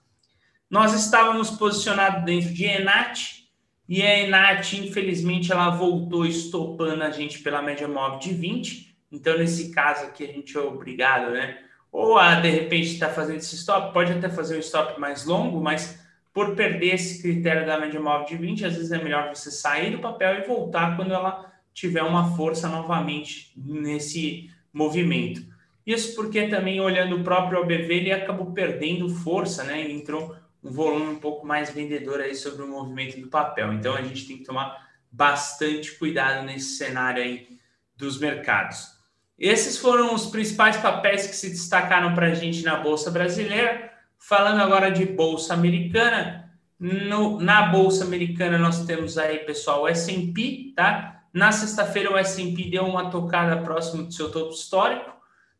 Nós 0.69 0.93
estávamos 0.93 1.51
posicionados 1.51 2.23
dentro 2.23 2.53
de 2.53 2.65
Enat 2.65 3.43
e 3.87 4.01
a 4.01 4.19
Enat, 4.19 4.73
infelizmente, 4.73 5.51
ela 5.51 5.69
voltou 5.69 6.25
estopando 6.25 7.03
a 7.03 7.11
gente 7.11 7.39
pela 7.39 7.61
média 7.61 7.87
móvel 7.87 8.19
de 8.19 8.33
20. 8.33 8.95
Então, 9.11 9.37
nesse 9.37 9.71
caso 9.71 10.05
aqui, 10.05 10.23
a 10.23 10.31
gente 10.31 10.57
é 10.57 10.59
obrigado, 10.59 11.31
né? 11.31 11.59
Ou 11.91 12.17
a 12.17 12.35
de 12.35 12.49
repente 12.49 12.93
estar 12.93 13.09
tá 13.09 13.13
fazendo 13.13 13.37
esse 13.37 13.55
stop, 13.55 13.93
pode 13.93 14.11
até 14.11 14.29
fazer 14.29 14.55
um 14.55 14.59
stop 14.59 14.99
mais 14.99 15.25
longo, 15.25 15.61
mas 15.61 16.02
por 16.33 16.55
perder 16.55 16.95
esse 16.95 17.21
critério 17.21 17.65
da 17.65 17.79
média 17.79 17.99
móvel 17.99 18.25
de 18.25 18.35
20, 18.35 18.65
às 18.65 18.75
vezes 18.75 18.91
é 18.91 19.01
melhor 19.01 19.29
você 19.33 19.51
sair 19.51 19.91
do 19.91 19.99
papel 19.99 20.39
e 20.39 20.47
voltar 20.47 20.95
quando 20.95 21.13
ela 21.13 21.53
tiver 21.73 22.01
uma 22.01 22.35
força 22.35 22.67
novamente 22.67 23.53
nesse 23.55 24.49
movimento. 24.73 25.43
Isso 25.85 26.15
porque 26.15 26.47
também 26.47 26.79
olhando 26.79 27.17
o 27.17 27.23
próprio 27.23 27.59
OBV, 27.61 27.93
ele 27.93 28.11
acabou 28.11 28.51
perdendo 28.51 29.09
força, 29.09 29.63
né? 29.63 29.85
E 29.85 29.91
entrou 29.91 30.35
um 30.63 30.71
volume 30.71 31.11
um 31.11 31.19
pouco 31.19 31.45
mais 31.45 31.69
vendedor 31.69 32.21
aí 32.21 32.35
sobre 32.35 32.63
o 32.63 32.67
movimento 32.67 33.19
do 33.19 33.27
papel. 33.27 33.73
Então 33.73 33.93
a 33.93 34.01
gente 34.01 34.25
tem 34.25 34.37
que 34.37 34.43
tomar 34.43 34.89
bastante 35.11 35.91
cuidado 35.97 36.45
nesse 36.45 36.77
cenário 36.77 37.21
aí 37.21 37.47
dos 37.95 38.19
mercados. 38.19 38.93
Esses 39.37 39.77
foram 39.77 40.13
os 40.13 40.27
principais 40.27 40.77
papéis 40.77 41.27
que 41.27 41.35
se 41.35 41.49
destacaram 41.49 42.15
para 42.15 42.27
a 42.27 42.33
gente 42.33 42.63
na 42.63 42.77
Bolsa 42.77 43.11
Brasileira. 43.11 43.92
Falando 44.25 44.61
agora 44.61 44.89
de 44.89 45.05
Bolsa 45.05 45.53
Americana, 45.53 46.49
no, 46.79 47.41
na 47.41 47.63
Bolsa 47.63 48.05
Americana 48.05 48.57
nós 48.57 48.85
temos 48.85 49.17
aí, 49.17 49.39
pessoal, 49.39 49.81
o 49.81 49.87
S&P, 49.89 50.71
tá? 50.73 51.25
Na 51.33 51.51
sexta-feira 51.51 52.09
o 52.09 52.17
S&P 52.17 52.69
deu 52.69 52.85
uma 52.85 53.09
tocada 53.09 53.57
próximo 53.57 54.03
do 54.03 54.13
seu 54.13 54.31
topo 54.31 54.53
histórico, 54.53 55.11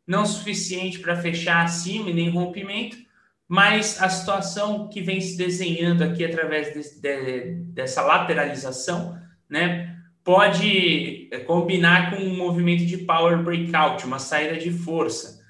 não 0.08 0.26
suficiente 0.26 1.00
para 1.00 1.18
fechar 1.18 1.66
acima 1.66 2.10
e 2.10 2.14
nem 2.14 2.30
rompimento, 2.30 2.96
mas 3.50 4.02
a 4.02 4.08
situação 4.08 4.88
que 4.88 5.02
vem 5.02 5.20
se 5.20 5.38
desenhando 5.38 6.02
aqui 6.02 6.24
através 6.24 6.74
de, 6.74 7.02
de, 7.02 7.56
dessa 7.74 8.02
lateralização, 8.02 9.20
né, 9.50 9.94
pode 10.24 11.28
é, 11.34 11.40
combinar 11.40 12.12
com 12.12 12.24
um 12.24 12.38
movimento 12.38 12.86
de 12.86 13.00
power 13.00 13.44
breakout, 13.44 14.06
uma 14.06 14.20
saída 14.20 14.58
de 14.58 14.72
força. 14.72 15.43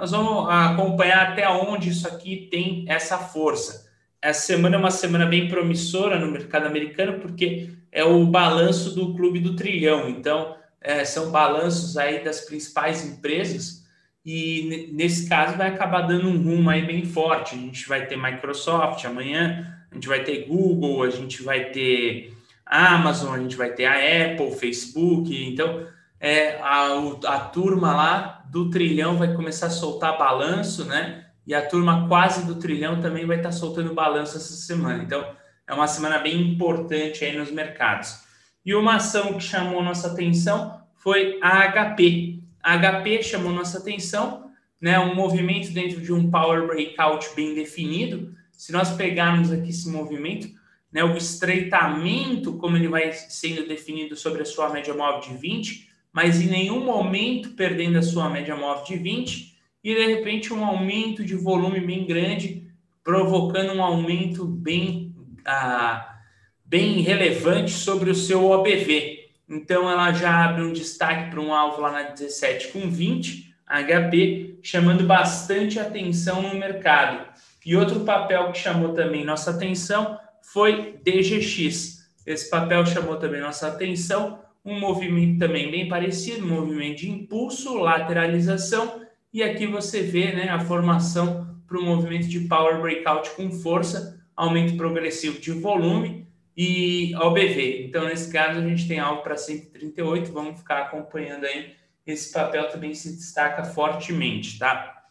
Nós 0.00 0.12
vamos 0.12 0.48
acompanhar 0.48 1.28
até 1.28 1.46
onde 1.46 1.90
isso 1.90 2.08
aqui 2.08 2.48
tem 2.50 2.86
essa 2.88 3.18
força. 3.18 3.86
Essa 4.22 4.46
semana 4.46 4.76
é 4.76 4.78
uma 4.78 4.90
semana 4.90 5.26
bem 5.26 5.46
promissora 5.46 6.18
no 6.18 6.32
mercado 6.32 6.66
americano, 6.66 7.20
porque 7.20 7.68
é 7.92 8.02
o 8.02 8.24
balanço 8.24 8.94
do 8.94 9.12
Clube 9.14 9.40
do 9.40 9.54
Trilhão. 9.54 10.08
Então, 10.08 10.56
é, 10.80 11.04
são 11.04 11.30
balanços 11.30 11.98
aí 11.98 12.24
das 12.24 12.40
principais 12.40 13.04
empresas 13.04 13.84
e 14.24 14.88
nesse 14.94 15.28
caso 15.28 15.58
vai 15.58 15.68
acabar 15.68 16.00
dando 16.00 16.28
um 16.28 16.42
rumo 16.42 16.70
aí 16.70 16.80
bem 16.80 17.04
forte. 17.04 17.54
A 17.54 17.58
gente 17.58 17.86
vai 17.86 18.06
ter 18.06 18.16
Microsoft 18.16 19.04
amanhã, 19.04 19.70
a 19.90 19.94
gente 19.94 20.08
vai 20.08 20.24
ter 20.24 20.46
Google, 20.46 21.02
a 21.02 21.10
gente 21.10 21.42
vai 21.42 21.66
ter 21.66 22.34
Amazon, 22.64 23.34
a 23.34 23.38
gente 23.38 23.54
vai 23.54 23.70
ter 23.74 23.84
a 23.84 24.32
Apple, 24.32 24.50
Facebook. 24.52 25.30
Então, 25.46 25.86
é, 26.18 26.56
a, 26.62 26.86
a 27.26 27.40
turma 27.40 27.94
lá 27.94 28.39
do 28.50 28.68
trilhão 28.68 29.16
vai 29.16 29.32
começar 29.32 29.66
a 29.66 29.70
soltar 29.70 30.18
balanço, 30.18 30.84
né? 30.84 31.26
E 31.46 31.54
a 31.54 31.66
turma 31.66 32.08
quase 32.08 32.44
do 32.44 32.56
trilhão 32.56 33.00
também 33.00 33.24
vai 33.24 33.36
estar 33.36 33.52
soltando 33.52 33.94
balanço 33.94 34.36
essa 34.36 34.52
semana. 34.54 35.02
Então, 35.02 35.24
é 35.66 35.72
uma 35.72 35.86
semana 35.86 36.18
bem 36.18 36.40
importante 36.40 37.24
aí 37.24 37.36
nos 37.36 37.50
mercados. 37.50 38.20
E 38.66 38.74
uma 38.74 38.96
ação 38.96 39.34
que 39.34 39.44
chamou 39.44 39.82
nossa 39.82 40.08
atenção 40.08 40.82
foi 40.96 41.38
a 41.40 41.68
HP. 41.68 42.40
A 42.62 42.76
HP 42.76 43.22
chamou 43.22 43.52
nossa 43.52 43.78
atenção, 43.78 44.50
né? 44.80 44.98
Um 44.98 45.14
movimento 45.14 45.72
dentro 45.72 46.00
de 46.00 46.12
um 46.12 46.28
power 46.28 46.66
breakout 46.66 47.30
bem 47.36 47.54
definido. 47.54 48.34
se 48.52 48.72
nós 48.72 48.90
pegarmos 48.90 49.50
aqui 49.50 49.70
esse 49.70 49.88
movimento, 49.88 50.48
né, 50.92 51.02
o 51.02 51.16
estreitamento, 51.16 52.58
como 52.58 52.76
ele 52.76 52.88
vai 52.88 53.10
sendo 53.12 53.66
definido 53.66 54.16
sobre 54.16 54.42
a 54.42 54.44
sua 54.44 54.68
média 54.68 54.92
móvel 54.92 55.20
de 55.20 55.36
20, 55.38 55.89
mas 56.12 56.40
em 56.40 56.46
nenhum 56.46 56.84
momento 56.84 57.50
perdendo 57.50 57.98
a 57.98 58.02
sua 58.02 58.28
média 58.28 58.56
móvel 58.56 58.84
de 58.84 58.96
20, 58.96 59.56
e 59.82 59.94
de 59.94 60.06
repente 60.06 60.52
um 60.52 60.64
aumento 60.64 61.24
de 61.24 61.34
volume 61.34 61.80
bem 61.80 62.06
grande, 62.06 62.66
provocando 63.02 63.72
um 63.72 63.82
aumento 63.82 64.44
bem, 64.44 65.14
ah, 65.46 66.18
bem 66.64 67.00
relevante 67.00 67.70
sobre 67.70 68.10
o 68.10 68.14
seu 68.14 68.44
OBV. 68.50 69.30
Então 69.48 69.90
ela 69.90 70.12
já 70.12 70.44
abre 70.44 70.62
um 70.62 70.72
destaque 70.72 71.30
para 71.30 71.40
um 71.40 71.52
alvo 71.52 71.80
lá 71.80 71.90
na 71.90 72.02
17 72.02 72.68
com 72.68 72.90
20 72.90 73.50
HP, 73.66 74.58
chamando 74.62 75.04
bastante 75.04 75.78
atenção 75.78 76.42
no 76.42 76.54
mercado. 76.54 77.28
E 77.64 77.76
outro 77.76 78.00
papel 78.00 78.52
que 78.52 78.58
chamou 78.58 78.94
também 78.94 79.24
nossa 79.24 79.50
atenção 79.50 80.18
foi 80.42 80.98
DGX. 81.04 82.00
Esse 82.26 82.50
papel 82.50 82.84
chamou 82.84 83.16
também 83.16 83.40
nossa 83.40 83.68
atenção, 83.68 84.40
um 84.64 84.78
movimento 84.78 85.38
também 85.38 85.70
bem 85.70 85.88
parecido, 85.88 86.44
um 86.44 86.48
movimento 86.48 86.98
de 86.98 87.10
impulso, 87.10 87.78
lateralização, 87.78 89.00
e 89.32 89.42
aqui 89.42 89.66
você 89.66 90.02
vê 90.02 90.32
né, 90.32 90.48
a 90.48 90.60
formação 90.60 91.56
para 91.66 91.78
o 91.78 91.82
movimento 91.82 92.26
de 92.26 92.40
power 92.40 92.80
breakout 92.80 93.30
com 93.30 93.50
força, 93.50 94.20
aumento 94.36 94.76
progressivo 94.76 95.38
de 95.38 95.52
volume 95.52 96.26
e 96.56 97.14
OBV. 97.16 97.86
Então, 97.86 98.06
nesse 98.06 98.32
caso, 98.32 98.58
a 98.58 98.62
gente 98.62 98.88
tem 98.88 98.98
algo 98.98 99.22
para 99.22 99.36
138, 99.36 100.32
vamos 100.32 100.58
ficar 100.58 100.82
acompanhando 100.82 101.44
aí. 101.44 101.74
Esse 102.06 102.32
papel 102.32 102.68
também 102.68 102.92
se 102.92 103.16
destaca 103.16 103.62
fortemente, 103.62 104.58
tá? 104.58 105.04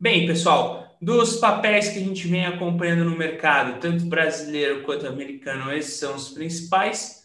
Bem, 0.00 0.26
pessoal, 0.26 0.96
dos 1.00 1.36
papéis 1.36 1.88
que 1.88 1.98
a 1.98 2.02
gente 2.02 2.26
vem 2.26 2.46
acompanhando 2.46 3.04
no 3.04 3.16
mercado, 3.16 3.78
tanto 3.78 4.06
brasileiro 4.06 4.82
quanto 4.84 5.06
americano, 5.06 5.72
esses 5.72 5.94
são 5.94 6.14
os 6.14 6.30
principais. 6.30 7.17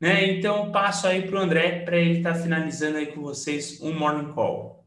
Né? 0.00 0.32
Então, 0.32 0.70
passo 0.70 1.06
aí 1.06 1.26
para 1.26 1.38
o 1.38 1.42
André 1.42 1.84
para 1.84 1.96
ele 1.96 2.18
estar 2.18 2.34
tá 2.34 2.38
finalizando 2.38 2.98
aí 2.98 3.06
com 3.06 3.22
vocês 3.22 3.80
um 3.80 3.98
morning 3.98 4.32
call. 4.32 4.86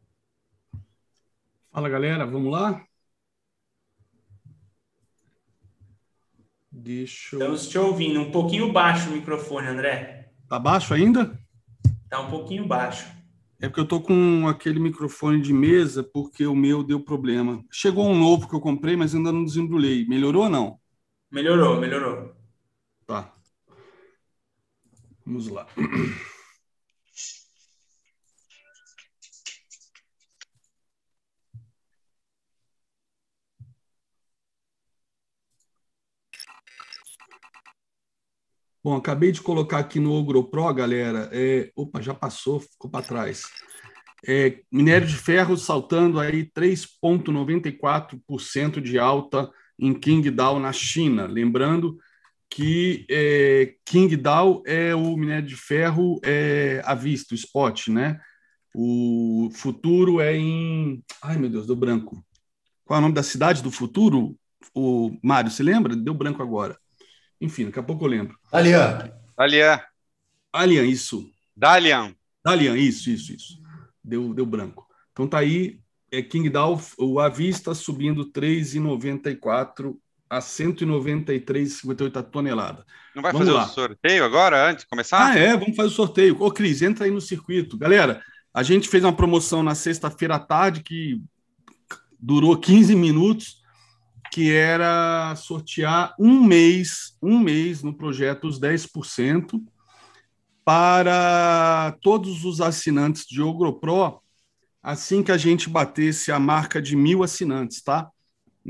Fala 1.72 1.89
galera, 1.89 2.26
vamos 2.26 2.51
lá? 2.51 2.84
Deixa 6.72 7.36
eu... 7.36 7.39
Estamos 7.39 7.68
te 7.68 7.78
ouvindo. 7.78 8.22
Um 8.22 8.32
pouquinho 8.32 8.72
baixo 8.72 9.10
o 9.10 9.14
microfone, 9.14 9.68
André. 9.68 10.32
Tá 10.47 10.57
baixo 10.57 10.93
ainda? 10.93 11.38
Tá 12.10 12.22
um 12.22 12.30
pouquinho 12.30 12.68
baixo. 12.68 13.07
É 13.62 13.68
porque 13.68 13.82
eu 13.82 13.88
tô 13.88 13.99
com 13.99 14.47
aquele 14.47 14.80
microfone 14.80 15.41
de 15.41 15.51
mesa 15.51 16.01
porque 16.01 16.45
o 16.45 16.55
meu 16.55 16.82
deu 16.82 16.99
problema. 16.99 17.64
Chegou 17.72 18.07
um 18.07 18.18
novo 18.18 18.47
que 18.47 18.55
eu 18.55 18.62
comprei, 18.62 18.95
mas 18.95 19.14
ainda 19.14 19.32
não 19.32 19.43
desembrulhei. 19.43 20.07
Melhorou 20.07 20.43
ou 20.43 20.49
não? 20.49 20.80
Melhorou, 21.30 21.80
melhorou. 21.80 22.34
Tá. 23.05 23.34
Vamos 25.30 25.47
lá. 25.47 25.67
Bom, 38.84 38.95
acabei 38.95 39.32
de 39.32 39.39
colocar 39.39 39.77
aqui 39.77 39.99
no 39.99 40.13
Ogro 40.13 40.49
Pro, 40.49 40.73
galera. 40.73 41.30
É, 41.32 41.71
opa, 41.75 42.01
já 42.01 42.15
passou, 42.15 42.59
ficou 42.59 42.89
para 42.89 43.05
trás. 43.05 43.43
É, 44.25 44.63
minério 44.71 45.07
de 45.07 45.15
ferro 45.15 45.55
saltando 45.55 46.19
aí 46.19 46.49
3,94% 46.49 48.82
de 48.82 48.97
alta 48.97 49.47
em 49.77 49.93
Qingdao, 49.93 50.59
na 50.59 50.73
China. 50.73 51.27
Lembrando 51.27 51.99
que 52.50 53.06
é, 53.10 53.76
Qingdao 53.86 54.64
é 54.66 54.95
o 54.95 55.16
minério 55.16 55.47
de 55.47 55.56
ferro 55.56 56.20
é, 56.24 56.82
à 56.84 56.95
vista, 56.95 57.34
o 57.34 57.38
spot, 57.38 57.89
né? 57.89 58.20
O 58.74 59.50
futuro 59.54 60.20
é 60.20 60.36
em. 60.36 61.04
Ai, 61.22 61.38
meu 61.38 61.50
Deus, 61.50 61.68
deu 61.68 61.76
branco. 61.76 62.24
Qual 62.86 62.97
é 62.97 63.00
o 63.00 63.02
nome 63.02 63.14
da 63.14 63.24
cidade 63.24 63.62
do 63.62 63.72
futuro? 63.72 64.36
O 64.74 65.18
Mário, 65.24 65.52
se 65.52 65.62
lembra? 65.62 65.95
Deu 65.95 66.14
branco 66.14 66.41
agora. 66.41 66.78
Enfim, 67.39 67.66
daqui 67.66 67.80
a 67.80 67.84
pouco 67.84 68.06
eu 68.06 68.10
lembro. 68.10 68.38
Dalian. 68.52 69.12
Dalian. 69.38 69.82
Dalian, 70.54 70.86
isso. 70.86 71.32
Dalian. 71.56 72.16
Dalian, 72.43 72.78
isso, 72.78 73.10
isso, 73.10 73.34
isso. 73.34 73.62
Deu, 74.04 74.34
deu 74.34 74.45
branco. 74.45 74.88
Então 75.12 75.28
tá 75.28 75.39
aí, 75.39 75.80
é 76.12 76.22
King 76.22 76.50
Dow, 76.50 76.80
o 76.97 77.20
Avista 77.20 77.74
subindo 77.74 78.32
3,94 78.32 79.95
a 80.30 80.39
193,58 80.39 82.23
tonelada. 82.30 82.86
Não 83.15 83.21
vai 83.23 83.32
vamos 83.32 83.47
fazer 83.47 83.57
lá. 83.57 83.65
o 83.65 83.69
sorteio 83.69 84.23
agora, 84.23 84.69
antes 84.69 84.84
de 84.84 84.89
começar? 84.89 85.32
Ah, 85.32 85.38
é, 85.38 85.57
vamos 85.57 85.75
fazer 85.75 85.89
o 85.89 85.93
sorteio. 85.93 86.38
Ô, 86.39 86.51
Cris, 86.51 86.82
entra 86.82 87.05
aí 87.05 87.11
no 87.11 87.19
circuito. 87.21 87.77
Galera, 87.77 88.21
a 88.53 88.61
gente 88.61 88.88
fez 88.88 89.03
uma 89.03 89.13
promoção 89.13 89.63
na 89.63 89.73
sexta-feira 89.73 90.36
à 90.36 90.39
tarde 90.39 90.84
que 90.84 91.21
durou 92.19 92.57
15 92.57 92.95
minutos 92.95 93.59
que 94.32 94.51
era 94.51 95.36
sortear 95.36 96.13
um 96.19 96.43
mês, 96.43 97.17
um 97.21 97.39
mês 97.39 97.82
no 97.82 97.93
projeto 97.93 98.47
os 98.47 98.59
10% 98.59 99.59
para 100.63 101.97
todos 102.01 102.45
os 102.45 102.61
assinantes 102.61 103.25
de 103.25 103.41
OgroPro 103.41 104.21
assim 104.82 105.23
que 105.23 105.32
a 105.32 105.38
gente 105.38 105.69
batesse 105.69 106.32
a 106.32 106.39
marca 106.39 106.82
de 106.82 106.95
mil 106.95 107.23
assinantes, 107.23 107.82
tá? 107.82 108.09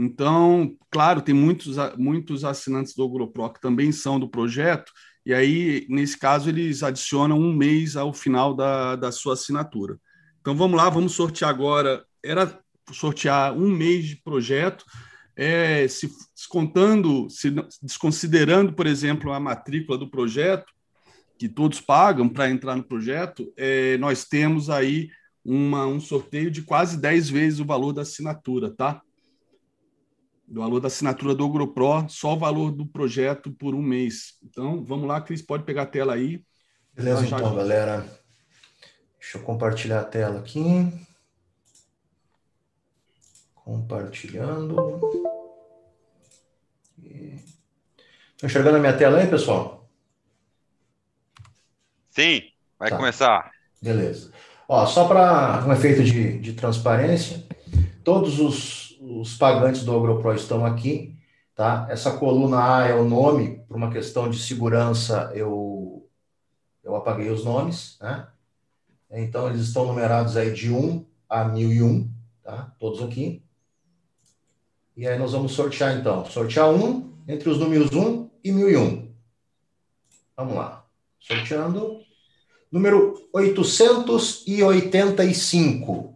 Então, 0.01 0.77
claro, 0.89 1.21
tem 1.21 1.35
muitos, 1.35 1.75
muitos 1.97 2.45
assinantes 2.45 2.95
do 2.95 3.03
OgroPro 3.03 3.51
que 3.51 3.59
também 3.59 3.91
são 3.91 4.17
do 4.17 4.29
projeto, 4.29 4.93
e 5.25 5.33
aí, 5.33 5.85
nesse 5.89 6.17
caso, 6.17 6.47
eles 6.47 6.83
adicionam 6.83 7.37
um 7.37 7.53
mês 7.53 7.97
ao 7.97 8.13
final 8.13 8.55
da, 8.55 8.95
da 8.95 9.11
sua 9.11 9.33
assinatura. 9.33 9.99
Então, 10.39 10.55
vamos 10.55 10.77
lá, 10.77 10.89
vamos 10.89 11.11
sortear 11.11 11.49
agora. 11.49 12.05
Era 12.23 12.57
sortear 12.93 13.53
um 13.53 13.69
mês 13.69 14.05
de 14.05 14.15
projeto, 14.23 14.85
é, 15.35 15.85
se 15.89 16.09
descontando, 16.33 17.29
se 17.29 17.53
desconsiderando, 17.81 18.71
por 18.71 18.87
exemplo, 18.87 19.33
a 19.33 19.39
matrícula 19.39 19.97
do 19.97 20.09
projeto, 20.09 20.71
que 21.37 21.49
todos 21.49 21.81
pagam 21.81 22.29
para 22.29 22.49
entrar 22.49 22.77
no 22.77 22.83
projeto, 22.83 23.51
é, 23.57 23.97
nós 23.97 24.23
temos 24.23 24.69
aí 24.69 25.09
uma, 25.43 25.85
um 25.85 25.99
sorteio 25.99 26.49
de 26.49 26.61
quase 26.61 26.97
10 26.97 27.29
vezes 27.29 27.59
o 27.59 27.65
valor 27.65 27.91
da 27.91 28.03
assinatura, 28.03 28.71
tá? 28.71 29.01
Do 30.49 30.61
valor 30.61 30.79
da 30.79 30.87
assinatura 30.87 31.35
do 31.35 31.47
GoPro, 31.47 32.09
só 32.09 32.33
o 32.33 32.39
valor 32.39 32.71
do 32.71 32.83
projeto 32.83 33.51
por 33.51 33.75
um 33.75 33.81
mês. 33.81 34.33
Então, 34.43 34.83
vamos 34.83 35.07
lá, 35.07 35.21
Cris, 35.21 35.43
pode 35.43 35.63
pegar 35.63 35.83
a 35.83 35.85
tela 35.85 36.15
aí. 36.15 36.43
Beleza, 36.91 37.25
já... 37.27 37.37
então, 37.37 37.55
galera. 37.55 38.19
Deixa 39.19 39.37
eu 39.37 39.43
compartilhar 39.43 39.99
a 39.99 40.05
tela 40.05 40.39
aqui. 40.39 40.91
Compartilhando. 43.53 44.99
Estão 48.31 48.49
enxergando 48.49 48.77
a 48.77 48.79
minha 48.79 48.97
tela 48.97 49.19
aí, 49.19 49.27
pessoal? 49.27 49.87
Sim, 52.09 52.41
vai 52.79 52.89
tá. 52.89 52.97
começar. 52.97 53.51
Beleza. 53.79 54.33
Ó, 54.67 54.85
só 54.85 55.07
para 55.07 55.63
um 55.67 55.71
efeito 55.73 56.03
de, 56.03 56.39
de 56.39 56.53
transparência, 56.53 57.45
todos 58.03 58.39
os, 58.39 58.88
os 59.09 59.37
pagantes 59.37 59.83
do 59.83 59.95
AgroPro 59.95 60.33
estão 60.35 60.65
aqui, 60.65 61.15
tá? 61.55 61.87
Essa 61.89 62.17
coluna 62.17 62.77
A 62.77 62.87
é 62.87 62.93
o 62.93 63.03
nome, 63.03 63.63
por 63.67 63.75
uma 63.75 63.91
questão 63.91 64.29
de 64.29 64.37
segurança, 64.37 65.31
eu, 65.33 66.07
eu 66.83 66.95
apaguei 66.95 67.29
os 67.29 67.43
nomes, 67.43 67.97
né? 67.99 68.27
Então, 69.11 69.49
eles 69.49 69.61
estão 69.61 69.87
numerados 69.87 70.37
aí 70.37 70.53
de 70.53 70.71
1 70.71 71.03
a 71.27 71.45
1001, 71.45 72.07
tá? 72.43 72.71
Todos 72.77 73.01
aqui. 73.01 73.41
E 74.95 75.07
aí 75.07 75.17
nós 75.17 75.31
vamos 75.31 75.53
sortear 75.53 75.97
então. 75.97 76.23
Sortear 76.25 76.69
um 76.69 77.11
entre 77.27 77.49
os 77.49 77.57
números 77.57 77.91
1 77.91 78.29
e 78.43 78.51
1001. 78.51 79.11
Vamos 80.37 80.55
lá. 80.55 80.85
Sorteando. 81.19 82.01
Número 82.71 83.27
885. 83.33 86.15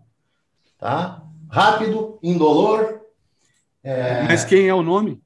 Tá? 0.77 1.22
Rápido, 1.54 2.18
indolor. 2.24 3.01
É... 3.84 4.24
Mas 4.24 4.43
quem 4.43 4.68
é 4.68 4.74
o 4.74 4.82
nome? 4.82 5.22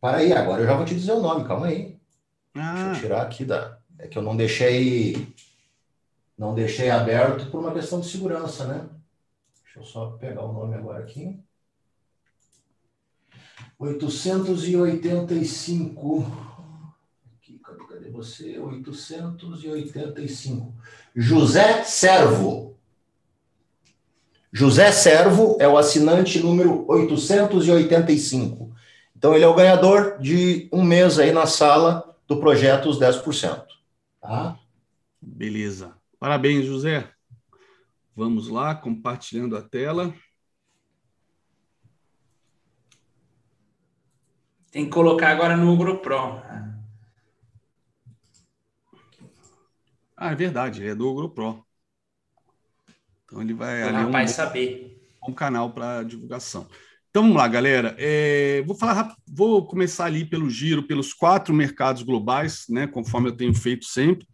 Para 0.00 0.16
aí, 0.16 0.32
agora 0.32 0.62
eu 0.62 0.66
já 0.66 0.74
vou 0.74 0.86
te 0.86 0.94
dizer 0.94 1.12
o 1.12 1.20
nome, 1.20 1.46
calma 1.46 1.66
aí. 1.66 2.00
Ah. 2.54 2.72
Deixa 2.72 2.88
eu 2.88 2.94
tirar 3.02 3.20
aqui 3.20 3.44
da. 3.44 3.78
É 3.98 4.08
que 4.08 4.16
eu 4.16 4.22
não 4.22 4.34
deixei. 4.34 5.34
Não 6.38 6.54
deixei 6.54 6.88
aberto 6.88 7.50
por 7.50 7.60
uma 7.60 7.74
questão 7.74 8.00
de 8.00 8.08
segurança, 8.08 8.64
né? 8.64 8.88
Deixa 9.64 9.80
eu 9.80 9.84
só 9.84 10.12
pegar 10.12 10.44
o 10.44 10.52
nome 10.54 10.76
agora 10.76 11.00
aqui. 11.00 11.38
885. 13.78 16.24
Aqui, 17.36 17.58
cadê, 17.58 17.84
cadê 17.84 18.08
você? 18.08 18.58
885. 18.58 20.74
José 21.14 21.84
Servo. 21.84 22.75
José 24.52 24.90
Servo 24.92 25.56
é 25.60 25.68
o 25.68 25.76
assinante 25.76 26.40
número 26.40 26.84
885. 26.88 28.74
Então, 29.16 29.34
ele 29.34 29.44
é 29.44 29.48
o 29.48 29.54
ganhador 29.54 30.18
de 30.18 30.68
um 30.72 30.82
mês 30.82 31.18
aí 31.18 31.32
na 31.32 31.46
sala 31.46 32.16
do 32.26 32.38
projeto 32.38 32.88
Os 32.88 32.98
10%. 32.98 33.64
Tá? 34.20 34.58
Beleza. 35.20 35.96
Parabéns, 36.18 36.64
José. 36.64 37.10
Vamos 38.14 38.48
lá, 38.48 38.74
compartilhando 38.74 39.56
a 39.56 39.62
tela. 39.62 40.14
Tem 44.70 44.84
que 44.84 44.90
colocar 44.90 45.30
agora 45.30 45.56
no 45.56 45.76
GoPro. 45.76 46.42
Ah, 50.16 50.32
é 50.32 50.34
verdade, 50.34 50.86
é 50.86 50.94
do 50.94 51.12
GoPro. 51.12 51.65
Então 53.26 53.42
ele 53.42 53.52
vai 53.52 53.82
ali 53.82 54.24
um, 54.24 54.28
saber. 54.28 54.98
um 55.28 55.32
canal 55.32 55.70
para 55.72 56.04
divulgação. 56.04 56.66
Então 57.10 57.24
vamos 57.24 57.36
lá, 57.36 57.48
galera. 57.48 57.94
É, 57.98 58.62
vou 58.66 58.76
falar, 58.76 59.14
vou 59.26 59.66
começar 59.66 60.04
ali 60.04 60.24
pelo 60.24 60.48
giro, 60.48 60.82
pelos 60.82 61.12
quatro 61.12 61.52
mercados 61.52 62.02
globais, 62.02 62.66
né? 62.68 62.86
Conforme 62.86 63.28
eu 63.28 63.36
tenho 63.36 63.54
feito 63.54 63.86
sempre. 63.86 64.26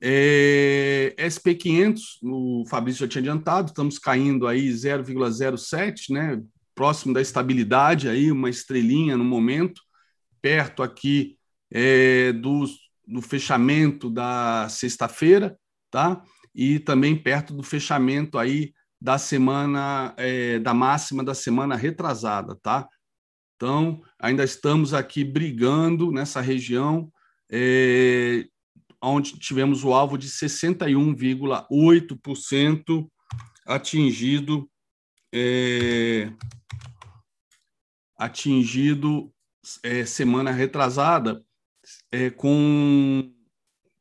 É, 0.00 1.14
SP500, 1.18 2.00
o 2.22 2.64
Fabrício 2.68 3.00
já 3.00 3.08
tinha 3.08 3.20
adiantado, 3.20 3.68
estamos 3.68 3.98
caindo 3.98 4.46
aí 4.46 4.68
0,07, 4.70 6.10
né? 6.10 6.42
Próximo 6.74 7.14
da 7.14 7.20
estabilidade 7.20 8.08
aí, 8.08 8.30
uma 8.30 8.50
estrelinha 8.50 9.16
no 9.16 9.24
momento, 9.24 9.80
perto 10.42 10.82
aqui 10.82 11.36
é, 11.70 12.32
do, 12.32 12.64
do 13.06 13.22
fechamento 13.22 14.10
da 14.10 14.68
sexta-feira, 14.68 15.58
tá? 15.90 16.22
E 16.56 16.78
também 16.78 17.14
perto 17.14 17.52
do 17.52 17.62
fechamento 17.62 18.38
aí 18.38 18.72
da 19.00 19.18
semana 19.18 20.14
é, 20.16 20.58
da 20.58 20.72
máxima 20.72 21.22
da 21.22 21.34
semana 21.34 21.76
retrasada, 21.76 22.56
tá? 22.56 22.88
Então, 23.56 24.02
ainda 24.18 24.42
estamos 24.42 24.94
aqui 24.94 25.22
brigando 25.22 26.10
nessa 26.10 26.40
região 26.40 27.12
é, 27.50 28.46
onde 29.02 29.38
tivemos 29.38 29.84
o 29.84 29.92
alvo 29.92 30.16
de 30.16 30.28
61,8% 30.28 33.06
atingido 33.66 34.66
é, 35.34 36.32
atingido 38.16 39.30
é, 39.82 40.06
semana 40.06 40.50
retrasada 40.50 41.44
é, 42.10 42.30
com 42.30 43.30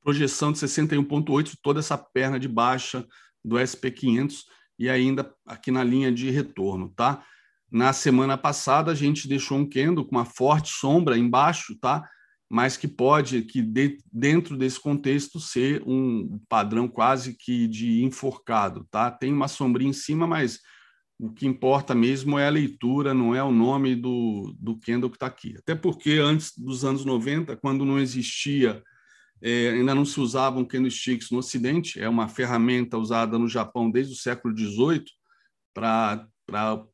projeção 0.05 0.51
de 0.51 0.59
61,8 0.59 1.55
toda 1.63 1.79
essa 1.79 1.97
perna 1.97 2.39
de 2.39 2.47
baixa 2.47 3.03
do 3.43 3.55
SP500 3.55 4.43
e 4.77 4.87
ainda 4.87 5.33
aqui 5.47 5.71
na 5.71 5.83
linha 5.83 6.11
de 6.11 6.29
retorno, 6.29 6.93
tá? 6.95 7.25
Na 7.71 7.91
semana 7.91 8.37
passada 8.37 8.91
a 8.91 8.95
gente 8.95 9.27
deixou 9.27 9.57
um 9.57 9.67
candle 9.67 10.05
com 10.05 10.15
uma 10.15 10.25
forte 10.25 10.69
sombra 10.69 11.17
embaixo, 11.17 11.75
tá? 11.79 12.07
mas 12.47 12.77
que 12.77 12.87
pode, 12.87 13.41
que 13.41 13.61
de, 13.63 13.97
dentro 14.13 14.55
desse 14.55 14.79
contexto, 14.79 15.39
ser 15.39 15.81
um 15.85 16.39
padrão 16.47 16.87
quase 16.87 17.35
que 17.35 17.67
de 17.67 18.03
enforcado. 18.03 18.87
Tá? 18.91 19.09
Tem 19.09 19.33
uma 19.33 19.47
sombrinha 19.47 19.89
em 19.89 19.93
cima, 19.93 20.27
mas 20.27 20.59
o 21.17 21.31
que 21.31 21.47
importa 21.47 21.95
mesmo 21.95 22.37
é 22.37 22.45
a 22.45 22.51
leitura, 22.51 23.13
não 23.13 23.33
é 23.33 23.43
o 23.43 23.51
nome 23.51 23.95
do, 23.95 24.55
do 24.59 24.77
candle 24.79 25.09
que 25.09 25.15
está 25.15 25.25
aqui. 25.25 25.55
Até 25.57 25.73
porque 25.73 26.11
antes 26.11 26.53
dos 26.55 26.85
anos 26.85 27.03
90, 27.03 27.57
quando 27.57 27.83
não 27.83 27.97
existia, 27.97 28.83
é, 29.41 29.69
ainda 29.69 29.93
não 29.93 30.05
se 30.05 30.19
usavam 30.19 30.65
candlesticks 30.65 31.29
no 31.31 31.39
Ocidente, 31.39 31.99
é 31.99 32.07
uma 32.07 32.27
ferramenta 32.27 32.97
usada 32.97 33.37
no 33.37 33.47
Japão 33.47 33.91
desde 33.91 34.13
o 34.13 34.17
século 34.17 34.55
XVIII 34.57 35.05
para 35.73 36.27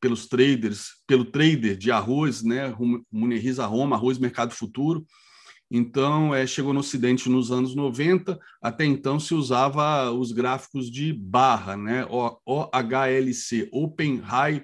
pelos 0.00 0.26
traders, 0.26 1.02
pelo 1.06 1.26
trader 1.26 1.76
de 1.76 1.90
arroz, 1.90 2.42
né, 2.42 2.74
Muneriza 3.12 3.66
Roma, 3.66 3.96
arroz 3.96 4.18
mercado 4.18 4.54
futuro, 4.54 5.04
então, 5.74 6.34
é, 6.34 6.46
chegou 6.46 6.74
no 6.74 6.80
Ocidente 6.80 7.30
nos 7.30 7.50
anos 7.50 7.74
90, 7.74 8.38
até 8.60 8.84
então 8.84 9.18
se 9.18 9.32
usava 9.32 10.10
os 10.10 10.30
gráficos 10.30 10.90
de 10.90 11.14
barra, 11.14 11.78
né? 11.78 12.06
OHLC, 12.44 13.70
Open, 13.72 14.18
High, 14.18 14.62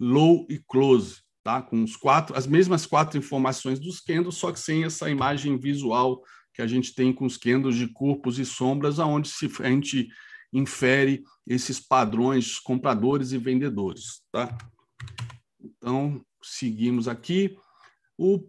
Low 0.00 0.46
e 0.48 0.58
Close, 0.66 1.18
tá? 1.44 1.60
com 1.60 1.84
os 1.84 1.96
quatro, 1.96 2.34
as 2.34 2.46
mesmas 2.46 2.86
quatro 2.86 3.18
informações 3.18 3.78
dos 3.78 4.00
candles, 4.00 4.36
só 4.36 4.50
que 4.50 4.58
sem 4.58 4.84
essa 4.84 5.10
imagem 5.10 5.58
visual 5.58 6.22
que 6.58 6.62
a 6.62 6.66
gente 6.66 6.92
tem 6.92 7.12
com 7.12 7.24
os 7.24 7.36
candles 7.36 7.76
de 7.76 7.86
corpos 7.86 8.36
e 8.36 8.44
sombras, 8.44 8.98
aonde 8.98 9.28
se, 9.28 9.48
a 9.60 9.68
gente 9.68 10.08
infere 10.52 11.22
esses 11.46 11.78
padrões 11.78 12.58
compradores 12.58 13.30
e 13.30 13.38
vendedores. 13.38 14.22
Tá? 14.32 14.58
Então, 15.62 16.20
seguimos 16.42 17.06
aqui. 17.06 17.56
O, 18.18 18.40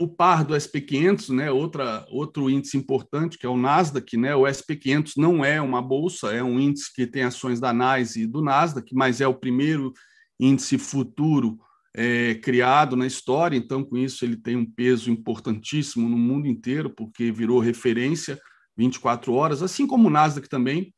o 0.00 0.08
par 0.08 0.46
do 0.46 0.54
SP500, 0.54 1.28
né, 1.28 1.50
outra, 1.50 2.06
outro 2.08 2.48
índice 2.48 2.78
importante, 2.78 3.36
que 3.36 3.44
é 3.44 3.50
o 3.50 3.58
Nasdaq, 3.58 4.16
né, 4.16 4.34
o 4.34 4.44
SP500 4.44 5.18
não 5.18 5.44
é 5.44 5.60
uma 5.60 5.82
bolsa, 5.82 6.32
é 6.32 6.42
um 6.42 6.58
índice 6.58 6.90
que 6.90 7.06
tem 7.06 7.24
ações 7.24 7.60
da 7.60 7.70
NYSE 7.70 8.22
e 8.22 8.26
do 8.26 8.40
Nasdaq, 8.40 8.94
mas 8.94 9.20
é 9.20 9.28
o 9.28 9.34
primeiro 9.34 9.92
índice 10.40 10.78
futuro 10.78 11.58
é, 11.94 12.34
criado 12.36 12.96
na 12.96 13.06
história, 13.06 13.56
então 13.56 13.84
com 13.84 13.96
isso 13.96 14.24
ele 14.24 14.36
tem 14.36 14.56
um 14.56 14.64
peso 14.64 15.10
importantíssimo 15.10 16.08
no 16.08 16.16
mundo 16.16 16.46
inteiro, 16.46 16.90
porque 16.90 17.30
virou 17.30 17.60
referência 17.60 18.38
24 18.76 19.32
horas, 19.32 19.62
assim 19.62 19.86
como 19.86 20.08
o 20.08 20.10
Nasdaq 20.10 20.48
também, 20.48 20.94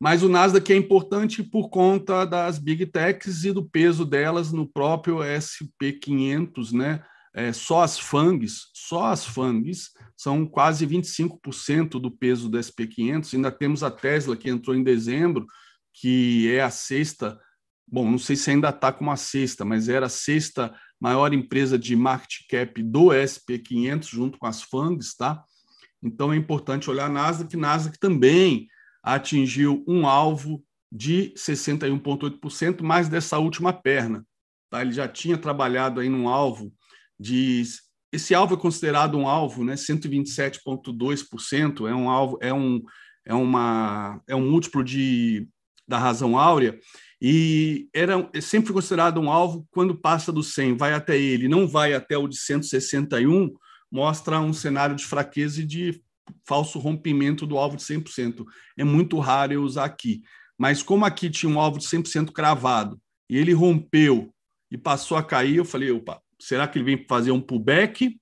mas 0.00 0.22
o 0.22 0.28
Nasdaq 0.28 0.72
é 0.72 0.76
importante 0.76 1.42
por 1.42 1.68
conta 1.68 2.24
das 2.24 2.58
big 2.58 2.86
techs 2.86 3.44
e 3.44 3.52
do 3.52 3.64
peso 3.64 4.04
delas 4.04 4.52
no 4.52 4.66
próprio 4.66 5.18
SP500, 5.18 6.72
né? 6.72 7.02
é, 7.34 7.52
só 7.52 7.82
as 7.82 7.98
FANGs, 7.98 8.68
só 8.74 9.06
as 9.06 9.24
FANGs 9.24 9.90
são 10.16 10.46
quase 10.46 10.86
25% 10.86 12.00
do 12.00 12.10
peso 12.10 12.48
do 12.48 12.58
SP500. 12.58 13.34
Ainda 13.34 13.50
temos 13.50 13.82
a 13.82 13.90
Tesla, 13.90 14.36
que 14.36 14.50
entrou 14.50 14.76
em 14.76 14.82
dezembro, 14.82 15.46
que 15.94 16.50
é 16.52 16.60
a 16.60 16.70
sexta, 16.70 17.38
bom, 17.86 18.10
não 18.10 18.18
sei 18.18 18.36
se 18.36 18.50
ainda 18.50 18.68
está 18.68 18.92
com 18.92 19.04
uma 19.04 19.16
sexta, 19.16 19.64
mas 19.64 19.88
era 19.88 20.06
a 20.06 20.10
sexta 20.10 20.74
maior 21.00 21.32
empresa 21.32 21.78
de 21.78 21.96
market 21.96 22.46
cap 22.48 22.82
do 22.82 23.06
SP500, 23.06 24.08
junto 24.08 24.38
com 24.38 24.46
as 24.46 24.62
FANGs, 24.62 25.16
tá? 25.16 25.42
Então 26.02 26.32
é 26.32 26.36
importante 26.36 26.90
olhar 26.90 27.06
a 27.06 27.08
Nasdaq, 27.08 27.56
Nasdaq 27.56 27.98
também 27.98 28.66
atingiu 29.02 29.84
um 29.86 30.06
alvo 30.06 30.62
de 30.90 31.32
61,8%, 31.36 32.82
mais 32.82 33.08
dessa 33.08 33.38
última 33.38 33.72
perna. 33.72 34.26
Tá? 34.70 34.82
Ele 34.82 34.92
já 34.92 35.08
tinha 35.08 35.38
trabalhado 35.38 36.00
aí 36.00 36.08
num 36.08 36.28
alvo 36.28 36.72
de 37.18 37.64
esse 38.12 38.34
alvo 38.34 38.54
é 38.54 38.58
considerado 38.58 39.16
um 39.16 39.26
alvo, 39.26 39.64
né? 39.64 39.74
127,2% 39.74 41.88
é 41.88 41.94
um 41.94 42.10
alvo, 42.10 42.38
é 42.42 42.52
um 42.52 42.82
é 43.24 43.32
uma 43.32 44.20
é 44.28 44.36
um 44.36 44.50
múltiplo 44.50 44.84
de 44.84 45.48
da 45.88 45.98
razão 45.98 46.38
áurea 46.38 46.78
e 47.24 47.88
era 47.94 48.28
é 48.32 48.40
sempre 48.40 48.72
considerado 48.72 49.20
um 49.20 49.30
alvo 49.30 49.64
quando 49.70 49.94
passa 49.94 50.32
do 50.32 50.42
100, 50.42 50.76
vai 50.76 50.92
até 50.92 51.16
ele, 51.16 51.46
não 51.46 51.68
vai 51.68 51.94
até 51.94 52.18
o 52.18 52.26
de 52.26 52.36
161, 52.36 53.54
mostra 53.88 54.40
um 54.40 54.52
cenário 54.52 54.96
de 54.96 55.04
fraqueza 55.04 55.62
e 55.62 55.64
de 55.64 56.02
falso 56.44 56.80
rompimento 56.80 57.46
do 57.46 57.56
alvo 57.56 57.76
de 57.76 57.84
100%. 57.84 58.44
É 58.76 58.82
muito 58.82 59.20
raro 59.20 59.52
eu 59.52 59.62
usar 59.62 59.84
aqui. 59.84 60.20
Mas 60.58 60.82
como 60.82 61.04
aqui 61.04 61.30
tinha 61.30 61.50
um 61.50 61.60
alvo 61.60 61.78
de 61.78 61.86
100% 61.86 62.32
cravado 62.32 63.00
e 63.30 63.38
ele 63.38 63.52
rompeu 63.52 64.34
e 64.68 64.76
passou 64.76 65.16
a 65.16 65.22
cair, 65.22 65.58
eu 65.58 65.64
falei, 65.64 65.92
opa, 65.92 66.20
será 66.40 66.66
que 66.66 66.76
ele 66.76 66.96
vem 66.96 67.06
fazer 67.06 67.30
um 67.30 67.40
pullback, 67.40 68.18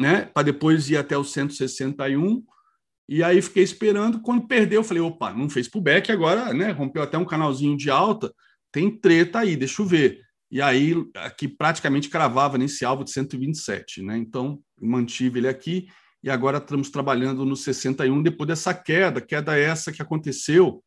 né, 0.00 0.24
para 0.24 0.42
depois 0.42 0.90
ir 0.90 0.96
até 0.96 1.16
o 1.16 1.22
161? 1.22 2.42
E 3.08 3.22
aí 3.22 3.42
fiquei 3.42 3.62
esperando, 3.62 4.20
quando 4.20 4.46
perdeu, 4.46 4.80
eu 4.80 4.84
falei, 4.84 5.02
opa, 5.02 5.32
não 5.32 5.50
fez 5.50 5.68
pullback, 5.68 6.10
agora, 6.10 6.54
né, 6.54 6.70
rompeu 6.70 7.02
até 7.02 7.18
um 7.18 7.24
canalzinho 7.24 7.76
de 7.76 7.90
alta, 7.90 8.32
tem 8.70 8.90
treta 8.90 9.40
aí, 9.40 9.56
deixa 9.56 9.82
eu 9.82 9.86
ver. 9.86 10.20
E 10.50 10.60
aí, 10.60 10.94
aqui 11.16 11.48
praticamente 11.48 12.08
cravava 12.08 12.58
nesse 12.58 12.84
alvo 12.84 13.04
de 13.04 13.10
127, 13.10 14.02
né? 14.02 14.18
Então, 14.18 14.60
mantive 14.78 15.40
ele 15.40 15.48
aqui 15.48 15.88
e 16.22 16.30
agora 16.30 16.58
estamos 16.58 16.90
trabalhando 16.90 17.44
no 17.44 17.56
61 17.56 18.22
depois 18.22 18.46
dessa 18.46 18.74
queda, 18.74 19.20
queda 19.20 19.58
essa 19.58 19.90
que 19.90 20.02
aconteceu 20.02 20.84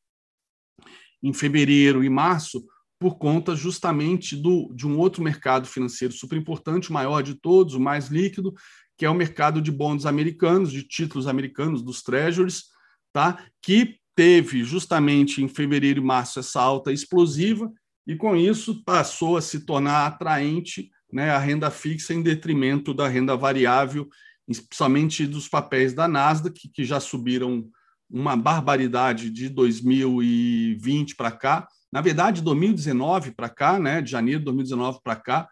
em 1.21 1.33
fevereiro 1.33 2.03
e 2.03 2.09
março, 2.09 2.63
por 2.99 3.17
conta 3.17 3.55
justamente 3.55 4.35
do, 4.35 4.71
de 4.73 4.87
um 4.87 4.97
outro 4.97 5.23
mercado 5.23 5.67
financeiro 5.67 6.13
super 6.13 6.37
importante, 6.37 6.89
o 6.89 6.93
maior 6.93 7.21
de 7.21 7.35
todos, 7.35 7.73
o 7.73 7.79
mais 7.79 8.07
líquido, 8.07 8.53
que 8.97 9.05
é 9.05 9.09
o 9.09 9.15
mercado 9.15 9.61
de 9.61 9.71
bons 9.71 10.05
americanos, 10.05 10.71
de 10.71 10.83
títulos 10.83 11.27
americanos, 11.27 11.81
dos 11.81 12.01
treasuries, 12.01 12.65
tá? 13.11 13.45
que 13.61 13.97
teve 14.15 14.63
justamente 14.63 15.43
em 15.43 15.47
fevereiro 15.47 15.99
e 15.99 16.03
março 16.03 16.39
essa 16.39 16.61
alta 16.61 16.91
explosiva, 16.91 17.71
e 18.07 18.15
com 18.15 18.35
isso 18.35 18.83
passou 18.83 19.35
a 19.35 19.41
se 19.41 19.65
tornar 19.65 20.05
atraente 20.05 20.89
né, 21.11 21.31
a 21.31 21.39
renda 21.39 21.69
fixa 21.69 22.13
em 22.13 22.21
detrimento 22.21 22.93
da 22.93 23.07
renda 23.07 23.35
variável, 23.35 24.07
principalmente 24.45 25.25
dos 25.25 25.47
papéis 25.47 25.93
da 25.93 26.07
Nasdaq, 26.07 26.69
que 26.69 26.83
já 26.83 26.99
subiram 26.99 27.67
uma 28.09 28.35
barbaridade 28.35 29.29
de 29.29 29.49
2020 29.49 31.15
para 31.15 31.31
cá, 31.31 31.67
na 31.91 32.01
verdade, 32.01 32.41
2019 32.41 33.31
para 33.31 33.49
cá, 33.49 33.79
né, 33.79 34.01
de 34.01 34.11
janeiro 34.11 34.39
de 34.39 34.45
2019 34.45 34.99
para 35.03 35.15
cá, 35.15 35.49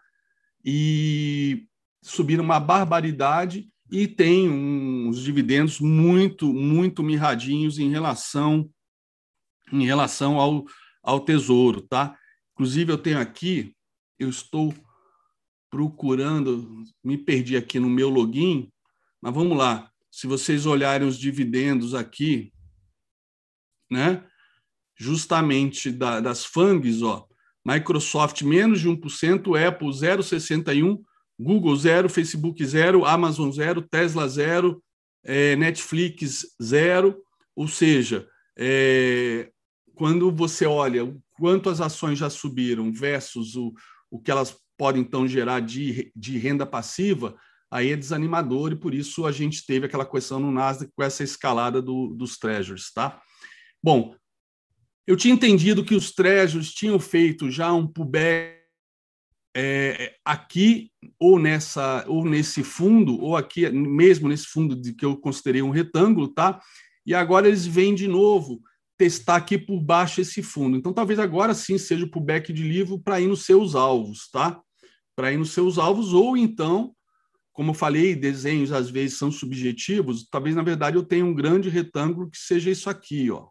e 0.64 1.66
subiram 2.04 2.44
uma 2.44 2.60
barbaridade 2.60 3.68
e 3.90 4.06
tem 4.06 4.48
uns 4.48 5.22
dividendos 5.22 5.80
muito, 5.80 6.52
muito 6.52 7.02
mirradinhos 7.02 7.78
em 7.78 7.90
relação 7.90 8.70
em 9.72 9.84
relação 9.86 10.38
ao, 10.38 10.64
ao 11.02 11.20
tesouro, 11.20 11.80
tá? 11.80 12.16
Inclusive 12.52 12.92
eu 12.92 12.98
tenho 12.98 13.18
aqui, 13.18 13.74
eu 14.18 14.28
estou 14.28 14.74
procurando, 15.70 16.84
me 17.02 17.16
perdi 17.16 17.56
aqui 17.56 17.80
no 17.80 17.88
meu 17.88 18.10
login, 18.10 18.70
mas 19.20 19.34
vamos 19.34 19.56
lá. 19.56 19.90
Se 20.10 20.26
vocês 20.26 20.66
olharem 20.66 21.08
os 21.08 21.18
dividendos 21.18 21.94
aqui, 21.94 22.52
né? 23.90 24.24
Justamente 24.96 25.90
da, 25.90 26.20
das 26.20 26.44
FANGs, 26.44 27.02
ó, 27.02 27.26
Microsoft 27.66 28.42
menos 28.42 28.80
de 28.80 28.88
1%, 28.88 29.66
Apple 29.66 29.88
0,61%, 29.88 31.02
Google 31.38 31.76
zero, 31.76 32.08
Facebook 32.08 32.64
zero, 32.64 33.04
Amazon 33.04 33.50
zero, 33.50 33.82
Tesla 33.82 34.28
zero, 34.28 34.82
é, 35.24 35.56
Netflix 35.56 36.46
zero. 36.62 37.20
Ou 37.56 37.68
seja, 37.68 38.28
é, 38.56 39.50
quando 39.94 40.30
você 40.30 40.66
olha 40.66 41.04
o 41.04 41.20
quanto 41.34 41.68
as 41.68 41.80
ações 41.80 42.18
já 42.18 42.30
subiram 42.30 42.92
versus 42.92 43.56
o, 43.56 43.72
o 44.10 44.20
que 44.20 44.30
elas 44.30 44.56
podem 44.76 45.02
então 45.02 45.26
gerar 45.26 45.60
de, 45.60 46.12
de 46.14 46.38
renda 46.38 46.66
passiva, 46.66 47.36
aí 47.70 47.90
é 47.90 47.96
desanimador 47.96 48.72
e 48.72 48.76
por 48.76 48.94
isso 48.94 49.26
a 49.26 49.32
gente 49.32 49.66
teve 49.66 49.86
aquela 49.86 50.06
questão 50.06 50.38
no 50.38 50.50
Nasdaq 50.50 50.92
com 50.94 51.02
essa 51.02 51.24
escalada 51.24 51.82
do, 51.82 52.14
dos 52.14 52.38
treasuries, 52.38 52.92
tá? 52.92 53.20
Bom, 53.82 54.14
eu 55.06 55.16
tinha 55.16 55.34
entendido 55.34 55.84
que 55.84 55.94
os 55.94 56.12
treasuries 56.12 56.72
tinham 56.72 56.98
feito 56.98 57.50
já 57.50 57.72
um 57.72 57.86
pullback 57.86 58.53
é, 59.56 60.16
aqui 60.24 60.90
ou 61.18 61.38
nessa 61.38 62.04
ou 62.08 62.24
nesse 62.24 62.64
fundo 62.64 63.20
ou 63.20 63.36
aqui 63.36 63.70
mesmo 63.70 64.28
nesse 64.28 64.46
fundo 64.46 64.74
de 64.74 64.92
que 64.92 65.04
eu 65.04 65.16
considerei 65.16 65.62
um 65.62 65.70
retângulo, 65.70 66.28
tá? 66.28 66.60
E 67.06 67.14
agora 67.14 67.46
eles 67.46 67.64
vêm 67.66 67.94
de 67.94 68.08
novo 68.08 68.60
testar 68.96 69.36
aqui 69.36 69.56
por 69.56 69.80
baixo 69.80 70.20
esse 70.20 70.42
fundo. 70.42 70.76
Então 70.76 70.92
talvez 70.92 71.18
agora 71.18 71.54
sim 71.54 71.78
seja 71.78 72.04
o 72.04 72.10
pullback 72.10 72.52
de 72.52 72.62
livro 72.62 72.98
para 72.98 73.20
ir 73.20 73.28
nos 73.28 73.44
seus 73.44 73.74
alvos, 73.74 74.28
tá? 74.30 74.60
Para 75.14 75.32
ir 75.32 75.36
nos 75.36 75.52
seus 75.52 75.78
alvos 75.78 76.12
ou 76.12 76.36
então, 76.36 76.94
como 77.52 77.70
eu 77.70 77.74
falei, 77.74 78.16
desenhos 78.16 78.72
às 78.72 78.90
vezes 78.90 79.18
são 79.18 79.30
subjetivos, 79.30 80.26
talvez 80.28 80.56
na 80.56 80.62
verdade 80.62 80.96
eu 80.96 81.04
tenha 81.04 81.24
um 81.24 81.34
grande 81.34 81.68
retângulo 81.68 82.28
que 82.28 82.38
seja 82.38 82.70
isso 82.70 82.90
aqui, 82.90 83.30
ó. 83.30 83.48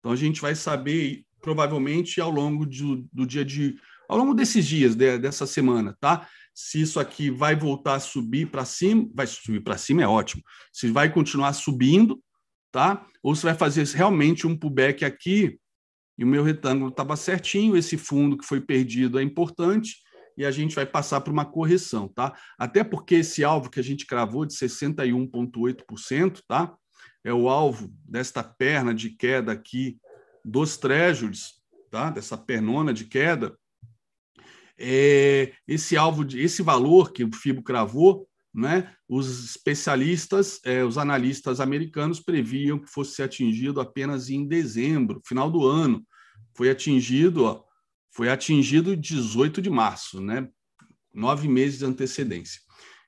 Então 0.00 0.12
a 0.12 0.16
gente 0.16 0.40
vai 0.40 0.54
saber 0.54 1.24
provavelmente 1.40 2.20
ao 2.20 2.30
longo 2.30 2.66
do, 2.66 3.08
do 3.12 3.26
dia 3.26 3.44
de 3.44 3.78
ao 4.08 4.16
longo 4.16 4.34
desses 4.34 4.66
dias, 4.66 4.94
de, 4.94 5.18
dessa 5.18 5.46
semana, 5.46 5.96
tá? 6.00 6.26
Se 6.54 6.80
isso 6.80 6.98
aqui 6.98 7.30
vai 7.30 7.54
voltar 7.54 7.94
a 7.94 8.00
subir 8.00 8.50
para 8.50 8.64
cima, 8.64 9.08
vai 9.14 9.26
subir 9.26 9.60
para 9.60 9.76
cima 9.76 10.02
é 10.02 10.08
ótimo. 10.08 10.42
Se 10.72 10.90
vai 10.90 11.12
continuar 11.12 11.52
subindo, 11.52 12.20
tá? 12.72 13.06
Ou 13.22 13.34
se 13.34 13.44
vai 13.44 13.54
fazer 13.54 13.86
realmente 13.88 14.46
um 14.46 14.56
pullback 14.56 15.04
aqui 15.04 15.58
e 16.18 16.24
o 16.24 16.26
meu 16.26 16.42
retângulo 16.42 16.90
estava 16.90 17.14
certinho, 17.14 17.76
esse 17.76 17.96
fundo 17.96 18.36
que 18.36 18.44
foi 18.44 18.60
perdido 18.60 19.20
é 19.20 19.22
importante 19.22 19.96
e 20.36 20.44
a 20.44 20.50
gente 20.50 20.74
vai 20.74 20.86
passar 20.86 21.20
por 21.20 21.32
uma 21.32 21.44
correção, 21.44 22.08
tá? 22.08 22.32
Até 22.58 22.82
porque 22.82 23.16
esse 23.16 23.44
alvo 23.44 23.70
que 23.70 23.80
a 23.80 23.84
gente 23.84 24.06
cravou 24.06 24.46
de 24.46 24.54
61,8%, 24.54 26.40
tá? 26.46 26.74
É 27.24 27.32
o 27.32 27.48
alvo 27.48 27.92
desta 28.04 28.42
perna 28.42 28.94
de 28.94 29.10
queda 29.10 29.52
aqui 29.52 29.98
dos 30.44 30.76
treasuries, 30.76 31.54
tá? 31.90 32.10
Dessa 32.10 32.36
pernona 32.36 32.92
de 32.92 33.04
queda 33.04 33.56
é, 34.78 35.52
esse 35.66 35.96
alvo, 35.96 36.24
de, 36.24 36.40
esse 36.40 36.62
valor 36.62 37.12
que 37.12 37.24
o 37.24 37.34
FIBO 37.34 37.62
cravou, 37.62 38.28
né, 38.54 38.92
os 39.08 39.44
especialistas, 39.44 40.60
é, 40.64 40.84
os 40.84 40.96
analistas 40.96 41.60
americanos 41.60 42.20
previam 42.20 42.78
que 42.78 42.90
fosse 42.90 43.22
atingido 43.22 43.80
apenas 43.80 44.30
em 44.30 44.46
dezembro, 44.46 45.20
final 45.26 45.50
do 45.50 45.66
ano. 45.66 46.04
Foi 46.56 46.70
atingido, 46.70 47.44
ó, 47.44 47.62
foi 48.12 48.28
atingido 48.28 48.96
18 48.96 49.60
de 49.60 49.70
março, 49.70 50.20
né, 50.20 50.48
nove 51.12 51.48
meses 51.48 51.78
de 51.78 51.84
antecedência. 51.84 52.60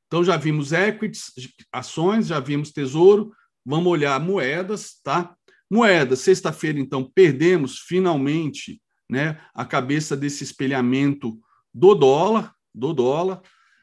Então 0.07 0.25
já 0.25 0.37
vimos 0.37 0.73
equities, 0.73 1.33
ações, 1.73 2.27
já 2.27 2.41
vimos 2.41 2.73
tesouro. 2.73 3.33
Vamos 3.65 3.87
olhar 3.87 4.19
moedas, 4.19 5.01
tá? 5.05 5.37
Moedas, 5.71 6.19
sexta-feira, 6.21 6.81
então, 6.81 7.09
perdemos 7.15 7.79
finalmente 7.79 8.83
né, 9.09 9.41
a 9.55 9.65
cabeça 9.65 10.17
desse 10.17 10.43
espelhamento 10.43 11.39
do 11.73 11.95
dólar, 11.95 12.55
do 12.75 12.93
dólar. 12.93 13.41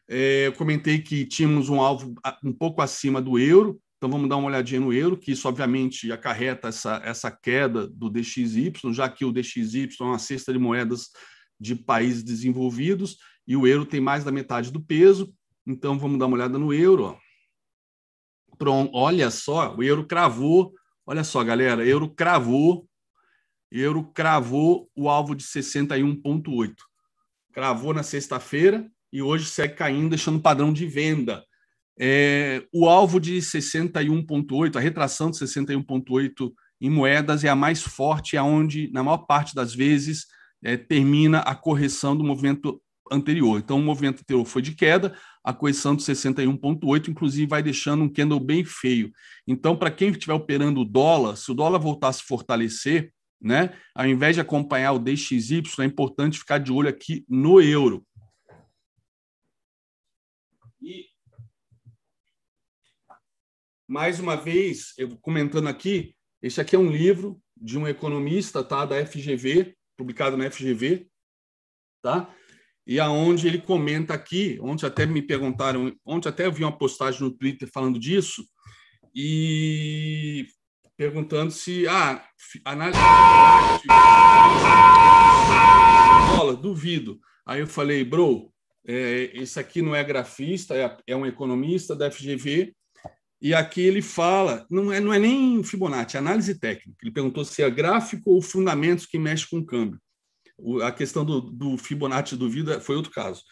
É, 0.10 0.48
eu 0.48 0.54
comentei 0.54 1.00
que 1.00 1.26
tínhamos 1.26 1.70
um 1.70 1.82
alvo 1.82 2.16
um 2.44 2.54
pouco 2.54 2.82
acima 2.82 3.22
do 3.22 3.38
euro, 3.38 3.80
então 3.98 4.10
vamos 4.10 4.30
dar 4.30 4.38
uma 4.38 4.48
olhadinha 4.48 4.80
no 4.80 4.94
euro, 4.94 5.18
que 5.18 5.32
isso 5.32 5.48
obviamente 5.48 6.12
acarreta 6.12 6.70
essa, 6.70 7.02
essa 7.04 7.32
queda 7.32 7.88
do 7.88 8.10
DXY, 8.10 8.72
já 8.92 9.10
que 9.10 9.26
o 9.26 9.32
DXY 9.32 9.90
é 10.00 10.04
uma 10.04 10.20
cesta 10.20 10.54
de 10.54 10.60
moedas 10.60 11.10
de 11.60 11.76
países 11.76 12.24
desenvolvidos 12.24 13.18
e 13.48 13.56
o 13.56 13.66
euro 13.66 13.86
tem 13.86 14.00
mais 14.00 14.24
da 14.24 14.32
metade 14.32 14.72
do 14.72 14.80
peso. 14.80 15.34
Então 15.66 15.98
vamos 15.98 16.20
dar 16.20 16.28
uma 16.28 16.36
olhada 16.36 16.58
no 16.60 16.74
euro. 16.74 17.18
Pronto, 18.58 18.92
olha 18.94 19.30
só, 19.32 19.76
o 19.76 19.84
euro 19.84 20.06
cravou. 20.06 20.74
Olha 21.06 21.24
só, 21.24 21.44
galera, 21.44 21.86
euro 21.86 22.10
cravou. 22.10 22.88
Euro 23.72 24.04
cravou 24.14 24.90
o 24.96 25.10
alvo 25.10 25.36
de 25.36 25.44
61,8 25.44 26.74
cravou 27.58 27.92
na 27.92 28.04
sexta-feira 28.04 28.88
e 29.12 29.20
hoje 29.20 29.46
segue 29.46 29.74
caindo, 29.74 30.10
deixando 30.10 30.40
padrão 30.40 30.72
de 30.72 30.86
venda. 30.86 31.44
É, 32.00 32.64
o 32.72 32.88
alvo 32.88 33.20
de 33.20 33.38
61,8, 33.38 34.76
a 34.76 34.80
retração 34.80 35.32
de 35.32 35.38
61,8 35.38 36.52
em 36.80 36.92
moedas 36.92 37.44
é 37.44 37.50
a 37.50 37.56
mais 37.56 37.82
forte, 37.82 38.38
é 38.38 38.42
onde, 38.44 38.92
na 38.92 39.02
maior 39.02 39.26
parte 39.26 39.56
das 39.56 39.74
vezes, 39.74 40.28
é, 40.64 40.78
termina 40.78 41.40
a 41.40 41.56
correção 41.56 42.16
do 42.16 42.24
movimento 42.24 42.80
anterior. 43.12 43.58
Então, 43.58 43.80
o 43.80 43.84
movimento 43.84 44.20
anterior 44.20 44.46
foi 44.46 44.62
de 44.62 44.76
queda, 44.76 45.18
a 45.44 45.52
correção 45.52 45.96
de 45.96 46.04
61,8, 46.04 47.08
inclusive, 47.08 47.48
vai 47.48 47.64
deixando 47.64 48.04
um 48.04 48.10
candle 48.14 48.40
bem 48.40 48.64
feio. 48.64 49.12
Então, 49.48 49.76
para 49.76 49.90
quem 49.90 50.12
estiver 50.12 50.34
operando 50.34 50.82
o 50.82 50.86
dólar, 50.86 51.36
se 51.36 51.52
o 51.52 51.56
dólar 51.56 51.80
voltar 51.80 52.10
a 52.10 52.14
se 52.14 52.22
fortalecer, 52.22 53.12
né? 53.42 53.78
Ao 53.94 54.06
invés 54.06 54.36
de 54.36 54.42
acompanhar 54.42 54.94
o 54.94 55.00
DXY, 55.00 55.64
é 55.80 55.86
importante 55.86 56.40
ficar 56.40 56.58
de 56.58 56.72
olho 56.72 56.90
aqui 56.90 57.26
no 57.30 57.62
euro. 57.62 58.06
E 60.82 61.06
mais 63.88 64.20
uma 64.20 64.36
vez, 64.36 64.94
eu 64.98 65.18
comentando 65.18 65.68
aqui, 65.68 66.16
esse 66.42 66.60
aqui 66.60 66.76
é 66.76 66.80
um 66.80 66.92
livro 66.92 67.42
de 67.56 67.78
um 67.78 67.88
economista, 67.88 68.64
tá, 68.64 68.86
da 68.86 69.06
FGV, 69.06 69.76
publicado 69.96 70.38
na 70.38 70.50
FGV, 70.50 71.08
tá? 72.02 72.34
E 72.86 73.00
aonde 73.00 73.48
ele 73.48 73.60
comenta 73.60 74.14
aqui, 74.14 74.58
ontem 74.62 74.86
até 74.86 75.06
me 75.06 75.22
perguntaram, 75.22 75.94
ontem 76.06 76.30
até 76.30 76.46
eu 76.46 76.52
vi 76.52 76.64
uma 76.64 76.78
postagem 76.78 77.22
no 77.22 77.32
Twitter 77.32 77.70
falando 77.72 78.00
disso, 78.00 78.48
e 79.14 80.48
perguntando 80.98 81.52
se 81.52 81.88
ah, 81.88 82.24
análise 82.66 83.00
bola, 86.36 86.56
duvido. 86.56 87.20
Aí 87.46 87.62
eu 87.62 87.68
falei, 87.68 88.04
bro, 88.04 88.52
é, 88.86 89.32
esse 89.34 89.60
aqui 89.60 89.82
não 89.82 89.96
é 89.96 90.04
grafista, 90.04 90.76
é, 90.76 90.98
é, 91.06 91.16
um 91.16 91.26
economista 91.26 91.96
da 91.96 92.10
FGV, 92.10 92.74
e 93.40 93.54
aqui 93.54 93.82
ele 93.82 94.02
fala, 94.02 94.66
não 94.70 94.92
é, 94.92 95.00
não 95.00 95.14
é 95.14 95.20
nem 95.20 95.64
Fibonacci, 95.64 96.18
é 96.18 96.20
análise 96.20 96.60
técnica. 96.60 96.98
Ele 97.04 97.12
perguntou 97.12 97.46
se 97.46 97.62
é 97.62 97.70
gráfico 97.70 98.32
ou 98.32 98.42
fundamentos 98.42 99.06
que 99.06 99.20
mexe 99.20 99.48
com 99.48 99.60
o 99.60 99.66
câmbio. 99.66 100.00
O, 100.58 100.82
a 100.82 100.92
questão 100.92 101.24
do, 101.24 101.40
do 101.42 101.78
Fibonacci 101.78 102.36
duvida 102.36 102.82
foi 102.82 102.96
outro 102.96 103.12
caso. 103.12 103.44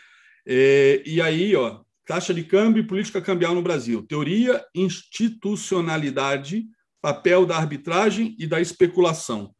É, 0.47 1.03
e 1.05 1.21
aí, 1.21 1.55
ó, 1.55 1.81
taxa 2.05 2.33
de 2.33 2.43
câmbio 2.43 2.81
e 2.81 2.87
política 2.87 3.21
cambial 3.21 3.53
no 3.53 3.61
Brasil. 3.61 4.03
Teoria, 4.07 4.65
institucionalidade 4.73 6.65
papel 7.05 7.45
da 7.45 7.55
arbitragem 7.55 8.35
e 8.39 8.47
da 8.47 8.59
especulação. 8.59 9.53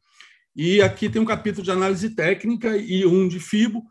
E 0.55 0.81
aqui 0.81 1.07
tem 1.07 1.21
um 1.21 1.25
capítulo 1.25 1.63
de 1.63 1.69
análise 1.69 2.09
técnica 2.15 2.75
e 2.75 3.05
um 3.05 3.27
de 3.27 3.39
FIBO, 3.39 3.83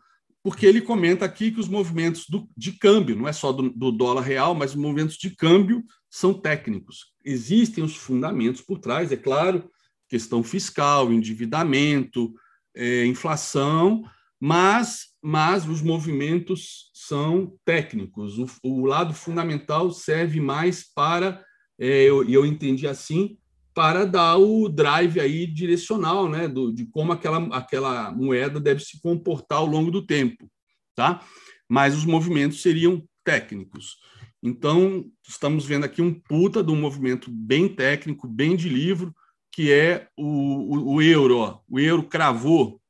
porque 0.43 0.65
ele 0.65 0.81
comenta 0.81 1.23
aqui 1.23 1.51
que 1.51 1.59
os 1.61 1.69
movimentos 1.69 2.25
do, 2.27 2.49
de 2.57 2.73
câmbio, 2.73 3.15
não 3.15 3.25
é 3.25 3.31
só 3.31 3.53
do, 3.53 3.69
do, 3.69 3.93
dólar 3.93 4.23
real, 4.23 4.53
mas 4.53 4.71
os 4.71 4.75
movimentos 4.75 5.15
de 5.15 5.29
câmbio 5.29 5.85
são 6.09 6.33
técnicos. 6.33 7.13
Existem 7.23 7.81
os 7.81 7.95
fundamentos 7.95 8.59
por 8.59 8.77
trás, 8.77 9.09
é 9.13 9.15
claro, 9.15 9.71
questão 10.09 10.43
fiscal, 10.43 11.13
endividamento, 11.13 12.33
é, 12.75 13.05
inflação, 13.05 14.03
mas, 14.37 15.11
mas 15.23 15.65
os 15.65 15.81
movimentos 15.81 16.91
são 16.93 17.57
técnicos. 17.63 18.37
O, 18.37 18.47
o 18.63 18.85
lado 18.85 19.13
fundamental 19.13 19.91
serve 19.91 20.41
mais 20.41 20.83
para, 20.93 21.41
é, 21.79 22.03
eu, 22.03 22.29
eu 22.29 22.45
entendi 22.45 22.85
assim, 22.85 23.37
para 23.75 24.05
dar 24.05 24.37
o 24.37 24.69
drive 24.69 25.19
aí 25.19 25.45
direcional, 25.45 26.29
né, 26.29 26.47
do, 26.47 26.73
de 26.73 26.85
como 26.85 27.11
aquela, 27.11 27.45
aquela 27.55 28.09
moeda 28.09 28.57
deve 28.57 28.79
se 28.79 29.01
comportar 29.01 29.59
ao 29.59 29.65
longo 29.65 29.91
do 29.91 30.05
tempo. 30.05 30.49
tá? 30.95 31.21
Mas 31.69 31.93
os 31.93 32.05
movimentos 32.05 32.61
seriam 32.61 33.03
técnicos. 33.23 33.97
Então, 34.41 35.05
estamos 35.27 35.65
vendo 35.65 35.83
aqui 35.83 36.01
um 36.01 36.13
puta 36.13 36.63
de 36.63 36.71
um 36.71 36.79
movimento 36.79 37.29
bem 37.29 37.67
técnico, 37.67 38.27
bem 38.29 38.55
de 38.55 38.69
livro, 38.69 39.13
que 39.51 39.71
é 39.71 40.07
o, 40.15 40.23
o, 40.23 40.93
o 40.93 41.01
euro. 41.01 41.37
Ó. 41.39 41.59
O 41.67 41.77
euro 41.77 42.03
cravou, 42.03 42.81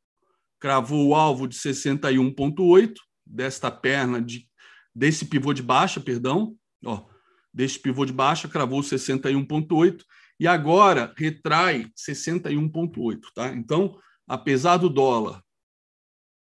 cravou 0.59 1.07
o 1.07 1.15
alvo 1.15 1.47
de 1.47 1.55
61,8 1.55 2.93
desta 3.25 3.71
perna 3.71 4.21
de 4.21 4.47
desse 4.93 5.25
pivô 5.25 5.51
de 5.51 5.61
baixa, 5.61 5.99
perdão, 5.99 6.55
ó, 6.86 7.03
deste 7.53 7.79
pivô 7.79 8.05
de 8.05 8.13
baixa 8.13 8.47
cravou 8.47 8.79
61,8 8.79 10.03
e 10.39 10.47
agora 10.47 11.13
retrai 11.17 11.89
61,8, 11.95 13.19
tá? 13.33 13.53
Então, 13.53 13.97
apesar 14.27 14.77
do 14.77 14.89
dólar, 14.89 15.41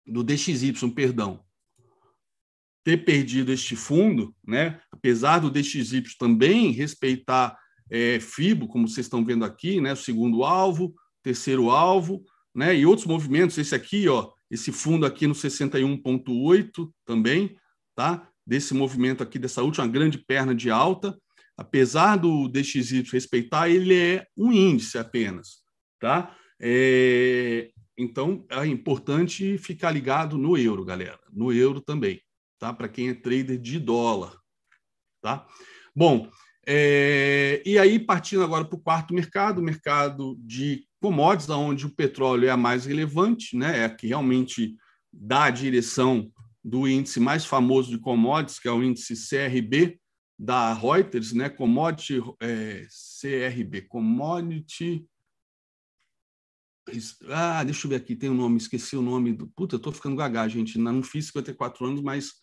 do 0.06 0.22
DXY, 0.22 0.72
perdão, 0.94 1.44
ter 2.84 3.04
perdido 3.04 3.52
este 3.52 3.74
fundo, 3.74 4.34
né? 4.46 4.80
Apesar 4.92 5.40
do 5.40 5.50
DXY 5.50 6.04
também 6.18 6.70
respeitar 6.70 7.58
é, 7.90 8.20
FIBO, 8.20 8.68
como 8.68 8.88
vocês 8.88 9.06
estão 9.06 9.24
vendo 9.24 9.44
aqui, 9.44 9.80
né? 9.80 9.92
O 9.92 9.96
segundo 9.96 10.44
alvo, 10.44 10.94
terceiro 11.22 11.70
alvo, 11.70 12.22
né? 12.54 12.76
E 12.76 12.86
outros 12.86 13.06
movimentos, 13.06 13.58
esse 13.58 13.74
aqui, 13.74 14.08
ó, 14.08 14.30
esse 14.50 14.70
fundo 14.70 15.04
aqui 15.04 15.26
no 15.26 15.34
61.8 15.34 16.90
também, 17.04 17.56
tá? 17.94 18.28
Desse 18.46 18.72
movimento 18.72 19.22
aqui 19.22 19.38
dessa 19.38 19.62
última 19.62 19.86
grande 19.88 20.18
perna 20.18 20.54
de 20.54 20.70
alta, 20.70 21.18
apesar 21.56 22.16
do 22.16 22.48
DXY 22.48 23.02
respeitar, 23.10 23.68
ele 23.68 23.94
é 23.94 24.26
um 24.36 24.52
índice 24.52 24.98
apenas, 24.98 25.62
tá? 25.98 26.36
É, 26.60 27.70
então 27.96 28.44
é 28.50 28.66
importante 28.66 29.56
ficar 29.58 29.90
ligado 29.90 30.36
no 30.36 30.56
euro, 30.56 30.84
galera, 30.84 31.18
no 31.32 31.52
euro 31.52 31.80
também, 31.80 32.20
tá? 32.58 32.72
Para 32.72 32.88
quem 32.88 33.08
é 33.08 33.14
trader 33.14 33.58
de 33.58 33.78
dólar, 33.78 34.36
tá? 35.22 35.46
Bom, 35.94 36.30
é, 36.66 37.62
e 37.64 37.78
aí 37.78 37.98
partindo 37.98 38.42
agora 38.42 38.64
para 38.64 38.76
o 38.76 38.82
quarto 38.82 39.14
mercado, 39.14 39.58
o 39.58 39.64
mercado 39.64 40.36
de 40.40 40.84
commodities, 41.00 41.48
onde 41.48 41.86
o 41.86 41.94
petróleo 41.94 42.48
é 42.48 42.50
a 42.50 42.56
mais 42.56 42.84
relevante, 42.84 43.56
né? 43.56 43.80
É 43.80 43.84
a 43.84 43.90
que 43.90 44.08
realmente 44.08 44.74
dá 45.10 45.44
a 45.44 45.50
direção 45.50 46.30
do 46.62 46.86
índice 46.86 47.20
mais 47.20 47.46
famoso 47.46 47.90
de 47.90 47.98
commodities, 47.98 48.58
que 48.58 48.68
é 48.68 48.72
o 48.72 48.82
índice 48.82 49.14
CRB 49.14 49.98
da 50.38 50.72
Reuters, 50.72 51.32
né? 51.32 51.48
Commodity 51.48 52.20
é, 52.40 52.86
CRB, 53.20 53.82
Commodity. 53.82 55.06
Ah, 57.30 57.64
deixa 57.64 57.86
eu 57.86 57.90
ver 57.90 57.96
aqui, 57.96 58.14
tem 58.14 58.30
o 58.30 58.32
um 58.32 58.36
nome, 58.36 58.58
esqueci 58.58 58.96
o 58.96 59.02
nome 59.02 59.32
do. 59.32 59.48
Puta, 59.48 59.76
eu 59.76 59.80
tô 59.80 59.90
ficando 59.90 60.16
gaga, 60.16 60.48
gente. 60.48 60.78
Não 60.78 61.02
fiz 61.02 61.26
54 61.26 61.86
anos, 61.86 62.00
mas 62.00 62.34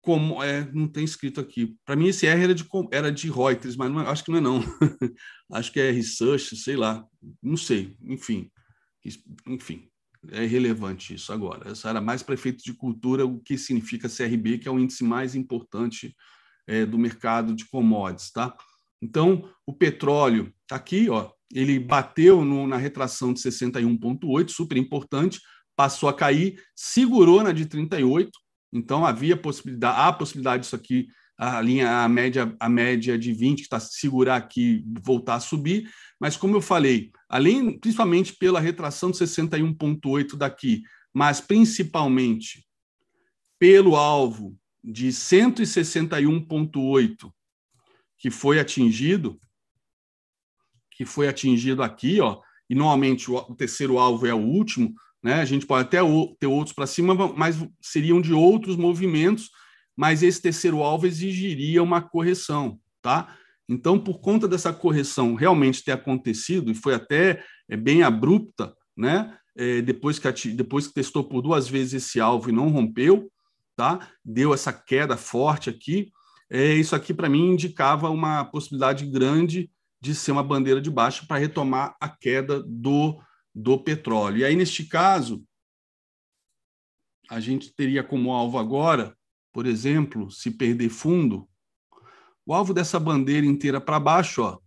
como 0.00 0.42
é, 0.42 0.70
não 0.72 0.86
tem 0.86 1.04
escrito 1.04 1.40
aqui. 1.40 1.76
Para 1.84 1.96
mim 1.96 2.08
esse 2.08 2.26
R 2.26 2.44
era 2.44 2.54
de 2.54 2.66
era 2.92 3.10
de 3.10 3.30
Reuters, 3.30 3.76
mas 3.76 3.90
não, 3.90 4.00
é, 4.00 4.06
acho 4.08 4.24
que 4.24 4.30
não 4.30 4.38
é 4.38 4.40
não. 4.40 4.60
acho 5.52 5.72
que 5.72 5.80
é 5.80 5.90
research, 5.90 6.56
sei 6.56 6.76
lá, 6.76 7.06
não 7.42 7.56
sei. 7.56 7.96
Enfim, 8.02 8.50
enfim, 9.46 9.90
é 10.30 10.44
irrelevante 10.44 11.14
isso 11.14 11.32
agora. 11.32 11.70
Essa 11.70 11.88
era 11.90 12.00
mais 12.00 12.22
para 12.22 12.34
efeito 12.34 12.62
de 12.62 12.74
cultura, 12.74 13.26
o 13.26 13.40
que 13.40 13.58
significa 13.58 14.08
CRB, 14.08 14.58
que 14.58 14.68
é 14.68 14.70
o 14.70 14.78
índice 14.78 15.04
mais 15.04 15.34
importante 15.34 16.14
é, 16.66 16.84
do 16.86 16.98
mercado 16.98 17.54
de 17.54 17.66
commodities, 17.66 18.30
tá? 18.30 18.54
Então, 19.02 19.48
o 19.66 19.72
petróleo 19.72 20.52
está 20.62 20.76
aqui, 20.76 21.08
ó, 21.10 21.30
ele 21.52 21.78
bateu 21.78 22.44
no, 22.44 22.66
na 22.66 22.76
retração 22.76 23.32
de 23.32 23.40
61,8, 23.40 24.48
super 24.50 24.76
importante, 24.76 25.40
passou 25.76 26.08
a 26.08 26.14
cair, 26.14 26.60
segurou 26.74 27.42
na 27.42 27.52
de 27.52 27.66
38, 27.66 28.30
então 28.72 29.04
havia 29.04 29.36
possibilidade, 29.36 30.00
há 30.00 30.12
possibilidade 30.12 30.62
disso 30.62 30.76
aqui, 30.76 31.06
a 31.36 31.60
linha, 31.60 32.04
a 32.04 32.08
média, 32.08 32.54
a 32.60 32.68
média 32.68 33.18
de 33.18 33.32
20 33.32 33.56
que 33.56 33.62
está 33.62 33.80
segurar 33.80 34.36
aqui, 34.36 34.84
voltar 35.02 35.34
a 35.34 35.40
subir, 35.40 35.90
mas 36.20 36.36
como 36.36 36.56
eu 36.56 36.60
falei, 36.60 37.10
além, 37.28 37.78
principalmente 37.78 38.34
pela 38.36 38.60
retração 38.60 39.10
de 39.10 39.18
61,8 39.18 40.36
daqui, 40.36 40.82
mas 41.12 41.40
principalmente 41.40 42.64
pelo 43.58 43.96
alvo 43.96 44.56
de 44.84 45.08
161,8 45.08 47.32
que 48.18 48.30
foi 48.30 48.58
atingido, 48.58 49.38
que 50.90 51.04
foi 51.04 51.28
atingido 51.28 51.82
aqui, 51.82 52.20
ó, 52.20 52.40
e 52.70 52.74
normalmente 52.74 53.30
o, 53.30 53.40
terceiro 53.54 53.98
alvo 53.98 54.26
é 54.26 54.32
o 54.32 54.38
último, 54.38 54.94
né? 55.22 55.34
A 55.34 55.44
gente 55.44 55.66
pode 55.66 55.86
até 55.86 55.98
ter 56.38 56.46
outros 56.46 56.74
para 56.74 56.86
cima, 56.86 57.14
mas 57.34 57.56
seriam 57.82 58.20
de 58.20 58.32
outros 58.32 58.76
movimentos, 58.76 59.50
mas 59.96 60.22
esse 60.22 60.40
terceiro 60.40 60.82
alvo 60.82 61.06
exigiria 61.06 61.82
uma 61.82 62.00
correção, 62.00 62.78
tá? 63.02 63.36
Então, 63.68 63.98
por 63.98 64.20
conta 64.20 64.46
dessa 64.46 64.72
correção 64.72 65.34
realmente 65.34 65.84
ter 65.84 65.92
acontecido, 65.92 66.70
e 66.70 66.74
foi 66.74 66.94
até 66.94 67.42
é, 67.68 67.76
bem 67.76 68.02
abrupta, 68.02 68.74
né? 68.96 69.36
É, 69.56 69.82
depois, 69.82 70.18
que, 70.18 70.48
depois 70.48 70.86
que 70.86 70.94
testou 70.94 71.24
por 71.24 71.40
duas 71.40 71.68
vezes 71.68 72.04
esse 72.04 72.20
alvo 72.20 72.48
e 72.48 72.52
não 72.52 72.70
rompeu, 72.70 73.30
tá? 73.76 74.10
Deu 74.24 74.54
essa 74.54 74.72
queda 74.72 75.16
forte 75.16 75.70
aqui. 75.70 76.10
É, 76.50 76.74
isso 76.74 76.94
aqui, 76.94 77.12
para 77.12 77.28
mim, 77.28 77.52
indicava 77.52 78.10
uma 78.10 78.44
possibilidade 78.44 79.06
grande 79.06 79.70
de 80.00 80.14
ser 80.14 80.32
uma 80.32 80.42
bandeira 80.42 80.80
de 80.80 80.90
baixa 80.90 81.24
para 81.26 81.38
retomar 81.38 81.96
a 82.00 82.08
queda 82.08 82.62
do, 82.62 83.20
do 83.54 83.78
petróleo. 83.78 84.38
E 84.38 84.44
aí, 84.44 84.54
neste 84.54 84.84
caso, 84.84 85.44
a 87.30 87.40
gente 87.40 87.72
teria 87.72 88.04
como 88.04 88.32
alvo 88.32 88.58
agora, 88.58 89.16
por 89.52 89.66
exemplo, 89.66 90.30
se 90.30 90.50
perder 90.50 90.90
fundo, 90.90 91.48
o 92.46 92.52
alvo 92.52 92.74
dessa 92.74 93.00
bandeira 93.00 93.46
inteira 93.46 93.80
para 93.80 93.98
baixo, 93.98 94.42
ó, 94.42 94.58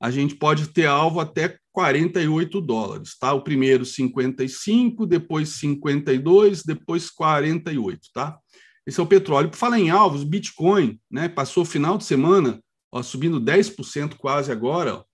a 0.00 0.10
gente 0.10 0.36
pode 0.36 0.68
ter 0.68 0.86
alvo 0.86 1.18
até 1.18 1.58
48 1.78 2.60
dólares, 2.60 3.16
tá? 3.16 3.32
O 3.32 3.40
primeiro 3.40 3.84
55, 3.84 5.06
depois 5.06 5.50
52, 5.50 6.64
depois 6.64 7.08
48, 7.08 8.00
tá? 8.12 8.36
Esse 8.84 8.98
é 8.98 9.02
o 9.02 9.06
petróleo. 9.06 9.48
Por 9.48 9.56
falar 9.56 9.78
em 9.78 9.88
alvos, 9.88 10.24
Bitcoin, 10.24 10.98
né, 11.08 11.28
passou 11.28 11.62
o 11.62 11.66
final 11.66 11.96
de 11.96 12.02
semana, 12.02 12.60
ó, 12.90 13.00
subindo 13.00 13.40
10% 13.40 14.16
quase 14.16 14.50
agora, 14.50 14.96
ó. 14.96 15.04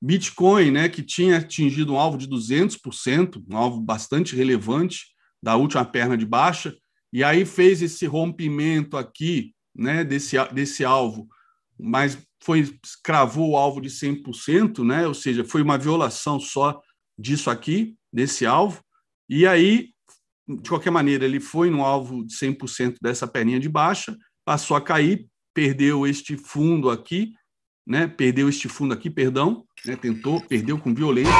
Bitcoin, 0.00 0.70
né, 0.70 0.88
que 0.88 1.02
tinha 1.02 1.36
atingido 1.36 1.92
um 1.92 1.98
alvo 1.98 2.16
de 2.16 2.26
200%, 2.26 3.44
um 3.46 3.54
alvo 3.54 3.78
bastante 3.78 4.34
relevante 4.34 5.08
da 5.42 5.54
última 5.54 5.84
perna 5.84 6.16
de 6.16 6.24
baixa, 6.24 6.74
e 7.12 7.22
aí 7.22 7.44
fez 7.44 7.82
esse 7.82 8.06
rompimento 8.06 8.96
aqui, 8.96 9.52
né, 9.76 10.02
desse, 10.02 10.42
desse 10.54 10.82
alvo, 10.82 11.28
mas 11.78 12.16
foi 12.42 12.74
cravou 13.02 13.50
o 13.50 13.56
alvo 13.56 13.80
de 13.80 13.88
100%, 13.88 14.84
né? 14.84 15.06
Ou 15.06 15.14
seja, 15.14 15.44
foi 15.44 15.62
uma 15.62 15.78
violação 15.78 16.40
só 16.40 16.80
disso 17.18 17.50
aqui, 17.50 17.94
desse 18.12 18.46
alvo. 18.46 18.82
E 19.28 19.46
aí, 19.46 19.90
de 20.48 20.68
qualquer 20.68 20.90
maneira, 20.90 21.24
ele 21.24 21.38
foi 21.38 21.70
no 21.70 21.84
alvo 21.84 22.24
de 22.24 22.34
100% 22.34 22.96
dessa 23.00 23.26
perninha 23.26 23.60
de 23.60 23.68
baixa, 23.68 24.16
passou 24.44 24.76
a 24.76 24.80
cair, 24.80 25.26
perdeu 25.54 26.06
este 26.06 26.36
fundo 26.36 26.90
aqui, 26.90 27.32
né? 27.86 28.08
Perdeu 28.08 28.48
este 28.48 28.68
fundo 28.68 28.94
aqui, 28.94 29.10
perdão, 29.10 29.64
né? 29.84 29.96
Tentou, 29.96 30.40
perdeu 30.46 30.78
com 30.78 30.94
violência, 30.94 31.32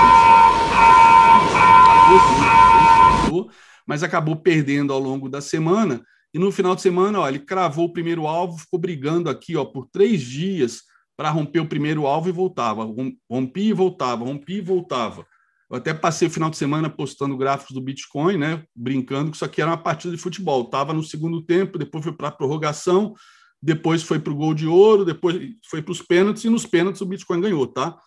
mas 3.86 4.03
acabou 4.03 4.36
perdendo 4.36 4.92
ao 4.92 5.01
longo 5.01 5.28
da 5.28 5.40
semana. 5.40 6.03
E 6.32 6.38
no 6.38 6.53
final 6.53 6.76
de 6.76 6.82
semana, 6.82 7.20
ó, 7.20 7.28
ele 7.28 7.40
cravou 7.40 7.86
o 7.86 7.92
primeiro 7.92 8.26
alvo, 8.26 8.59
ficou 8.59 8.78
brigando 8.78 9.28
aqui 9.28 9.57
ó, 9.57 9.64
por 9.64 9.88
três 9.90 10.20
dias 10.20 10.82
para 11.21 11.29
romper 11.29 11.61
o 11.61 11.66
primeiro 11.66 12.07
alvo 12.07 12.31
e 12.31 12.33
voltava. 12.33 12.83
Rompi 13.31 13.64
e 13.64 13.73
voltava, 13.75 14.25
rompi 14.25 14.55
e 14.55 14.61
voltava. 14.62 15.27
Eu 15.71 15.77
até 15.77 15.93
passei 15.93 16.29
o 16.29 16.31
final 16.31 16.49
de 16.49 16.57
semana 16.57 16.89
postando 16.89 17.37
gráficos 17.37 17.75
do 17.75 17.81
Bitcoin, 17.83 18.39
né? 18.39 18.64
Brincando 18.75 19.31
que 19.31 19.37
isso 19.37 19.45
aqui 19.45 19.61
era 19.61 19.71
uma 19.71 19.77
partida 19.77 20.16
de 20.16 20.23
futebol. 20.23 20.62
Estava 20.62 20.95
no 20.95 21.03
segundo 21.03 21.43
tempo, 21.43 21.77
depois 21.77 22.03
foi 22.03 22.14
para 22.14 22.29
a 22.29 22.33
prorrogação, 22.33 23.12
depois 23.62 24.03
foi 24.03 24.18
para 24.18 24.33
o 24.33 24.35
gol 24.35 24.55
de 24.55 24.66
ouro, 24.66 25.05
depois 25.05 25.39
foi 25.68 25.83
para 25.83 25.93
os 25.93 26.01
pênaltis, 26.01 26.43
e 26.45 26.49
nos 26.49 26.64
pênaltis 26.64 27.03
o 27.03 27.07
Bitcoin 27.07 27.43
ganhou, 27.43 27.66
tá? 27.66 27.99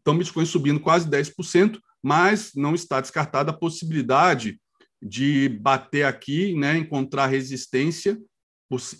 Então, 0.00 0.14
o 0.14 0.18
Bitcoin 0.18 0.46
subindo 0.46 0.78
quase 0.78 1.10
10%, 1.10 1.80
mas 2.00 2.52
não 2.54 2.72
está 2.72 3.00
descartada 3.00 3.50
a 3.50 3.58
possibilidade 3.58 4.60
de 5.02 5.48
bater 5.48 6.04
aqui, 6.04 6.54
né, 6.54 6.78
encontrar 6.78 7.26
resistência 7.26 8.16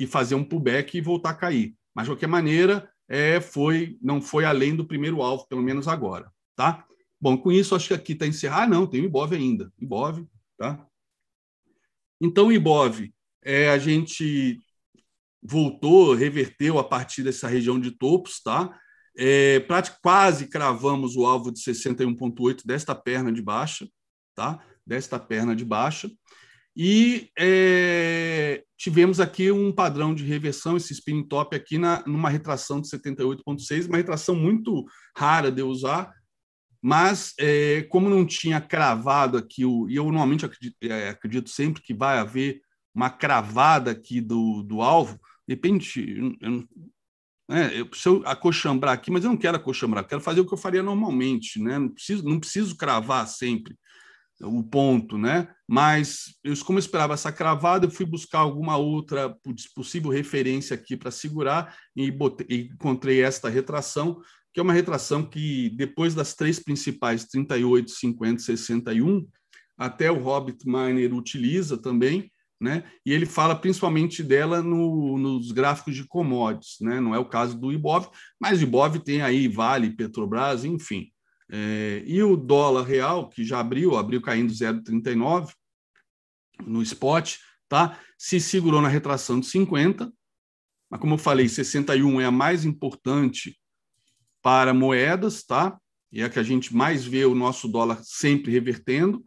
e 0.01 0.09
fazer 0.09 0.34
um 0.34 0.43
pullback 0.43 0.99
e 0.99 1.01
voltar 1.01 1.30
a 1.30 1.34
cair. 1.34 1.76
Mas, 1.95 2.07
de 2.07 2.11
qualquer 2.11 2.26
maneira, 2.26 2.91
é, 3.09 3.40
foi, 3.40 3.96
não 4.02 4.20
foi 4.20 4.44
além 4.44 4.76
do 4.76 4.84
primeiro 4.84 5.22
alvo, 5.22 5.46
pelo 5.48 5.62
menos 5.62 5.88
agora, 5.88 6.30
tá? 6.54 6.84
Bom, 7.20 7.36
com 7.36 7.50
isso, 7.50 7.74
acho 7.74 7.88
que 7.88 7.94
aqui 7.94 8.12
está 8.12 8.26
encerrado. 8.26 8.62
Ah, 8.62 8.66
não, 8.66 8.86
tem 8.86 9.00
o 9.00 9.04
Ibov 9.04 9.32
ainda. 9.34 9.72
Ibov, 9.80 10.24
tá? 10.56 10.86
Então, 12.20 12.48
o 12.48 12.52
Ibov, 12.52 13.11
é, 13.42 13.70
a 13.70 13.78
gente 13.78 14.61
voltou, 15.42 16.14
reverteu 16.14 16.78
a 16.78 16.84
partir 16.84 17.22
dessa 17.22 17.48
região 17.48 17.80
de 17.80 17.90
topos, 17.92 18.40
tá? 18.40 18.78
É, 19.16 19.64
quase 20.00 20.46
cravamos 20.46 21.16
o 21.16 21.26
alvo 21.26 21.50
de 21.50 21.61
61,8 21.61 22.64
desta 22.64 22.94
perna 22.94 23.32
de 23.32 23.42
baixa, 23.42 23.88
tá? 24.34 24.62
desta 24.88 25.18
perna 25.18 25.54
de 25.54 25.64
baixa. 25.66 26.11
E 26.81 27.29
é, 27.37 28.62
tivemos 28.76 29.18
aqui 29.18 29.51
um 29.51 29.72
padrão 29.72 30.14
de 30.14 30.22
reversão, 30.22 30.76
esse 30.76 30.93
spinning 30.93 31.26
top 31.26 31.57
aqui 31.57 31.76
na, 31.76 32.05
numa 32.07 32.31
retração 32.31 32.81
de 32.81 32.87
78,6, 32.89 33.89
uma 33.89 33.97
retração 33.97 34.37
muito 34.37 34.87
rara 35.16 35.51
de 35.51 35.61
usar, 35.61 36.14
mas 36.81 37.35
é, 37.37 37.83
como 37.91 38.09
não 38.09 38.24
tinha 38.24 38.61
cravado 38.61 39.37
aqui, 39.37 39.64
o, 39.64 39.89
e 39.91 39.97
eu 39.97 40.05
normalmente 40.05 40.45
acredito, 40.45 40.76
é, 40.85 41.09
acredito, 41.09 41.51
sempre 41.51 41.83
que 41.83 41.93
vai 41.93 42.20
haver 42.20 42.61
uma 42.95 43.11
cravada 43.11 43.91
aqui 43.91 44.20
do, 44.20 44.62
do 44.62 44.81
alvo, 44.81 45.18
de 45.49 45.55
repente, 45.55 45.99
eu, 46.16 46.37
eu, 46.41 47.57
é, 47.57 47.81
eu 47.81 47.87
preciso 47.87 48.22
acochambrar 48.24 48.95
aqui, 48.95 49.11
mas 49.11 49.24
eu 49.24 49.31
não 49.31 49.37
quero 49.37 49.57
acochambrar, 49.57 50.07
quero 50.07 50.20
fazer 50.20 50.43
o 50.43 50.47
que 50.47 50.55
eu 50.55 50.59
faria 50.59 50.85
normalmente, 50.85 51.61
né? 51.61 51.76
não, 51.76 51.89
preciso, 51.89 52.24
não 52.24 52.39
preciso 52.39 52.76
cravar 52.76 53.26
sempre 53.26 53.76
o 54.43 54.62
ponto, 54.62 55.18
né? 55.18 55.49
Mas 55.66 56.36
eu, 56.45 56.55
como 56.64 56.78
eu 56.78 56.80
esperava 56.80 57.14
essa 57.14 57.32
cravada, 57.32 57.86
eu 57.86 57.91
fui 57.91 58.07
buscar 58.07 58.41
alguma 58.41 58.76
outra 58.76 59.36
possível 59.74 60.11
referência 60.11 60.74
aqui 60.74 60.97
para 60.97 61.11
segurar 61.11 61.76
e, 61.97 62.11
botei, 62.11 62.70
encontrei 62.72 63.22
esta 63.22 63.49
retração, 63.49 64.20
que 64.53 64.61
é 64.61 64.62
uma 64.62 64.72
retração 64.72 65.24
que, 65.24 65.70
depois 65.70 66.14
das 66.14 66.34
três 66.34 66.59
principais, 66.59 67.24
38, 67.24 67.91
50, 67.91 68.43
61, 68.43 69.26
até 69.76 70.11
o 70.11 70.22
Hobbit 70.22 70.66
Miner 70.66 71.14
utiliza 71.14 71.76
também, 71.76 72.30
né? 72.61 72.84
E 73.07 73.12
ele 73.12 73.26
fala 73.26 73.55
principalmente 73.55 74.22
dela 74.22 74.61
no, 74.62 75.16
nos 75.16 75.53
gráficos 75.53 75.95
de 75.95 76.05
commodities, 76.05 76.76
né? 76.80 77.01
Não 77.01 77.14
é 77.14 77.18
o 77.18 77.28
caso 77.28 77.59
do 77.59 77.72
Ibov, 77.72 78.09
mas 78.41 78.61
Ibov 78.61 78.99
tem 78.99 79.22
aí 79.22 79.47
Vale, 79.47 79.95
Petrobras, 79.95 80.64
enfim. 80.64 81.11
É, 81.51 82.03
e 82.07 82.22
o 82.22 82.36
dólar 82.36 82.82
real, 82.82 83.28
que 83.28 83.44
já 83.44 83.61
abriu, 83.61 83.96
abriu 83.96 84.20
caindo 84.20 84.53
0,39 84.53 85.53
no 86.66 86.82
spot, 86.82 87.36
tá? 87.68 87.99
se 88.18 88.40
segurou 88.40 88.82
na 88.82 88.88
retração 88.88 89.38
de 89.38 89.46
50, 89.46 90.12
mas 90.90 91.01
como 91.01 91.14
eu 91.14 91.18
falei, 91.18 91.49
61 91.49 92.20
é 92.20 92.24
a 92.24 92.30
mais 92.30 92.64
importante 92.64 93.57
para 94.42 94.74
moedas, 94.74 95.44
tá? 95.44 95.78
E 96.11 96.22
é 96.22 96.24
a 96.24 96.30
que 96.30 96.38
a 96.38 96.42
gente 96.42 96.74
mais 96.74 97.05
vê 97.05 97.24
o 97.24 97.34
nosso 97.34 97.68
dólar 97.68 98.01
sempre 98.03 98.51
revertendo, 98.51 99.22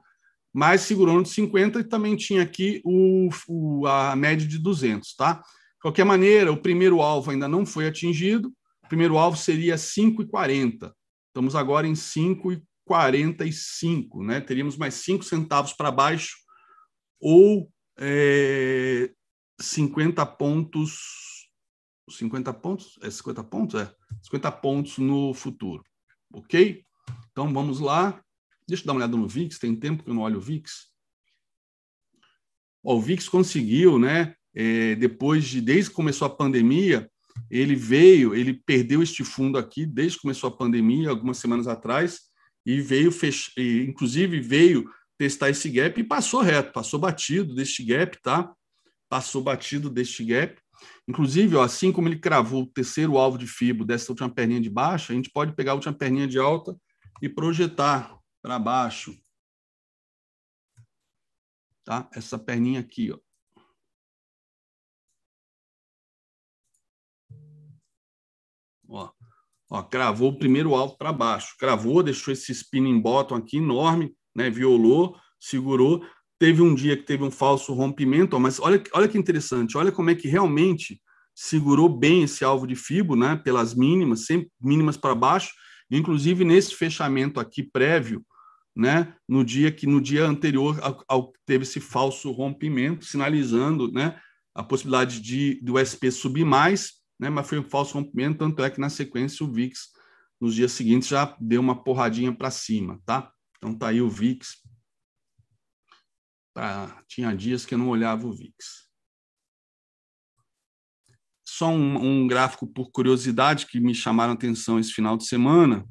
mas 0.54 0.82
segurou 0.82 1.22
de 1.22 1.30
50 1.30 1.80
e 1.80 1.84
também 1.84 2.16
tinha 2.18 2.42
aqui 2.42 2.82
o, 2.84 3.30
o, 3.48 3.88
a 3.88 4.16
média 4.16 4.46
de 4.46 4.58
200, 4.58 5.16
tá? 5.16 5.36
De 5.36 5.82
qualquer 5.82 6.04
maneira, 6.04 6.52
o 6.52 6.62
primeiro 6.62 7.02
alvo 7.02 7.32
ainda 7.32 7.48
não 7.48 7.66
foi 7.66 7.88
atingido, 7.88 8.50
o 8.84 8.88
primeiro 8.88 9.18
alvo 9.18 9.38
seria 9.38 9.76
5,40. 9.76 10.92
Estamos 11.32 11.56
agora 11.56 11.88
em 11.88 11.94
5,45, 11.94 14.26
né? 14.26 14.42
Teríamos 14.42 14.76
mais 14.76 14.96
5 14.96 15.24
centavos 15.24 15.72
para 15.72 15.90
baixo 15.90 16.36
ou 17.22 17.72
é, 17.98 19.14
50 19.58 20.26
pontos. 20.26 21.48
50 22.10 22.54
pontos? 22.54 23.00
É 23.02 23.10
50 23.10 23.46
pontos? 23.46 23.80
É. 23.80 23.96
50 24.24 24.52
pontos 24.52 24.98
no 24.98 25.34
futuro. 25.34 25.86
Ok? 26.34 26.84
Então 27.32 27.54
vamos 27.54 27.80
lá. 27.80 28.22
Deixa 28.68 28.84
eu 28.84 28.88
dar 28.88 28.94
uma 28.94 29.00
olhada 29.00 29.16
no 29.16 29.28
VIX, 29.28 29.58
tem 29.58 29.74
tempo 29.76 30.04
que 30.04 30.10
eu 30.10 30.14
não 30.14 30.24
olho 30.24 30.38
o 30.38 30.42
VIX. 30.42 30.92
o 32.84 33.00
VIX 33.00 33.30
conseguiu, 33.30 33.98
né? 33.98 34.36
É, 34.54 34.96
depois 34.96 35.46
de, 35.46 35.62
desde 35.62 35.90
que 35.90 35.96
começou 35.96 36.26
a 36.26 36.36
pandemia, 36.36 37.10
ele 37.50 37.76
veio, 37.76 38.34
ele 38.34 38.54
perdeu 38.54 39.02
este 39.04 39.24
fundo 39.24 39.58
aqui 39.58 39.86
desde 39.86 40.18
que 40.18 40.24
começou 40.24 40.50
a 40.50 40.56
pandemia, 40.56 41.10
algumas 41.10 41.38
semanas 41.38 41.68
atrás, 41.68 42.22
e 42.66 42.80
veio, 42.80 43.12
fech... 43.12 43.52
e, 43.58 43.86
inclusive 43.88 44.40
veio 44.40 44.90
testar 45.18 45.50
esse 45.50 45.70
gap 45.70 46.00
e 46.00 46.04
passou 46.04 46.42
reto, 46.42 46.72
passou 46.72 47.00
batido 47.00 47.54
deste 47.54 47.84
gap, 47.84 48.20
tá? 48.22 48.54
Passou 49.10 49.42
batido 49.44 49.90
deste 49.90 50.24
gap. 50.24 50.60
Inclusive, 51.08 51.56
ó, 51.56 51.64
assim 51.64 51.92
como 51.92 52.08
ele 52.08 52.20
cravou 52.20 52.64
o 52.64 52.68
terceiro 52.68 53.18
alvo 53.18 53.38
de 53.38 53.46
FIBO 53.46 53.86
dessa 53.86 54.12
última 54.12 54.30
perninha 54.30 54.62
de 54.62 54.70
baixa, 54.70 55.14
a 55.14 55.16
gente 55.16 55.30
pode 55.30 55.54
pegar 55.54 55.74
a 55.74 55.76
última 55.76 55.94
perninha 55.94 56.28
de 56.28 56.40
alta 56.40 56.76
e 57.22 57.30
projetar 57.30 58.18
para 58.42 58.58
baixo. 58.58 59.16
Tá? 61.84 62.10
Essa 62.14 62.40
perninha 62.40 62.80
aqui, 62.80 63.12
ó. 63.12 63.20
Ó, 68.92 69.10
ó, 69.70 69.82
cravou 69.82 70.32
o 70.32 70.38
primeiro 70.38 70.76
alvo 70.76 70.98
para 70.98 71.14
baixo, 71.14 71.56
cravou, 71.58 72.04
deixou 72.04 72.34
esse 72.34 72.52
spinning 72.52 73.00
bottom 73.00 73.36
aqui 73.36 73.58
enorme, 73.58 74.14
né? 74.36 74.50
Violou, 74.50 75.16
segurou. 75.40 76.06
Teve 76.38 76.62
um 76.62 76.76
dia 76.76 76.98
que 76.98 77.04
teve 77.04 77.24
um 77.24 77.32
falso 77.32 77.74
rompimento, 77.74 78.36
ó, 78.36 78.40
mas 78.40 78.60
olha, 78.60 78.84
olha 78.94 79.08
que 79.08 79.18
interessante, 79.18 79.78
olha 79.78 79.92
como 79.92 80.10
é 80.10 80.16
que 80.16 80.28
realmente 80.28 81.00
segurou 81.34 81.88
bem 81.88 82.24
esse 82.24 82.44
alvo 82.44 82.68
de 82.68 82.76
fibo, 82.76 83.16
né? 83.16 83.36
Pelas 83.38 83.74
mínimas, 83.74 84.26
sempre 84.26 84.52
mínimas 84.60 84.98
para 84.98 85.16
baixo, 85.16 85.54
inclusive 85.90 86.44
nesse 86.44 86.76
fechamento 86.76 87.40
aqui 87.40 87.64
prévio, 87.64 88.26
né? 88.76 89.14
No 89.28 89.46
dia 89.46 89.72
que 89.72 89.88
no 89.88 90.02
dia 90.02 90.26
anterior 90.26 90.80
ao, 90.82 91.04
ao 91.08 91.34
teve 91.46 91.64
esse 91.64 91.80
falso 91.80 92.32
rompimento, 92.32 93.06
sinalizando, 93.06 93.90
né? 93.92 94.20
A 94.54 94.64
possibilidade 94.64 95.22
de 95.22 95.62
do 95.64 95.80
SP 95.80 96.12
subir 96.12 96.44
mais 96.44 97.01
né? 97.22 97.30
mas 97.30 97.48
foi 97.48 97.60
um 97.60 97.64
falso 97.64 97.94
rompimento, 97.94 98.40
tanto 98.40 98.64
é 98.64 98.70
que 98.70 98.82
na 98.82 98.90
sequência 98.90 99.46
o 99.46 99.52
VIX, 99.52 99.80
nos 100.42 100.56
dias 100.56 100.72
seguintes, 100.72 101.08
já 101.08 101.38
deu 101.40 101.62
uma 101.62 101.84
porradinha 101.84 102.36
para 102.36 102.50
cima, 102.50 103.00
tá? 103.06 103.32
Então 103.58 103.78
tá 103.78 103.90
aí 103.90 104.02
o 104.02 104.10
VIX. 104.10 104.60
Tinha 107.08 107.34
dias 107.36 107.64
que 107.64 107.76
eu 107.76 107.78
não 107.78 107.90
olhava 107.90 108.26
o 108.26 108.34
VIX. 108.34 108.56
Só 111.48 111.70
um, 111.70 112.24
um 112.24 112.28
gráfico 112.28 112.66
por 112.66 112.90
curiosidade 112.90 113.68
que 113.68 113.80
me 113.80 113.94
chamaram 113.94 114.34
atenção 114.34 114.80
esse 114.80 114.92
final 114.92 115.16
de 115.16 115.28
semana. 115.28 115.88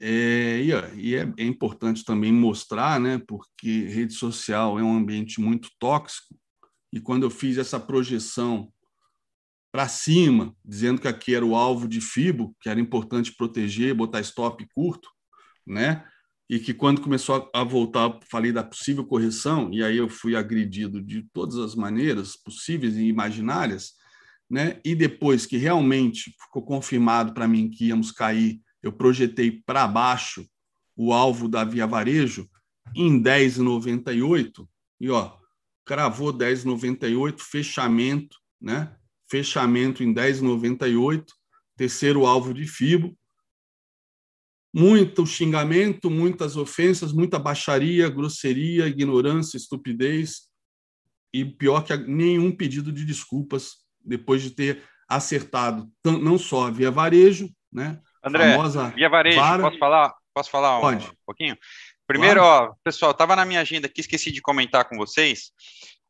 É, 0.00 0.60
e 0.96 1.14
é, 1.14 1.32
é, 1.38 1.44
importante 1.44 2.04
também 2.04 2.32
mostrar, 2.32 3.00
né, 3.00 3.18
porque 3.26 3.86
rede 3.86 4.14
social 4.14 4.78
é 4.78 4.82
um 4.82 4.96
ambiente 4.96 5.40
muito 5.40 5.70
tóxico, 5.78 6.36
e 6.92 7.00
quando 7.00 7.24
eu 7.24 7.30
fiz 7.30 7.58
essa 7.58 7.80
projeção 7.80 8.72
para 9.70 9.88
cima, 9.88 10.54
dizendo 10.64 11.00
que 11.00 11.08
aqui 11.08 11.34
era 11.34 11.44
o 11.44 11.54
alvo 11.54 11.86
de 11.86 12.00
FIBO, 12.00 12.54
que 12.60 12.68
era 12.68 12.80
importante 12.80 13.34
proteger, 13.34 13.94
botar 13.94 14.20
stop 14.20 14.66
curto, 14.74 15.08
né? 15.66 16.04
E 16.48 16.58
que 16.58 16.72
quando 16.72 17.02
começou 17.02 17.50
a 17.54 17.62
voltar, 17.62 18.18
falei 18.30 18.50
da 18.50 18.64
possível 18.64 19.04
correção, 19.04 19.70
e 19.72 19.84
aí 19.84 19.98
eu 19.98 20.08
fui 20.08 20.34
agredido 20.34 21.02
de 21.02 21.22
todas 21.32 21.58
as 21.58 21.74
maneiras 21.74 22.36
possíveis 22.36 22.96
e 22.96 23.04
imaginárias, 23.04 23.92
né? 24.50 24.80
E 24.84 24.94
depois 24.94 25.44
que 25.44 25.58
realmente 25.58 26.34
ficou 26.40 26.64
confirmado 26.64 27.34
para 27.34 27.46
mim 27.46 27.68
que 27.68 27.86
íamos 27.86 28.10
cair, 28.10 28.60
eu 28.82 28.92
projetei 28.92 29.50
para 29.50 29.86
baixo 29.86 30.46
o 30.96 31.12
alvo 31.12 31.48
da 31.48 31.64
Via 31.64 31.86
Varejo 31.86 32.48
em 32.94 33.22
10,98 33.22 34.66
e 35.00 35.10
ó, 35.10 35.36
cravou 35.84 36.32
10,98, 36.32 37.40
fechamento, 37.40 38.36
né? 38.60 38.94
Fechamento 39.30 40.02
em 40.02 40.12
10,98, 40.12 41.24
terceiro 41.76 42.26
alvo 42.26 42.52
de 42.52 42.66
FIBO. 42.66 43.16
Muito 44.74 45.26
xingamento, 45.26 46.10
muitas 46.10 46.56
ofensas, 46.56 47.12
muita 47.12 47.38
baixaria, 47.38 48.08
grosseria, 48.08 48.86
ignorância, 48.86 49.56
estupidez 49.56 50.48
e 51.32 51.44
pior 51.44 51.82
que 51.82 51.96
nenhum 51.96 52.54
pedido 52.54 52.92
de 52.92 53.04
desculpas 53.04 53.76
depois 54.00 54.42
de 54.42 54.50
ter 54.50 54.82
acertado 55.08 55.90
não 56.04 56.38
só 56.38 56.66
a 56.66 56.70
Via 56.70 56.90
Varejo, 56.90 57.48
né? 57.72 58.00
André, 58.22 58.56
Via 58.94 59.08
Varejo, 59.08 59.40
vara. 59.40 59.62
posso 59.62 59.78
falar? 59.78 60.14
Posso 60.34 60.50
falar 60.50 60.80
um, 60.80 60.96
um 60.96 61.00
pouquinho? 61.26 61.56
Primeiro, 62.06 62.40
claro. 62.40 62.70
ó, 62.70 62.74
pessoal, 62.82 63.10
estava 63.10 63.36
na 63.36 63.44
minha 63.44 63.60
agenda 63.60 63.86
aqui, 63.86 64.00
esqueci 64.00 64.30
de 64.30 64.40
comentar 64.40 64.88
com 64.88 64.96
vocês. 64.96 65.50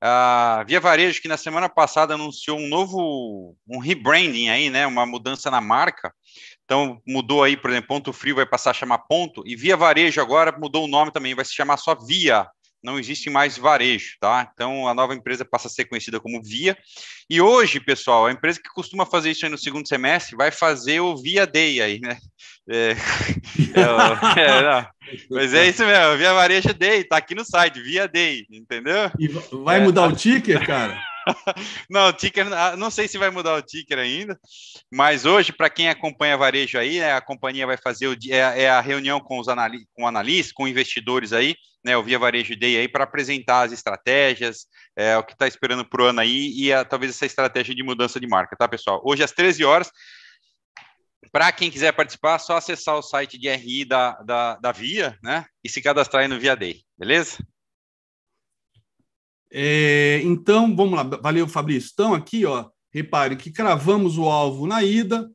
A 0.00 0.64
Via 0.66 0.78
Varejo, 0.80 1.20
que 1.20 1.28
na 1.28 1.36
semana 1.36 1.68
passada 1.68 2.14
anunciou 2.14 2.58
um 2.58 2.68
novo, 2.68 3.56
um 3.68 3.78
rebranding 3.78 4.48
aí, 4.48 4.70
né? 4.70 4.86
Uma 4.86 5.04
mudança 5.04 5.50
na 5.50 5.60
marca. 5.60 6.12
Então, 6.64 7.00
mudou 7.06 7.42
aí, 7.42 7.56
por 7.56 7.70
exemplo, 7.70 7.88
Ponto 7.88 8.12
Frio 8.12 8.36
vai 8.36 8.46
passar 8.46 8.70
a 8.70 8.74
chamar 8.74 8.98
Ponto, 8.98 9.42
e 9.46 9.56
Via 9.56 9.76
Varejo 9.76 10.20
agora 10.20 10.56
mudou 10.56 10.84
o 10.84 10.88
nome 10.88 11.10
também, 11.10 11.34
vai 11.34 11.44
se 11.44 11.54
chamar 11.54 11.78
só 11.78 11.94
Via 11.94 12.46
não 12.88 12.98
existe 12.98 13.28
mais 13.28 13.58
varejo, 13.58 14.16
tá? 14.18 14.50
Então 14.52 14.88
a 14.88 14.94
nova 14.94 15.14
empresa 15.14 15.44
passa 15.44 15.68
a 15.68 15.70
ser 15.70 15.84
conhecida 15.84 16.18
como 16.18 16.42
Via. 16.42 16.76
E 17.28 17.40
hoje, 17.40 17.78
pessoal, 17.78 18.26
a 18.26 18.32
empresa 18.32 18.60
que 18.62 18.70
costuma 18.70 19.04
fazer 19.04 19.30
isso 19.30 19.44
aí 19.44 19.50
no 19.50 19.58
segundo 19.58 19.86
semestre 19.86 20.36
vai 20.36 20.50
fazer 20.50 21.00
o 21.00 21.16
Via 21.16 21.46
Day 21.46 21.82
aí, 21.82 22.00
né? 22.00 22.16
É, 22.70 22.96
é, 23.76 24.80
é, 24.80 24.86
mas 25.30 25.52
é 25.54 25.68
isso 25.68 25.84
mesmo, 25.84 26.16
Via 26.16 26.32
Varejo 26.32 26.72
Day, 26.74 27.04
tá 27.04 27.18
aqui 27.18 27.34
no 27.34 27.44
site, 27.44 27.80
Via 27.80 28.08
Day, 28.08 28.46
entendeu? 28.50 29.10
E 29.18 29.28
vai 29.64 29.80
mudar 29.80 30.06
o 30.06 30.16
ticker, 30.16 30.66
cara? 30.66 30.98
não, 31.90 32.12
ticker, 32.12 32.52
ah, 32.52 32.76
não 32.76 32.90
sei 32.90 33.08
se 33.08 33.18
vai 33.18 33.30
mudar 33.30 33.54
o 33.54 33.62
ticker 33.62 33.98
ainda, 33.98 34.38
mas 34.92 35.24
hoje, 35.24 35.52
para 35.52 35.70
quem 35.70 35.88
acompanha 35.88 36.36
varejo 36.36 36.78
aí, 36.78 36.98
né, 36.98 37.12
a 37.12 37.20
companhia 37.20 37.66
vai 37.66 37.76
fazer 37.76 38.08
o, 38.08 38.16
é, 38.28 38.62
é 38.62 38.70
a 38.70 38.80
reunião 38.80 39.20
com 39.20 39.38
os 39.38 39.48
anali 39.48 39.86
com 39.94 40.06
analistas, 40.06 40.52
com 40.52 40.68
investidores 40.68 41.32
aí, 41.32 41.54
né, 41.84 41.96
o 41.96 42.02
Via 42.02 42.18
Varejo 42.18 42.56
Day 42.56 42.76
aí, 42.76 42.88
para 42.88 43.04
apresentar 43.04 43.62
as 43.62 43.72
estratégias, 43.72 44.66
é, 44.96 45.16
o 45.16 45.22
que 45.22 45.32
está 45.32 45.46
esperando 45.46 45.84
para 45.84 46.02
o 46.02 46.06
ano 46.06 46.20
aí 46.20 46.52
e 46.54 46.72
a, 46.72 46.84
talvez 46.84 47.14
essa 47.14 47.26
estratégia 47.26 47.74
de 47.74 47.82
mudança 47.82 48.18
de 48.18 48.26
marca, 48.26 48.56
tá, 48.56 48.68
pessoal? 48.68 49.00
Hoje, 49.04 49.22
às 49.22 49.32
13 49.32 49.64
horas, 49.64 49.90
para 51.32 51.52
quem 51.52 51.70
quiser 51.70 51.92
participar, 51.92 52.36
é 52.36 52.38
só 52.38 52.56
acessar 52.56 52.96
o 52.96 53.02
site 53.02 53.38
de 53.38 53.48
RI 53.48 53.84
da, 53.84 54.12
da, 54.22 54.56
da 54.56 54.72
Via, 54.72 55.16
né, 55.22 55.44
e 55.62 55.68
se 55.68 55.82
cadastrar 55.82 56.22
aí 56.22 56.28
no 56.28 56.38
Via 56.38 56.56
Day, 56.56 56.82
beleza? 56.98 57.38
É, 59.52 60.20
então, 60.24 60.74
vamos 60.74 60.94
lá. 60.94 61.02
Valeu, 61.02 61.48
Fabrício. 61.48 61.90
Então, 61.92 62.14
aqui, 62.14 62.44
ó, 62.44 62.68
repare 62.92 63.36
que 63.36 63.50
cravamos 63.50 64.18
o 64.18 64.24
alvo 64.24 64.66
na 64.66 64.82
ida, 64.82 65.30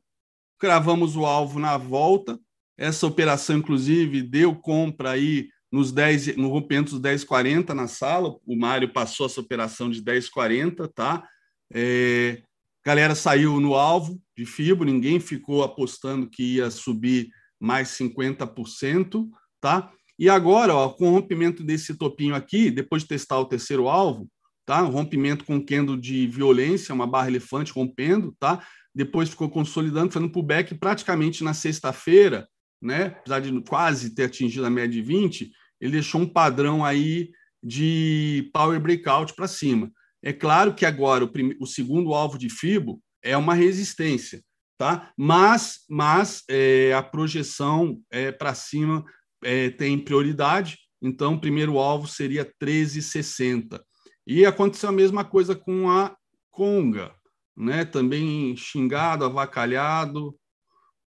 cravamos 0.58 1.16
o 1.16 1.26
alvo 1.26 1.58
na 1.58 1.76
volta. 1.76 2.38
Essa 2.76 3.06
operação, 3.06 3.58
inclusive, 3.58 4.22
deu 4.22 4.54
compra 4.54 5.10
aí 5.10 5.48
nos 5.70 5.90
10, 5.90 6.36
no 6.36 6.48
rompimento 6.48 6.92
dos 6.92 7.00
10,40 7.00 7.70
na 7.74 7.88
sala. 7.88 8.36
O 8.46 8.56
Mário 8.56 8.92
passou 8.92 9.26
essa 9.26 9.40
operação 9.40 9.90
de 9.90 10.02
10,40, 10.02 10.88
tá? 10.94 11.26
É, 11.72 12.42
galera 12.84 13.14
saiu 13.14 13.60
no 13.60 13.74
alvo 13.74 14.20
de 14.36 14.44
FIBO, 14.44 14.84
ninguém 14.84 15.18
ficou 15.18 15.64
apostando 15.64 16.28
que 16.28 16.56
ia 16.56 16.70
subir 16.70 17.28
mais 17.58 17.88
50%, 17.88 19.28
tá? 19.60 19.90
E 20.18 20.28
agora, 20.28 20.74
ó, 20.74 20.88
com 20.90 21.08
o 21.08 21.12
rompimento 21.12 21.62
desse 21.64 21.96
topinho 21.96 22.34
aqui, 22.34 22.70
depois 22.70 23.02
de 23.02 23.08
testar 23.08 23.38
o 23.38 23.46
terceiro 23.46 23.88
alvo, 23.88 24.28
tá? 24.64 24.82
Um 24.82 24.90
rompimento 24.90 25.44
com 25.44 25.64
kendo 25.64 25.96
de 25.96 26.26
violência, 26.26 26.94
uma 26.94 27.06
barra 27.06 27.28
elefante 27.28 27.72
rompendo, 27.72 28.34
tá? 28.38 28.64
Depois 28.94 29.28
ficou 29.28 29.50
consolidando, 29.50 30.12
fazendo 30.12 30.30
pullback 30.30 30.74
praticamente 30.76 31.42
na 31.42 31.52
sexta-feira, 31.52 32.48
né? 32.80 33.06
Apesar 33.06 33.40
de 33.40 33.60
quase 33.62 34.14
ter 34.14 34.24
atingido 34.24 34.66
a 34.66 34.70
média 34.70 34.90
de 34.90 35.02
20, 35.02 35.50
ele 35.80 35.92
deixou 35.92 36.20
um 36.20 36.28
padrão 36.28 36.84
aí 36.84 37.30
de 37.62 38.50
power 38.52 38.78
breakout 38.78 39.34
para 39.34 39.48
cima. 39.48 39.90
É 40.22 40.32
claro 40.32 40.74
que 40.74 40.86
agora 40.86 41.24
o, 41.24 41.30
o, 41.60 41.66
segundo 41.66 42.14
alvo 42.14 42.38
de 42.38 42.48
FIBO 42.48 43.00
é 43.22 43.36
uma 43.36 43.54
resistência, 43.54 44.42
tá? 44.78 45.12
Mas, 45.16 45.80
mas 45.88 46.42
é, 46.48 46.92
a 46.94 47.02
projeção 47.02 48.00
é 48.10 48.30
para 48.30 48.54
cima 48.54 49.04
é, 49.44 49.70
tem 49.70 49.98
prioridade, 49.98 50.78
então 51.00 51.34
o 51.34 51.40
primeiro 51.40 51.78
alvo 51.78 52.08
seria 52.08 52.50
13,60. 52.60 53.80
E 54.26 54.46
aconteceu 54.46 54.88
a 54.88 54.92
mesma 54.92 55.24
coisa 55.24 55.54
com 55.54 55.90
a 55.90 56.16
Conga, 56.50 57.14
né? 57.56 57.84
também 57.84 58.56
xingado, 58.56 59.24
avacalhado, 59.24 60.34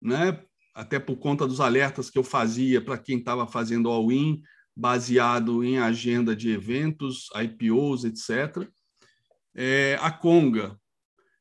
né? 0.01 0.41
até 0.73 0.99
por 0.99 1.17
conta 1.17 1.47
dos 1.47 1.61
alertas 1.61 2.09
que 2.09 2.17
eu 2.17 2.23
fazia 2.23 2.81
para 2.81 2.97
quem 2.97 3.19
estava 3.19 3.47
fazendo 3.47 3.89
all-in, 3.89 4.41
baseado 4.75 5.63
em 5.63 5.77
agenda 5.77 6.35
de 6.35 6.49
eventos, 6.49 7.29
IPOs, 7.35 8.05
etc. 8.05 8.67
É, 9.55 9.97
a 10.01 10.11
Conga, 10.11 10.77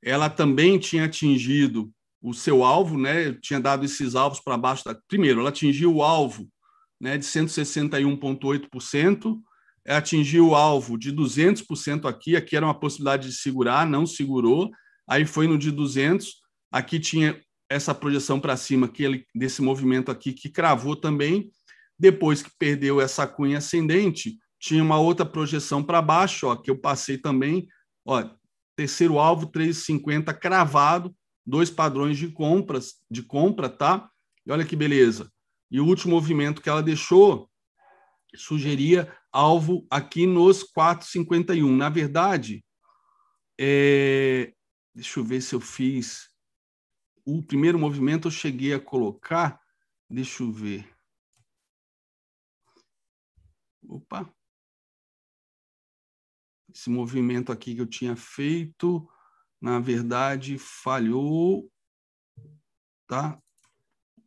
ela 0.03 0.29
também 0.29 0.79
tinha 0.79 1.07
atingido 1.07 1.91
o 2.21 2.35
seu 2.35 2.63
alvo, 2.63 2.99
né? 2.99 3.33
tinha 3.33 3.59
dado 3.59 3.85
esses 3.85 4.15
alvos 4.15 4.41
para 4.41 4.59
baixo. 4.59 4.85
Da... 4.85 4.95
Primeiro, 5.09 5.41
ela 5.41 5.49
atingiu 5.49 5.95
o 5.95 6.03
alvo 6.03 6.49
né, 7.01 7.19
de 7.19 7.25
161,8%, 7.25 9.37
atingiu 9.87 10.49
o 10.49 10.55
alvo 10.55 10.99
de 10.99 11.13
200% 11.13 12.09
aqui, 12.09 12.37
aqui 12.37 12.57
era 12.57 12.65
uma 12.65 12.79
possibilidade 12.79 13.29
de 13.29 13.35
segurar, 13.35 13.87
não 13.87 14.07
segurou, 14.07 14.71
aí 15.07 15.27
foi 15.27 15.47
no 15.47 15.59
de 15.59 15.71
200, 15.71 16.37
aqui 16.73 16.99
tinha 16.99 17.39
essa 17.69 17.95
projeção 17.95 18.41
para 18.41 18.57
cima 18.57 18.89
que 18.89 19.03
ele, 19.03 19.27
desse 19.35 19.61
movimento 19.61 20.11
aqui 20.11 20.33
que 20.33 20.49
cravou 20.49 20.97
também, 20.97 21.51
depois 21.99 22.43
que 22.43 22.51
perdeu 22.59 23.01
essa 23.01 23.27
cunha 23.27 23.59
ascendente, 23.59 24.39
tinha 24.59 24.83
uma 24.83 24.99
outra 24.99 25.27
projeção 25.27 25.83
para 25.83 26.01
baixo, 26.01 26.47
ó, 26.47 26.57
que 26.57 26.71
eu 26.71 26.79
passei 26.79 27.19
também, 27.19 27.67
ó, 28.07 28.25
terceiro 28.77 29.19
alvo 29.19 29.47
3,50 29.47 30.33
cravado, 30.33 31.15
dois 31.47 31.71
padrões 31.71 32.17
de 32.17 32.29
compras, 32.29 32.95
de 33.11 33.23
compra, 33.23 33.69
tá? 33.69 34.09
E 34.47 34.51
olha 34.51 34.65
que 34.65 34.75
beleza. 34.75 35.31
E 35.71 35.81
o 35.81 35.87
último 35.87 36.15
movimento 36.15 36.63
que 36.63 36.69
ela 36.69 36.83
deixou 36.83 37.51
sugeria 38.37 39.17
alvo 39.33 39.87
aqui 39.91 40.27
nos 40.27 40.65
4,51. 40.73 41.77
Na 41.77 41.89
verdade, 41.89 42.65
é... 43.59 44.55
deixa 44.95 45.21
eu 45.21 45.25
ver 45.25 45.41
se 45.41 45.55
eu 45.55 45.61
fiz. 45.61 46.31
O 47.25 47.43
primeiro 47.43 47.79
movimento 47.79 48.29
eu 48.29 48.33
cheguei 48.33 48.75
a 48.75 48.81
colocar. 48.81 49.61
Deixa 50.09 50.43
eu 50.43 50.53
ver. 50.53 50.89
Opa! 53.89 54.33
Esse 56.73 56.91
movimento 56.91 57.53
aqui 57.53 57.75
que 57.75 57.81
eu 57.81 57.87
tinha 57.87 58.17
feito, 58.17 59.09
na 59.61 59.79
verdade, 59.79 60.59
falhou. 60.59 61.71
Tá? 63.07 63.41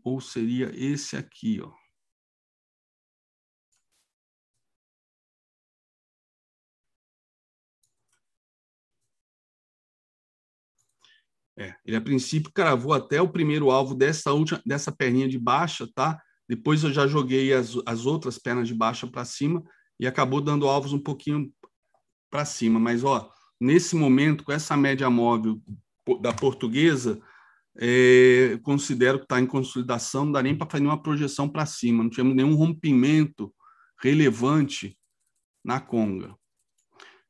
Ou 0.07 0.21
seria 0.21 0.71
esse 0.73 1.17
aqui, 1.17 1.59
ó. 1.61 1.71
É, 11.59 11.75
ele 11.83 11.97
a 11.97 12.01
princípio 12.01 12.51
cravou 12.53 12.93
até 12.93 13.19
o 13.19 13.27
primeiro 13.27 13.71
alvo 13.71 13.95
dessa 13.95 14.31
última, 14.31 14.61
dessa 14.63 14.91
perninha 14.91 15.27
de 15.27 15.39
baixa, 15.39 15.89
tá? 15.93 16.21
Depois 16.47 16.83
eu 16.83 16.93
já 16.93 17.07
joguei 17.07 17.51
as, 17.51 17.73
as 17.85 18.05
outras 18.05 18.37
pernas 18.37 18.67
de 18.67 18.75
baixa 18.75 19.07
para 19.07 19.25
cima 19.25 19.63
e 19.99 20.05
acabou 20.05 20.39
dando 20.39 20.67
alvos 20.67 20.93
um 20.93 20.99
pouquinho 20.99 21.51
para 22.29 22.45
cima. 22.45 22.79
Mas, 22.79 23.03
ó, 23.03 23.29
nesse 23.59 23.95
momento, 23.95 24.43
com 24.43 24.51
essa 24.51 24.77
média 24.77 25.09
móvel 25.09 25.59
da 26.21 26.31
portuguesa, 26.31 27.19
é, 27.79 28.59
considero 28.63 29.19
que 29.19 29.25
está 29.25 29.39
em 29.39 29.45
consolidação, 29.45 30.25
não 30.25 30.31
dá 30.31 30.41
nem 30.41 30.55
para 30.55 30.69
fazer 30.69 30.83
nenhuma 30.83 31.01
projeção 31.01 31.47
para 31.47 31.65
cima, 31.65 32.03
não 32.03 32.09
tivemos 32.09 32.35
nenhum 32.35 32.55
rompimento 32.55 33.53
relevante 34.01 34.97
na 35.63 35.79
Conga. 35.79 36.35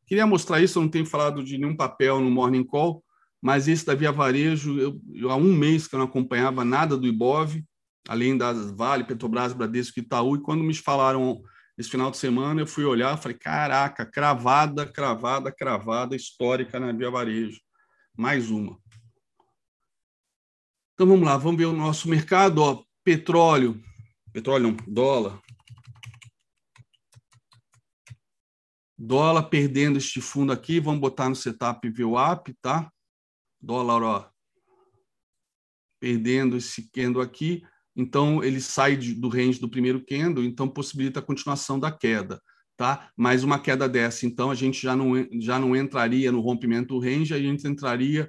Queria 0.05 0.25
mostrar 0.25 0.61
isso, 0.61 0.79
eu 0.79 0.83
não 0.83 0.89
tenho 0.89 1.05
falado 1.05 1.43
de 1.43 1.57
nenhum 1.57 1.75
papel 1.75 2.21
no 2.21 2.31
Morning 2.31 2.63
Call, 2.63 3.03
mas 3.41 3.67
esse 3.67 3.85
da 3.85 3.93
Via 3.93 4.11
Varejo, 4.11 4.79
eu, 4.79 5.01
eu, 5.13 5.29
há 5.29 5.35
um 5.35 5.53
mês 5.53 5.87
que 5.87 5.95
eu 5.95 5.99
não 5.99 6.05
acompanhava 6.05 6.63
nada 6.63 6.97
do 6.97 7.07
Ibov, 7.07 7.61
além 8.07 8.37
das 8.37 8.71
Vale, 8.71 9.03
Petrobras, 9.03 9.53
Bradesco 9.53 9.99
e 9.99 10.01
Itaú, 10.01 10.37
e 10.37 10.41
quando 10.41 10.63
me 10.63 10.73
falaram 10.73 11.41
esse 11.77 11.89
final 11.89 12.09
de 12.09 12.17
semana, 12.17 12.61
eu 12.61 12.67
fui 12.67 12.85
olhar, 12.85 13.17
falei, 13.17 13.37
caraca, 13.37 14.05
cravada, 14.05 14.85
cravada, 14.85 15.51
cravada 15.51 16.15
histórica 16.15 16.79
na 16.79 16.91
Via 16.91 17.11
Varejo. 17.11 17.59
Mais 18.17 18.49
uma. 18.49 18.79
Então 20.97 21.05
vamos 21.05 21.27
lá, 21.27 21.37
vamos 21.37 21.59
ver 21.59 21.65
o 21.65 21.73
nosso 21.73 22.09
mercado. 22.09 22.59
Ó, 22.59 22.83
petróleo, 23.03 23.79
petróleo 24.33 24.71
não, 24.71 24.77
dólar. 24.91 25.39
Dólar 28.97 29.43
perdendo 29.43 29.99
este 29.99 30.19
fundo 30.19 30.51
aqui, 30.51 30.79
vamos 30.79 30.99
botar 30.99 31.29
no 31.29 31.35
setup 31.35 31.87
VWAP, 31.87 32.51
tá? 32.59 32.91
Dólar, 33.61 34.01
ó, 34.01 34.29
perdendo 35.99 36.57
esse 36.57 36.89
candle 36.89 37.21
aqui, 37.21 37.63
então 37.95 38.43
ele 38.43 38.59
sai 38.59 38.97
do 38.97 39.29
range 39.29 39.59
do 39.59 39.69
primeiro 39.69 40.03
candle, 40.03 40.43
então 40.43 40.67
possibilita 40.67 41.19
a 41.19 41.23
continuação 41.23 41.79
da 41.79 41.91
queda, 41.91 42.41
tá? 42.75 43.11
Mais 43.15 43.43
uma 43.43 43.59
queda 43.59 43.87
dessa, 43.87 44.25
então 44.25 44.49
a 44.49 44.55
gente 44.55 44.81
já 44.81 44.95
não, 44.95 45.13
já 45.39 45.59
não 45.59 45.75
entraria 45.75 46.31
no 46.31 46.41
rompimento 46.41 46.95
do 46.95 46.99
range, 46.99 47.35
a 47.35 47.39
gente 47.39 47.67
entraria 47.67 48.27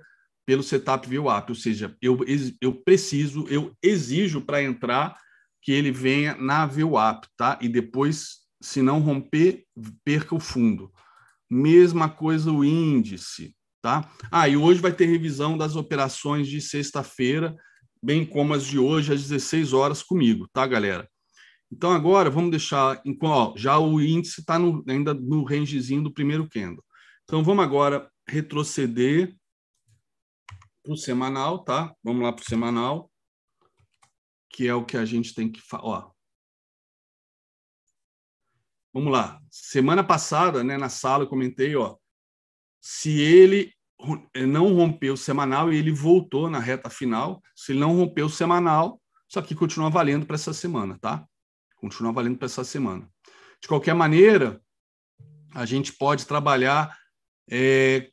pelo 0.49 0.63
setup 0.63 1.07
VWAP, 1.07 1.51
ou 1.51 1.55
seja, 1.55 1.95
eu, 2.01 2.21
eu 2.59 2.73
preciso, 2.73 3.47
eu 3.51 3.77
exijo 3.83 4.41
para 4.41 4.63
entrar 4.63 5.15
que 5.61 5.71
ele 5.71 5.93
venha 5.93 6.35
na 6.37 6.65
VWAP, 6.65 7.27
tá? 7.37 7.59
E 7.61 7.69
depois, 7.69 8.47
se 8.59 8.81
não 8.81 8.99
romper, 8.99 9.67
perca 10.03 10.35
o 10.35 10.41
fundo. 10.41 10.91
Mesma 11.51 12.09
coisa 12.09 12.51
o 12.51 12.65
índice, 12.65 13.55
tá? 13.83 14.11
Ah, 14.33 14.49
e 14.49 14.57
hoje 14.57 14.81
vai 14.81 14.91
ter 14.91 15.05
revisão 15.05 15.59
das 15.59 15.77
operações 15.77 16.49
de 16.49 16.63
sexta-feira, 16.63 17.55
bem 18.03 18.25
como 18.25 18.55
as 18.55 18.65
de 18.65 18.79
hoje 18.79 19.13
às 19.13 19.21
16 19.21 19.75
horas 19.75 20.03
comigo, 20.03 20.49
tá, 20.51 20.67
galera? 20.67 21.07
Então 21.71 21.93
agora 21.93 22.31
vamos 22.31 22.51
deixar, 22.51 23.03
ó, 23.23 23.53
já 23.55 23.79
o 23.79 24.01
índice 24.01 24.41
está 24.41 24.59
ainda 24.89 25.13
no 25.13 25.45
rangezinho 25.45 26.05
do 26.05 26.11
primeiro 26.11 26.49
candle. 26.49 26.83
Então 27.25 27.45
vamos 27.45 27.63
agora 27.63 28.11
retroceder 28.27 29.37
para 30.89 30.95
o 30.95 30.97
semanal, 30.97 31.59
tá? 31.59 31.95
Vamos 32.03 32.23
lá 32.23 32.33
para 32.33 32.43
o 32.43 32.49
semanal, 32.49 33.13
que 34.49 34.67
é 34.67 34.75
o 34.75 34.87
que 34.87 34.97
a 34.97 35.05
gente 35.05 35.35
tem 35.35 35.53
que 35.53 35.61
falar. 35.61 36.11
Vamos 38.91 39.13
lá. 39.13 39.39
Semana 39.51 40.03
passada, 40.03 40.65
né, 40.65 40.79
na 40.79 40.89
sala, 40.89 41.25
eu 41.25 41.29
comentei, 41.29 41.77
ó, 41.77 41.95
se 42.81 43.21
ele 43.21 43.75
não 44.35 44.73
rompeu 44.75 45.13
o 45.13 45.17
semanal 45.17 45.71
e 45.71 45.77
ele 45.77 45.93
voltou 45.93 46.49
na 46.49 46.59
reta 46.59 46.89
final, 46.89 47.43
se 47.55 47.73
ele 47.73 47.81
não 47.81 47.95
rompeu 47.95 48.25
o 48.25 48.31
semanal, 48.31 48.99
isso 49.29 49.39
aqui 49.39 49.55
continua 49.55 49.91
valendo 49.91 50.25
para 50.25 50.37
essa 50.37 50.55
semana, 50.55 50.99
tá? 50.99 51.27
Continua 51.77 52.13
valendo 52.13 52.39
para 52.39 52.47
essa 52.47 52.65
semana. 52.65 53.07
De 53.61 53.69
qualquer 53.69 53.95
maneira, 53.95 54.59
a 55.55 55.67
gente 55.67 55.93
pode 55.93 56.27
trabalhar 56.27 56.97
é, 57.51 58.11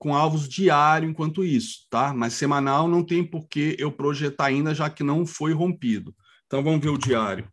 com 0.00 0.14
alvos 0.14 0.48
diário 0.48 1.06
enquanto 1.06 1.44
isso, 1.44 1.86
tá? 1.90 2.14
Mas 2.14 2.32
semanal 2.32 2.88
não 2.88 3.04
tem 3.04 3.22
por 3.22 3.46
que 3.46 3.76
eu 3.78 3.92
projetar 3.92 4.46
ainda, 4.46 4.74
já 4.74 4.88
que 4.88 5.04
não 5.04 5.26
foi 5.26 5.52
rompido. 5.52 6.16
Então 6.46 6.64
vamos 6.64 6.80
ver 6.80 6.88
o 6.88 6.96
diário, 6.96 7.46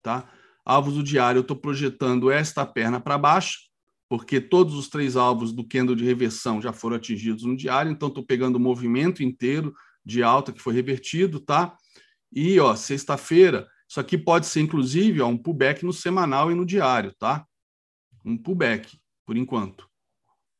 tá? 0.00 0.30
Alvos 0.64 0.94
do 0.94 1.02
diário, 1.02 1.40
eu 1.40 1.42
estou 1.42 1.56
projetando 1.56 2.30
esta 2.30 2.64
perna 2.64 3.00
para 3.00 3.18
baixo, 3.18 3.62
porque 4.08 4.40
todos 4.40 4.74
os 4.74 4.88
três 4.88 5.16
alvos 5.16 5.52
do 5.52 5.66
candle 5.66 5.96
de 5.96 6.04
reversão 6.04 6.62
já 6.62 6.72
foram 6.72 6.94
atingidos 6.94 7.42
no 7.42 7.56
diário, 7.56 7.90
então 7.90 8.06
estou 8.06 8.24
pegando 8.24 8.56
o 8.56 8.60
movimento 8.60 9.20
inteiro 9.20 9.74
de 10.04 10.22
alta 10.22 10.52
que 10.52 10.62
foi 10.62 10.74
revertido, 10.74 11.40
tá? 11.40 11.76
E, 12.32 12.60
ó, 12.60 12.76
sexta-feira, 12.76 13.66
isso 13.88 13.98
aqui 13.98 14.16
pode 14.16 14.46
ser, 14.46 14.60
inclusive, 14.60 15.20
ó, 15.20 15.26
um 15.26 15.36
pullback 15.36 15.84
no 15.84 15.92
semanal 15.92 16.52
e 16.52 16.54
no 16.54 16.64
diário, 16.64 17.12
tá? 17.18 17.44
Um 18.24 18.38
pullback, 18.38 19.00
por 19.26 19.36
enquanto. 19.36 19.87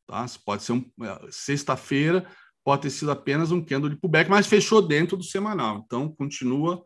Tá? 0.08 0.24
Pode 0.42 0.62
ser 0.62 0.72
um 0.72 0.90
é, 1.02 1.28
sexta-feira, 1.30 2.26
pode 2.64 2.82
ter 2.82 2.90
sido 2.90 3.10
apenas 3.10 3.52
um 3.52 3.62
candle 3.62 3.90
de 3.90 3.96
pullback, 3.96 4.30
mas 4.30 4.46
fechou 4.46 4.80
dentro 4.80 5.18
do 5.18 5.22
semanal. 5.22 5.82
Então 5.84 6.10
continua 6.10 6.82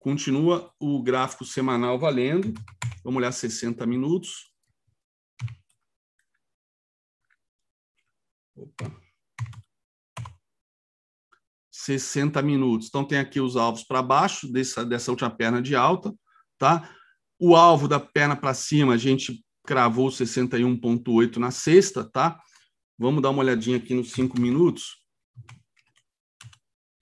continua 0.00 0.72
o 0.78 1.02
gráfico 1.02 1.44
semanal 1.44 1.98
valendo. 1.98 2.52
Vamos 3.04 3.18
olhar 3.18 3.32
60 3.32 3.86
minutos. 3.86 4.52
Opa. 8.56 8.92
60 11.70 12.42
minutos. 12.42 12.88
Então 12.88 13.04
tem 13.04 13.18
aqui 13.18 13.40
os 13.40 13.56
alvos 13.56 13.84
para 13.84 14.02
baixo 14.02 14.50
dessa, 14.52 14.84
dessa 14.84 15.10
última 15.10 15.30
perna 15.30 15.62
de 15.62 15.76
alta, 15.76 16.12
tá? 16.58 16.88
O 17.38 17.54
alvo 17.54 17.86
da 17.86 18.00
perna 18.00 18.34
para 18.34 18.54
cima, 18.54 18.94
a 18.94 18.96
gente 18.96 19.44
cravou 19.64 20.08
61.8 20.08 21.36
na 21.36 21.50
sexta, 21.50 22.04
tá? 22.04 22.40
Vamos 22.98 23.22
dar 23.22 23.30
uma 23.30 23.42
olhadinha 23.42 23.76
aqui 23.76 23.94
nos 23.94 24.12
cinco 24.12 24.40
minutos. 24.40 24.96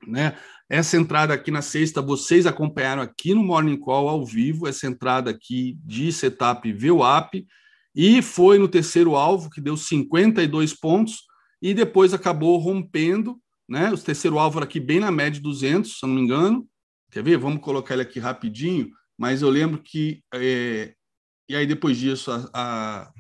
Né? 0.07 0.37
Essa 0.69 0.97
entrada 0.97 1.33
aqui 1.33 1.51
na 1.51 1.63
sexta, 1.63 2.03
vocês 2.03 2.47
acompanharam 2.47 3.03
aqui 3.03 3.33
no 3.33 3.45
Morning 3.45 3.79
Call 3.79 4.09
ao 4.09 4.27
vivo, 4.27 4.67
essa 4.67 4.87
entrada 4.87 5.31
aqui 5.31 5.79
de 5.85 6.13
setup 6.13 6.73
VWAP, 6.73 7.47
e 7.95 8.21
foi 8.21 8.59
no 8.59 8.67
terceiro 8.67 9.15
alvo, 9.15 9.49
que 9.49 9.61
deu 9.61 9.77
52 9.77 10.75
pontos, 10.75 11.23
e 11.63 11.73
depois 11.73 12.13
acabou 12.13 12.59
rompendo, 12.59 13.41
né? 13.69 13.91
O 13.93 13.99
terceiro 13.99 14.39
alvo 14.39 14.59
era 14.59 14.65
aqui 14.65 14.81
bem 14.81 14.99
na 14.99 15.13
média 15.13 15.33
de 15.33 15.41
200, 15.41 15.99
se 15.99 16.05
eu 16.05 16.09
não 16.09 16.17
me 16.17 16.23
engano. 16.23 16.69
Quer 17.11 17.23
ver? 17.23 17.39
Vamos 17.39 17.63
colocar 17.63 17.95
ele 17.95 18.03
aqui 18.03 18.19
rapidinho, 18.19 18.91
mas 19.17 19.43
eu 19.43 19.49
lembro 19.49 19.81
que... 19.81 20.23
É... 20.35 20.93
E 21.49 21.55
aí, 21.55 21.67
depois 21.67 21.97
disso, 21.97 22.33
a, 22.33 22.51
a, 22.53 23.13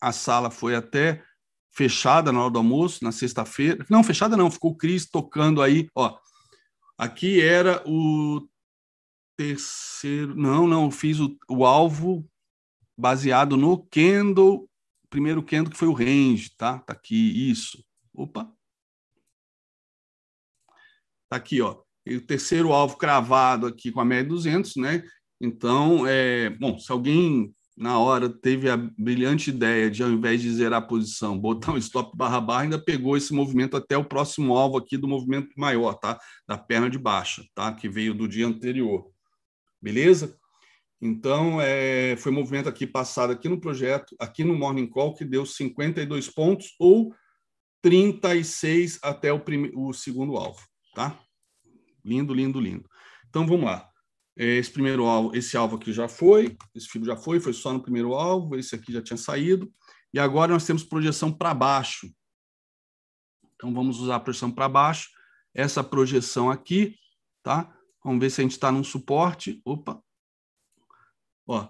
a 0.00 0.12
sala 0.12 0.50
foi 0.50 0.74
até 0.74 1.24
fechada 1.74 2.32
na 2.32 2.40
hora 2.40 2.50
do 2.52 2.58
almoço, 2.58 3.04
na 3.04 3.12
sexta-feira. 3.12 3.84
Não, 3.90 4.04
fechada 4.04 4.36
não, 4.36 4.50
ficou 4.50 4.70
o 4.70 4.76
Cris 4.76 5.06
tocando 5.06 5.60
aí. 5.60 5.88
Ó, 5.94 6.16
aqui 6.96 7.40
era 7.40 7.82
o 7.86 8.48
terceiro. 9.36 10.34
Não, 10.36 10.66
não, 10.66 10.90
fiz 10.90 11.18
o, 11.18 11.36
o 11.48 11.66
alvo 11.66 12.28
baseado 12.96 13.56
no 13.56 13.84
candle, 13.86 14.68
primeiro 15.10 15.42
candle 15.42 15.72
que 15.72 15.78
foi 15.78 15.88
o 15.88 15.92
range, 15.92 16.54
tá? 16.56 16.78
Tá 16.78 16.92
aqui, 16.92 17.50
isso. 17.50 17.84
Opa. 18.14 18.50
Tá 21.28 21.36
aqui, 21.36 21.60
ó. 21.60 21.82
E 22.06 22.16
o 22.16 22.24
terceiro 22.24 22.72
alvo 22.72 22.96
cravado 22.96 23.66
aqui 23.66 23.90
com 23.90 24.00
a 24.00 24.04
média 24.04 24.28
200, 24.28 24.76
né? 24.76 25.02
Então, 25.40 26.06
é, 26.06 26.50
bom, 26.50 26.78
se 26.78 26.92
alguém 26.92 27.52
na 27.76 27.98
hora 27.98 28.28
teve 28.28 28.70
a 28.70 28.76
brilhante 28.76 29.50
ideia 29.50 29.90
de, 29.90 30.02
ao 30.02 30.10
invés 30.10 30.40
de 30.40 30.50
zerar 30.52 30.80
a 30.80 30.86
posição, 30.86 31.38
botar 31.38 31.72
um 31.72 31.78
stop 31.78 32.16
barra 32.16 32.40
barra, 32.40 32.62
ainda 32.62 32.78
pegou 32.78 33.16
esse 33.16 33.32
movimento 33.34 33.76
até 33.76 33.96
o 33.96 34.04
próximo 34.04 34.56
alvo 34.56 34.78
aqui 34.78 34.96
do 34.96 35.08
movimento 35.08 35.50
maior, 35.56 35.94
tá? 35.94 36.18
Da 36.46 36.56
perna 36.56 36.88
de 36.88 36.98
baixa, 36.98 37.44
tá? 37.54 37.72
Que 37.72 37.88
veio 37.88 38.14
do 38.14 38.28
dia 38.28 38.46
anterior. 38.46 39.10
Beleza? 39.82 40.38
Então, 41.00 41.60
é, 41.60 42.16
foi 42.16 42.30
movimento 42.30 42.68
aqui 42.68 42.86
passado 42.86 43.32
aqui 43.32 43.48
no 43.48 43.60
projeto, 43.60 44.14
aqui 44.18 44.44
no 44.44 44.54
Morning 44.54 44.86
Call, 44.86 45.14
que 45.14 45.24
deu 45.24 45.44
52 45.44 46.30
pontos 46.30 46.74
ou 46.78 47.12
36 47.82 49.00
até 49.02 49.32
o, 49.32 49.42
o 49.74 49.92
segundo 49.92 50.36
alvo, 50.36 50.62
tá? 50.94 51.18
Lindo, 52.04 52.32
lindo, 52.32 52.60
lindo. 52.60 52.88
Então, 53.28 53.46
vamos 53.46 53.66
lá. 53.66 53.90
Esse 54.36 54.70
primeiro 54.70 55.04
alvo, 55.04 55.36
esse 55.36 55.56
alvo 55.56 55.76
aqui 55.76 55.92
já 55.92 56.08
foi, 56.08 56.56
esse 56.74 56.88
fibro 56.88 57.06
já 57.06 57.16
foi, 57.16 57.38
foi 57.38 57.52
só 57.52 57.72
no 57.72 57.80
primeiro 57.80 58.14
alvo, 58.14 58.56
esse 58.56 58.74
aqui 58.74 58.92
já 58.92 59.00
tinha 59.00 59.16
saído. 59.16 59.72
E 60.12 60.18
agora 60.18 60.52
nós 60.52 60.66
temos 60.66 60.82
projeção 60.82 61.32
para 61.32 61.54
baixo. 61.54 62.12
Então 63.54 63.72
vamos 63.72 64.00
usar 64.00 64.16
a 64.16 64.20
projeção 64.20 64.50
para 64.50 64.68
baixo, 64.68 65.10
essa 65.54 65.84
projeção 65.84 66.50
aqui, 66.50 66.96
tá? 67.42 67.72
Vamos 68.04 68.20
ver 68.20 68.30
se 68.30 68.40
a 68.40 68.44
gente 68.44 68.52
está 68.52 68.72
num 68.72 68.84
suporte. 68.84 69.62
Opa! 69.64 70.02
Ó. 71.46 71.68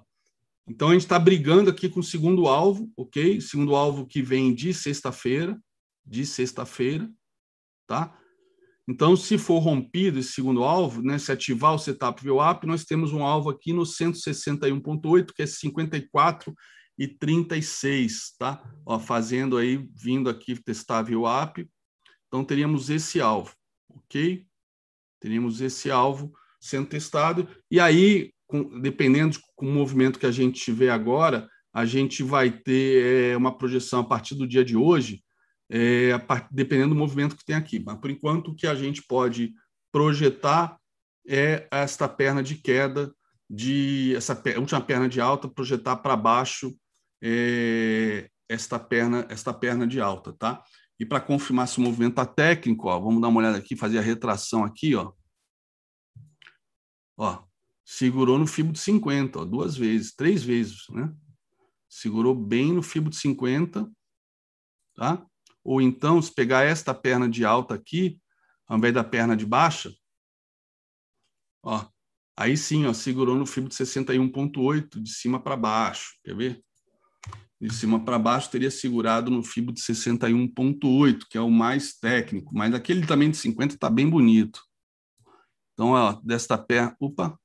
Então 0.66 0.89
a 0.89 0.93
gente 0.93 1.03
está 1.03 1.19
brigando 1.19 1.69
aqui 1.69 1.89
com 1.91 2.01
o 2.01 2.05
segundo 2.05 2.49
alvo, 2.49 2.91
ok? 2.97 3.41
Segundo 3.41 3.77
alvo 3.77 4.07
que 4.07 4.23
vem 4.23 4.55
de 4.55 4.73
sexta-feira, 4.73 5.61
de 6.05 6.24
sexta-feira, 6.24 7.11
tá? 7.86 8.19
Então, 8.86 9.16
se 9.16 9.39
for 9.39 9.61
rompido 9.61 10.19
esse 10.19 10.32
segundo 10.32 10.62
alvo, 10.62 11.02
né, 11.02 11.19
se 11.19 11.32
ativar 11.32 11.74
o 11.74 11.78
setup 11.78 12.23
VWAP, 12.23 12.66
nós 12.66 12.85
temos 12.85 13.12
um 13.12 13.24
alvo 13.24 13.48
aqui 13.48 13.73
no 13.73 13.82
161.8, 13.82 15.32
que 15.35 15.43
é 15.43 15.47
54 15.47 16.55
e 16.98 17.09
36, 17.09 18.35
tá? 18.39 18.62
Ó, 18.85 18.98
fazendo 18.98 19.56
aí, 19.56 19.89
vindo 19.94 20.28
aqui 20.28 20.62
testar 20.62 21.02
VWAP. 21.02 21.66
Então, 22.28 22.44
teríamos 22.44 22.90
esse 22.90 23.20
alvo, 23.20 23.55
ok? 23.89 24.47
Teríamos 25.19 25.62
esse 25.62 25.90
alvo 25.90 26.32
sendo 26.61 26.86
testado. 26.86 27.48
E 27.70 27.81
aí, 27.81 28.32
com, 28.47 28.81
dependendo 28.81 29.39
do 29.59 29.66
movimento 29.66 30.19
que 30.19 30.27
a 30.27 30.31
gente 30.31 30.61
tiver 30.61 30.90
agora, 30.90 31.48
a 31.73 31.86
gente 31.86 32.23
vai 32.23 32.51
ter 32.51 33.32
é, 33.32 33.36
uma 33.36 33.56
projeção 33.56 34.01
a 34.01 34.05
partir 34.05 34.35
do 34.35 34.47
dia 34.47 34.65
de 34.65 34.77
hoje 34.77 35.24
é, 35.70 36.11
dependendo 36.51 36.95
do 36.95 36.99
movimento 36.99 37.36
que 37.36 37.45
tem 37.45 37.57
aqui. 37.57 37.78
Mas, 37.78 37.99
por 37.99 38.11
enquanto, 38.11 38.51
o 38.51 38.55
que 38.55 38.66
a 38.66 38.74
gente 38.74 39.03
pode 39.03 39.53
projetar 39.93 40.78
é 41.27 41.66
esta 41.70 42.09
perna 42.09 42.43
de 42.43 42.57
queda, 42.57 43.15
de 43.49 44.15
essa 44.16 44.41
última 44.59 44.81
perna 44.81 45.09
de 45.09 45.20
alta, 45.20 45.49
projetar 45.49 45.97
para 45.97 46.16
baixo 46.16 46.74
é, 47.23 48.28
esta 48.49 48.78
perna 48.78 49.27
esta 49.28 49.53
perna 49.53 49.86
de 49.86 50.01
alta, 50.01 50.32
tá? 50.32 50.62
E 50.99 51.05
para 51.05 51.20
confirmar 51.20 51.66
se 51.66 51.78
o 51.78 51.82
movimento 51.82 52.12
está 52.12 52.27
técnico, 52.27 52.89
ó, 52.89 53.01
vamos 53.01 53.20
dar 53.20 53.28
uma 53.28 53.41
olhada 53.41 53.59
aqui, 53.59 53.77
fazer 53.77 53.99
a 53.99 54.03
retração 54.03 54.65
aqui, 54.65 54.95
ó. 54.95 55.12
Ó, 57.16 57.45
segurou 57.85 58.39
no 58.39 58.47
fibo 58.47 58.73
de 58.73 58.78
50, 58.78 59.41
ó, 59.41 59.45
duas 59.45 59.77
vezes, 59.77 60.15
três 60.15 60.43
vezes, 60.43 60.89
né? 60.91 61.12
Segurou 61.89 62.35
bem 62.35 62.73
no 62.73 62.82
fibo 62.82 63.11
de 63.11 63.16
50, 63.16 63.91
tá? 64.95 65.24
Ou 65.65 65.81
então, 65.81 66.20
se 66.20 66.32
pegar 66.32 66.65
esta 66.65 66.95
perna 66.95 67.28
de 67.28 67.45
alta 67.45 67.74
aqui, 67.74 68.20
ao 68.66 68.77
invés 68.77 68.93
da 68.93 69.03
perna 69.03 69.35
de 69.35 69.47
baixa, 69.47 69.93
ó, 71.62 71.89
aí 72.36 72.57
sim, 72.57 72.86
ó, 72.86 72.93
segurou 72.93 73.36
no 73.36 73.47
fibro 73.47 73.70
de 73.70 73.74
61.8, 73.74 75.03
de 75.03 75.11
cima 75.11 75.43
para 75.43 75.57
baixo. 75.57 76.19
Quer 76.23 76.36
ver? 76.36 76.65
De 77.59 77.73
cima 77.73 78.05
para 78.05 78.19
baixo 78.19 78.51
teria 78.51 78.70
segurado 78.70 79.31
no 79.31 79.43
fibro 79.43 79.73
de 79.73 79.81
61.8, 79.81 81.27
que 81.31 81.39
é 81.39 81.41
o 81.41 81.51
mais 81.51 81.95
técnico, 81.99 82.55
mas 82.55 82.74
aquele 82.74 83.07
também 83.07 83.31
de 83.31 83.39
50 83.39 83.74
está 83.74 83.89
bem 83.89 84.09
bonito. 84.09 84.61
Então, 85.73 85.93
ó, 85.93 86.12
desta 86.23 86.59
perna, 86.59 86.95
opa, 87.01 87.39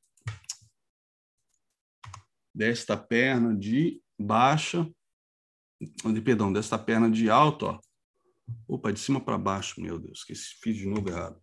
desta 2.53 2.97
perna 2.97 3.55
de 3.55 4.01
baixa, 4.19 4.89
perdão, 6.25 6.51
desta 6.51 6.77
perna 6.77 7.09
de 7.09 7.29
alta, 7.29 7.65
ó, 7.65 7.79
Opa, 8.67 8.91
de 8.91 8.99
cima 8.99 9.19
para 9.19 9.37
baixo, 9.37 9.81
meu 9.81 9.99
Deus, 9.99 10.23
que 10.23 10.35
fiz 10.35 10.77
de 10.77 10.85
novo 10.85 11.09
errado. 11.09 11.39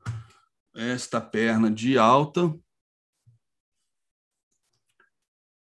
Esta 0.75 1.21
perna 1.21 1.71
de 1.71 1.99
alta. 1.99 2.55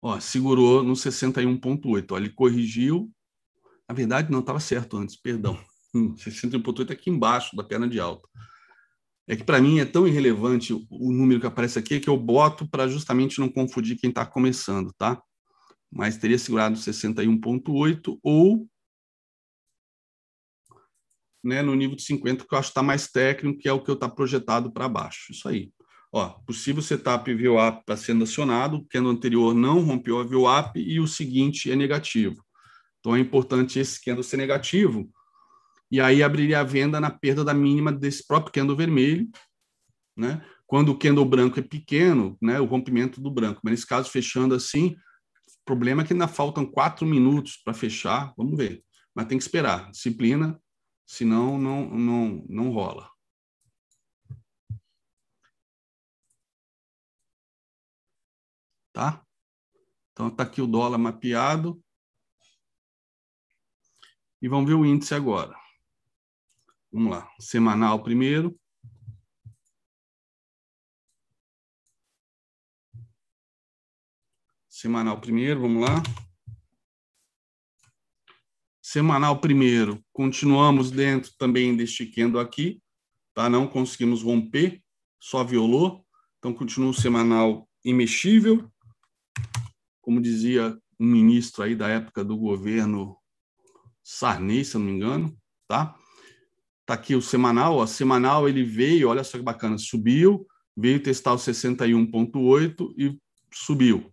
Ó, 0.00 0.20
segurou 0.20 0.82
no 0.82 0.92
61,8. 0.92 2.16
Ele 2.16 2.30
corrigiu. 2.30 3.10
Na 3.88 3.94
verdade, 3.94 4.30
não 4.30 4.40
estava 4.40 4.60
certo 4.60 4.96
antes, 4.96 5.16
perdão. 5.16 5.58
61,8 5.94 6.90
é 6.90 6.92
aqui 6.92 7.10
embaixo 7.10 7.56
da 7.56 7.64
perna 7.64 7.88
de 7.88 7.98
alta. 7.98 8.28
É 9.28 9.34
que 9.34 9.42
para 9.42 9.60
mim 9.60 9.80
é 9.80 9.84
tão 9.84 10.06
irrelevante 10.06 10.72
o 10.72 11.12
número 11.12 11.40
que 11.40 11.46
aparece 11.46 11.78
aqui 11.78 11.98
que 11.98 12.08
eu 12.08 12.16
boto 12.16 12.68
para 12.68 12.86
justamente 12.86 13.40
não 13.40 13.48
confundir 13.48 13.96
quem 13.96 14.10
está 14.10 14.24
começando, 14.24 14.92
tá? 14.96 15.20
Mas 15.90 16.16
teria 16.16 16.38
segurado 16.38 16.76
61,8 16.76 18.18
ou 18.22 18.68
né, 21.46 21.62
no 21.62 21.74
nível 21.74 21.96
de 21.96 22.02
50, 22.02 22.44
que 22.44 22.54
eu 22.54 22.58
acho 22.58 22.68
que 22.68 22.72
está 22.72 22.82
mais 22.82 23.08
técnico, 23.08 23.60
que 23.60 23.68
é 23.68 23.72
o 23.72 23.80
que 23.80 23.92
está 23.92 24.08
projetado 24.08 24.72
para 24.72 24.88
baixo. 24.88 25.30
Isso 25.30 25.48
aí. 25.48 25.70
Ó, 26.12 26.28
possível 26.46 26.82
setup 26.82 27.32
VWAP 27.32 27.80
está 27.80 27.96
sendo 27.96 28.24
acionado, 28.24 28.78
o 28.78 28.84
candle 28.86 29.12
anterior 29.12 29.54
não 29.54 29.80
rompeu 29.80 30.18
a 30.18 30.24
VWAP 30.24 30.76
e 30.76 30.98
o 30.98 31.06
seguinte 31.06 31.70
é 31.70 31.76
negativo. 31.76 32.44
Então 33.00 33.14
é 33.14 33.20
importante 33.20 33.78
esse 33.78 34.02
candle 34.02 34.24
ser 34.24 34.36
negativo, 34.36 35.08
e 35.90 36.00
aí 36.00 36.22
abriria 36.22 36.60
a 36.60 36.64
venda 36.64 37.00
na 37.00 37.10
perda 37.10 37.44
da 37.44 37.54
mínima 37.54 37.92
desse 37.92 38.26
próprio 38.26 38.52
candle 38.52 38.76
vermelho, 38.76 39.28
né? 40.16 40.44
Quando 40.66 40.88
o 40.88 40.98
candle 40.98 41.24
branco 41.24 41.60
é 41.60 41.62
pequeno, 41.62 42.36
né, 42.42 42.58
o 42.58 42.64
rompimento 42.64 43.20
do 43.20 43.30
branco. 43.30 43.60
Mas 43.62 43.70
nesse 43.72 43.86
caso, 43.86 44.10
fechando 44.10 44.52
assim, 44.52 44.88
o 44.88 45.64
problema 45.64 46.02
é 46.02 46.04
que 46.04 46.12
ainda 46.12 46.26
faltam 46.26 46.66
quatro 46.66 47.06
minutos 47.06 47.60
para 47.64 47.72
fechar. 47.72 48.34
Vamos 48.36 48.56
ver. 48.56 48.82
Mas 49.14 49.26
tem 49.26 49.38
que 49.38 49.44
esperar. 49.44 49.88
Disciplina, 49.92 50.60
senão 51.06 51.56
não, 51.56 51.88
não, 51.88 52.44
não 52.48 52.70
rola. 52.70 53.10
Tá? 58.92 59.24
Então 60.12 60.28
está 60.28 60.42
aqui 60.42 60.60
o 60.60 60.66
dólar 60.66 60.98
mapeado. 60.98 61.82
E 64.42 64.48
vamos 64.48 64.68
ver 64.68 64.74
o 64.74 64.84
índice 64.84 65.14
agora. 65.14 65.56
Vamos 66.90 67.10
lá. 67.10 67.30
Semanal 67.38 68.02
primeiro. 68.02 68.58
Semanal 74.68 75.20
primeiro, 75.20 75.60
vamos 75.60 75.82
lá. 75.82 76.25
Semanal 78.88 79.40
primeiro, 79.40 80.00
continuamos 80.12 80.92
dentro 80.92 81.32
também 81.36 81.76
deste 81.76 82.06
candle 82.06 82.40
aqui, 82.40 82.80
tá? 83.34 83.50
Não 83.50 83.66
conseguimos 83.66 84.22
romper, 84.22 84.80
só 85.18 85.42
violou. 85.42 86.06
Então 86.38 86.54
continua 86.54 86.90
o 86.90 86.94
semanal 86.94 87.68
imexível 87.84 88.70
como 90.00 90.20
dizia 90.20 90.78
um 91.00 91.04
ministro 91.04 91.64
aí 91.64 91.74
da 91.74 91.88
época 91.88 92.24
do 92.24 92.36
governo 92.36 93.16
Sarney, 94.04 94.64
se 94.64 94.78
não 94.78 94.84
me 94.84 94.92
engano, 94.92 95.36
tá? 95.66 95.98
Tá 96.86 96.94
aqui 96.94 97.16
o 97.16 97.20
semanal, 97.20 97.78
o 97.78 97.86
semanal 97.88 98.48
ele 98.48 98.62
veio, 98.62 99.08
olha 99.08 99.24
só 99.24 99.36
que 99.36 99.42
bacana, 99.42 99.78
subiu, 99.78 100.46
veio 100.76 101.02
testar 101.02 101.32
o 101.32 101.38
61.8 101.38 102.94
e 102.96 103.18
subiu. 103.52 104.12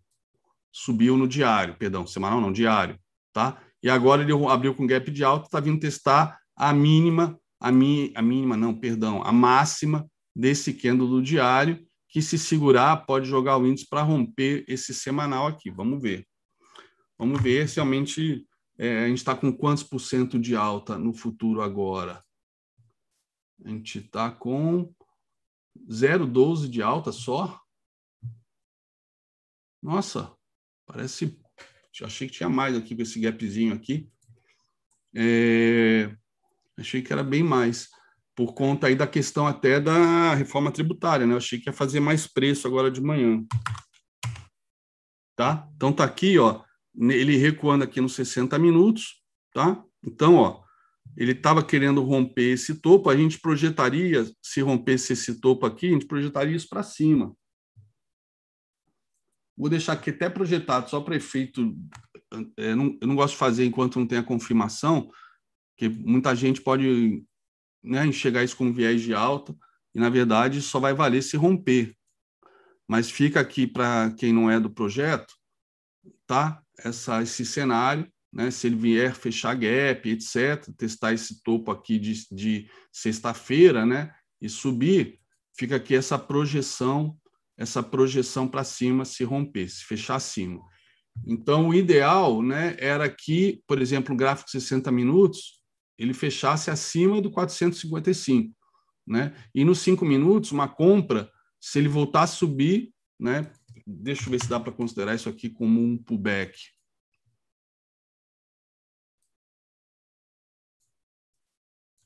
Subiu 0.72 1.16
no 1.16 1.28
diário, 1.28 1.78
perdão, 1.78 2.08
semanal 2.08 2.42
não, 2.42 2.52
diário, 2.52 3.00
tá? 3.32 3.62
E 3.84 3.90
agora 3.90 4.24
ele 4.24 4.32
abriu 4.48 4.74
com 4.74 4.88
gap 4.88 5.12
de 5.12 5.24
alta, 5.24 5.50
tá 5.50 5.60
vindo 5.60 5.80
testar 5.80 6.40
a 6.56 6.74
mínima, 6.74 7.38
a, 7.60 7.72
mi, 7.72 8.14
a 8.16 8.22
mínima 8.22 8.56
não, 8.56 8.74
perdão, 8.74 9.22
a 9.24 9.32
máxima 9.32 10.10
desse 10.34 10.74
candle 10.74 11.08
do 11.08 11.22
diário 11.22 11.86
que 12.08 12.22
se 12.22 12.38
segurar 12.38 13.06
pode 13.06 13.28
jogar 13.28 13.58
o 13.58 13.68
índice 13.68 13.88
para 13.90 14.04
romper 14.04 14.64
esse 14.68 14.94
semanal 14.94 15.48
aqui. 15.48 15.70
Vamos 15.70 16.02
ver. 16.02 16.28
Vamos 17.18 17.42
ver 17.42 17.68
se 17.68 17.76
realmente 17.76 18.48
é, 18.78 19.06
a 19.06 19.08
gente 19.08 19.18
está 19.18 19.36
com 19.36 19.52
quantos 19.52 19.84
por 19.84 20.00
cento 20.00 20.40
de 20.40 20.56
alta 20.56 20.98
no 20.98 21.12
futuro 21.12 21.62
agora. 21.62 22.24
A 23.66 23.70
gente 23.70 24.00
está 24.00 24.30
com 24.30 24.94
0,12 25.90 26.70
de 26.70 26.82
alta 26.82 27.12
só. 27.12 27.60
Nossa, 29.82 30.32
parece. 30.86 31.40
Achei 32.02 32.28
que 32.28 32.34
tinha 32.34 32.50
mais 32.50 32.76
aqui 32.76 32.96
esse 33.00 33.20
gapzinho 33.20 33.74
aqui. 33.74 34.10
É, 35.16 36.10
achei 36.78 37.02
que 37.02 37.14
era 37.14 37.24
bem 37.24 37.44
mais 37.44 37.90
por 38.36 38.54
conta 38.54 38.88
aí 38.88 38.96
da 38.96 39.06
questão 39.06 39.46
até 39.46 39.80
da 39.80 40.34
reforma 40.34 40.72
tributária, 40.72 41.26
né? 41.26 41.34
Eu 41.34 41.38
achei 41.38 41.60
que 41.60 41.70
ia 41.70 41.74
fazer 41.74 42.00
mais 42.00 42.26
preço 42.26 42.68
agora 42.68 42.90
de 42.90 43.02
manhã. 43.02 43.46
Tá? 45.36 45.68
Então 45.76 45.92
tá 45.92 46.04
aqui, 46.04 46.38
ó, 46.40 46.64
ele 46.96 47.38
recuando 47.38 47.84
aqui 47.84 48.00
nos 48.02 48.14
60 48.14 48.58
minutos, 48.58 49.22
tá? 49.54 49.84
Então, 50.04 50.36
ó, 50.36 50.64
ele 51.16 51.32
estava 51.32 51.64
querendo 51.64 52.04
romper 52.04 52.54
esse 52.54 52.76
topo, 52.76 53.10
a 53.10 53.16
gente 53.16 53.40
projetaria, 53.40 54.26
se 54.42 54.62
rompesse 54.62 55.14
esse 55.14 55.40
topo 55.40 55.66
aqui, 55.66 55.88
a 55.88 55.92
gente 55.92 56.08
projetaria 56.08 56.56
isso 56.56 56.70
para 56.70 56.84
cima. 56.84 57.36
Vou 59.58 59.70
deixar 59.70 59.94
aqui 59.94 60.10
até 60.10 60.30
projetado, 60.30 60.90
só 60.90 61.00
para 61.02 61.16
efeito. 61.16 61.76
É, 62.58 62.74
não, 62.74 62.98
eu 63.00 63.08
não 63.08 63.16
gosto 63.16 63.34
de 63.34 63.40
fazer 63.40 63.66
enquanto 63.66 64.00
não 64.00 64.08
tem 64.08 64.18
a 64.18 64.24
confirmação, 64.24 65.10
que 65.78 65.88
muita 65.88 66.36
gente 66.36 66.62
pode 66.62 67.24
né, 67.84 68.06
enxergar 68.06 68.44
isso 68.44 68.58
como 68.58 68.74
viés 68.74 69.02
de 69.02 69.14
alta, 69.14 69.56
e 69.94 70.00
na 70.00 70.10
verdade 70.10 70.62
só 70.62 70.80
vai 70.80 70.94
valer 70.94 71.22
se 71.22 71.38
romper. 71.38 71.96
Mas 72.88 73.12
fica 73.12 73.40
aqui 73.40 73.68
para 73.68 74.12
quem 74.18 74.34
não 74.34 74.50
é 74.50 74.60
do 74.60 74.70
projeto, 74.70 75.34
tá? 76.26 76.62
Essa, 76.80 77.22
esse 77.22 77.46
cenário, 77.46 78.12
né? 78.32 78.50
Se 78.50 78.68
ele 78.68 78.76
vier 78.76 79.14
fechar 79.14 79.56
gap, 79.56 80.10
etc., 80.10 80.68
testar 80.76 81.14
esse 81.14 81.42
topo 81.44 81.72
aqui 81.72 82.00
de, 82.00 82.28
de 82.32 82.70
sexta-feira, 82.92 83.86
né? 83.86 84.14
E 84.42 84.50
subir, 84.50 85.20
fica 85.56 85.76
aqui 85.76 85.96
essa 85.96 86.18
projeção, 86.18 87.18
essa 87.58 87.84
projeção 87.84 88.48
para 88.48 88.64
cima 88.64 89.06
se 89.06 89.24
romper, 89.24 89.70
se 89.70 89.84
fechar 89.84 90.16
acima. 90.16 90.62
Então, 91.26 91.70
o 91.70 91.74
ideal, 91.74 92.42
né, 92.42 92.76
era 92.80 93.08
que, 93.10 93.62
por 93.68 93.82
exemplo, 93.82 94.14
o 94.14 94.18
gráfico 94.18 94.48
de 94.48 94.60
60 94.60 94.92
minutos, 94.92 95.62
ele 95.98 96.14
fechasse 96.14 96.72
acima 96.72 97.22
do 97.22 97.30
455, 97.30 98.56
né? 99.08 99.36
E 99.54 99.64
nos 99.64 99.80
cinco 99.80 100.06
minutos, 100.06 100.52
uma 100.52 100.68
compra, 100.68 101.32
se 101.62 101.78
ele 101.78 101.88
voltar 101.88 102.24
a 102.24 102.28
subir, 102.28 102.92
né? 103.20 103.52
Deixa 103.86 104.26
eu 104.26 104.32
ver 104.32 104.42
se 104.42 104.50
dá 104.50 104.60
para 104.60 104.72
considerar 104.72 105.14
isso 105.14 105.30
aqui 105.30 105.50
como 105.50 105.82
um 105.82 105.98
pullback. 105.98 106.58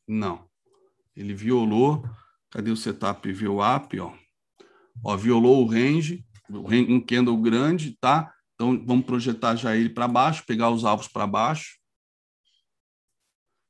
Não. 0.07 0.49
Ele 1.15 1.33
violou. 1.33 2.03
Cadê 2.49 2.71
o 2.71 2.77
setup 2.77 3.31
VWAP? 3.31 3.99
Ó? 3.99 4.26
Ó, 5.03 5.15
violou 5.15 5.63
o 5.63 5.67
range, 5.67 6.25
um 6.49 6.99
candle 6.99 7.37
grande, 7.41 7.97
tá? 7.99 8.33
Então, 8.55 8.83
vamos 8.85 9.05
projetar 9.05 9.55
já 9.55 9.75
ele 9.75 9.89
para 9.89 10.07
baixo, 10.07 10.45
pegar 10.45 10.69
os 10.69 10.83
alvos 10.83 11.07
para 11.07 11.27
baixo. 11.27 11.77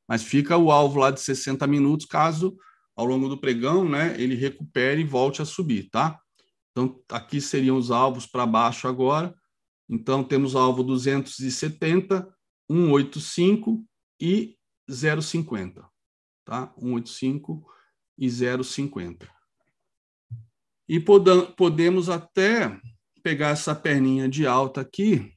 Mas 0.08 0.24
fica 0.24 0.56
o 0.58 0.72
alvo 0.72 1.00
lá 1.00 1.12
de 1.12 1.20
60 1.20 1.68
minutos, 1.68 2.06
caso 2.06 2.58
ao 2.96 3.06
longo 3.06 3.30
do 3.30 3.38
pregão, 3.38 3.88
né, 3.88 4.20
ele 4.20 4.34
recupere 4.34 5.02
e 5.02 5.06
volte 5.06 5.42
a 5.42 5.46
subir, 5.46 5.90
tá? 5.90 6.20
Então, 6.72 7.00
aqui 7.12 7.40
seriam 7.40 7.78
os 7.78 7.92
alvos 7.92 8.26
para 8.26 8.46
baixo 8.46 8.88
agora. 8.88 9.36
Então, 9.90 10.24
temos 10.24 10.56
alvo 10.56 10.84
270, 10.84 12.28
185 12.70 13.86
e 14.20 14.58
0,50, 14.90 15.86
tá? 16.46 16.74
185 16.80 17.68
e 18.18 18.28
0,50. 18.28 19.37
E 20.88 21.00
podemos 21.00 22.10
até 22.10 22.80
pegar 23.22 23.50
essa 23.50 23.76
perninha 23.76 24.30
de 24.30 24.48
alta 24.48 24.82
aqui, 24.82 25.34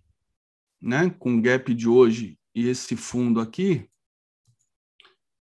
né, 0.80 1.10
com 1.18 1.36
o 1.36 1.42
gap 1.42 1.74
de 1.74 1.88
hoje 1.88 2.38
e 2.54 2.68
esse 2.68 2.96
fundo 2.96 3.40
aqui, 3.40 3.88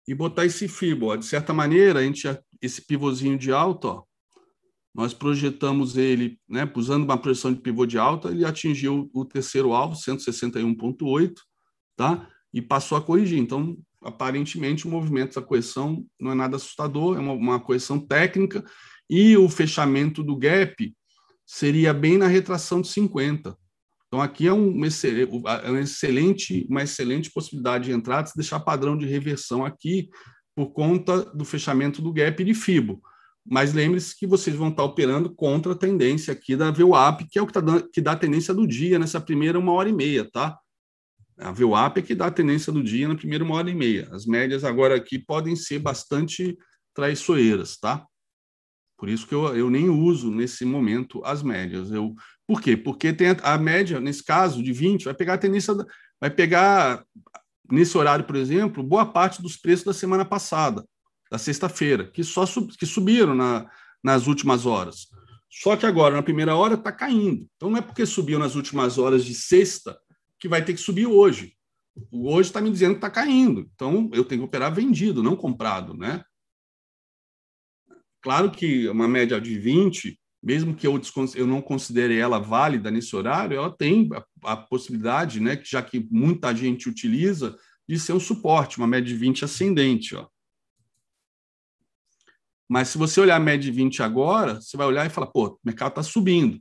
e 0.07 0.15
botar 0.15 0.45
esse 0.45 0.69
fibo. 0.69 1.17
De 1.17 1.25
certa 1.25 1.53
maneira, 1.53 2.01
a 2.01 2.03
gente 2.03 2.29
esse 2.61 2.83
pivôzinho 2.83 3.39
de 3.39 3.53
alta, 3.53 3.89
ó, 3.89 4.03
nós 4.95 5.13
projetamos 5.13 5.97
ele, 5.97 6.39
né, 6.49 6.71
usando 6.75 7.05
uma 7.05 7.19
projeção 7.19 7.53
de 7.53 7.61
pivô 7.61 7.85
de 7.85 7.99
alta, 7.99 8.31
ele 8.31 8.47
atingiu 8.47 9.11
o 9.13 9.25
terceiro 9.27 9.75
alvo, 9.75 9.95
161.8, 9.95 11.35
tá? 11.95 12.31
E 12.53 12.63
passou 12.63 12.97
a 12.97 13.03
corrigir. 13.03 13.39
Então, 13.39 13.77
aparentemente, 14.03 14.87
o 14.87 14.91
movimento 14.91 15.35
da 15.35 15.47
correção 15.47 16.07
não 16.19 16.33
é 16.33 16.35
nada 16.35 16.57
assustador, 16.57 17.17
é 17.19 17.21
uma, 17.21 17.33
uma 17.33 17.61
correção 17.61 17.99
técnica, 17.99 18.65
e 19.09 19.37
o 19.37 19.49
fechamento 19.49 20.23
do 20.23 20.37
gap 20.37 20.95
seria 21.47 21.95
bem 21.95 22.19
na 22.19 22.27
retração 22.27 22.81
de 22.81 22.89
50. 22.89 23.57
Então, 24.09 24.21
aqui 24.21 24.47
é 24.47 24.53
um 24.53 24.71
é 24.71 25.71
uma 25.71 25.81
excelente, 25.81 26.67
uma 26.69 26.83
excelente 26.83 27.31
possibilidade 27.31 27.85
de 27.85 27.93
entrada, 27.93 28.29
se 28.29 28.37
deixar 28.37 28.61
padrão 28.61 28.97
de 28.97 29.07
reversão 29.07 29.65
aqui, 29.65 30.09
por 30.55 30.73
conta 30.73 31.25
do 31.35 31.45
fechamento 31.45 32.01
do 32.01 32.13
gap 32.13 32.43
de 32.43 32.55
FIBO. 32.55 33.01
Mas 33.49 33.73
lembre-se 33.73 34.19
que 34.19 34.27
vocês 34.27 34.57
vão 34.57 34.69
estar 34.69 34.83
operando 34.83 35.33
contra 35.33 35.73
a 35.73 35.77
tendência 35.77 36.33
aqui 36.33 36.57
da 36.57 36.71
VWAP, 36.71 37.29
que 37.31 37.39
é 37.39 37.43
o 37.43 37.47
que, 37.47 37.53
tá 37.53 37.61
dando, 37.61 37.89
que 37.91 38.01
dá 38.01 38.13
a 38.13 38.17
tendência 38.17 38.53
do 38.53 38.67
dia 38.67 38.99
nessa 38.99 39.21
primeira 39.21 39.59
uma 39.59 39.73
hora 39.73 39.89
e 39.89 39.93
meia, 39.93 40.29
tá? 40.29 40.59
A 41.39 41.53
VWAP 41.53 41.99
é 41.99 42.03
que 42.03 42.15
dá 42.15 42.27
a 42.27 42.31
tendência 42.31 42.73
do 42.73 42.83
dia 42.83 43.07
na 43.07 43.15
primeira 43.15 43.45
uma 43.45 43.55
hora 43.55 43.71
e 43.71 43.75
meia. 43.75 44.09
As 44.11 44.25
médias 44.25 44.65
agora 44.65 44.97
aqui 44.97 45.19
podem 45.19 45.55
ser 45.55 45.79
bastante 45.79 46.57
traiçoeiras, 46.95 47.77
tá? 47.77 48.05
Por 48.97 49.09
isso 49.09 49.27
que 49.27 49.35
eu, 49.35 49.55
eu 49.55 49.69
nem 49.69 49.89
uso 49.89 50.31
nesse 50.31 50.65
momento 50.65 51.23
as 51.25 51.43
médias. 51.43 51.91
Eu, 51.91 52.15
por 52.47 52.61
quê? 52.61 52.77
Porque 52.77 53.13
tem 53.13 53.29
a, 53.31 53.55
a 53.55 53.59
média, 53.59 54.01
nesse 54.01 54.25
caso, 54.25 54.63
de 54.63 54.73
20, 54.73 55.05
vai 55.05 55.15
pegar 55.15 55.35
a 55.35 55.39
tendência, 55.39 55.75
vai 56.21 56.31
pegar 56.31 57.05
nesse 57.71 57.97
horário, 57.99 58.25
por 58.25 58.37
exemplo, 58.37 58.83
boa 58.83 59.05
parte 59.05 59.43
dos 59.43 59.57
preços 59.57 59.85
da 59.85 59.93
semana 59.93 60.25
passada, 60.25 60.85
da 61.31 61.39
sexta-feira, 61.39 62.11
que 62.11 62.23
só 62.23 62.47
sub, 62.47 62.73
que 62.77 62.87
subiram 62.87 63.35
na, 63.35 63.69
nas 64.03 64.27
últimas 64.27 64.65
horas. 64.65 65.09
Só 65.51 65.77
que 65.77 65.87
agora, 65.87 66.15
na 66.15 66.23
primeira 66.23 66.55
hora, 66.55 66.75
está 66.75 66.93
caindo. 66.93 67.47
Então, 67.57 67.71
não 67.71 67.79
é 67.79 67.83
porque 67.83 68.05
subiu 68.05 68.39
nas 68.39 68.55
últimas 68.55 68.99
horas 68.99 69.25
de 69.25 69.35
sexta 69.35 69.99
que 70.39 70.49
vai 70.49 70.65
ter 70.65 70.75
que 70.75 70.81
subir 70.81 71.07
hoje. 71.07 71.55
Hoje 72.13 72.51
está 72.51 72.61
me 72.61 72.71
dizendo 72.71 72.93
que 72.93 72.99
está 72.99 73.11
caindo. 73.11 73.69
Então, 73.75 74.11
eu 74.13 74.25
tenho 74.25 74.43
que 74.43 74.47
operar 74.47 74.75
vendido, 74.75 75.23
não 75.23 75.35
comprado. 75.35 75.95
Né? 75.95 76.23
Claro 78.27 78.51
que 78.51 78.89
uma 78.89 79.07
média 79.07 79.41
de 79.41 79.57
20, 79.57 80.19
mesmo 80.43 80.75
que 80.75 80.85
eu, 80.85 81.01
eu 81.37 81.47
não 81.47 81.63
considere 81.63 82.19
ela 82.19 82.41
válida 82.41 82.91
nesse 82.91 83.15
horário, 83.15 83.57
ela 83.57 83.71
tem 83.71 84.11
a, 84.13 84.53
a 84.53 84.57
possibilidade, 84.57 85.39
né, 85.39 85.63
já 85.63 85.81
que 85.81 86.05
muita 86.11 86.53
gente 86.53 86.89
utiliza, 86.89 87.57
de 87.89 87.97
ser 88.01 88.15
um 88.15 88.19
suporte, 88.19 88.79
uma 88.79 88.87
média 88.89 89.07
de 89.07 89.17
20 89.17 89.45
ascendente. 89.45 90.17
Ó. 90.17 90.27
Mas 92.69 92.89
se 92.89 92.99
você 92.99 93.21
olhar 93.21 93.37
a 93.37 93.39
média 93.39 93.71
de 93.71 93.71
20 93.71 94.03
agora, 94.03 94.61
você 94.61 94.77
vai 94.77 94.89
olhar 94.89 95.07
e 95.07 95.11
falar, 95.11 95.29
pô, 95.29 95.47
o 95.47 95.59
mercado 95.65 95.91
está 95.91 96.03
subindo. 96.03 96.61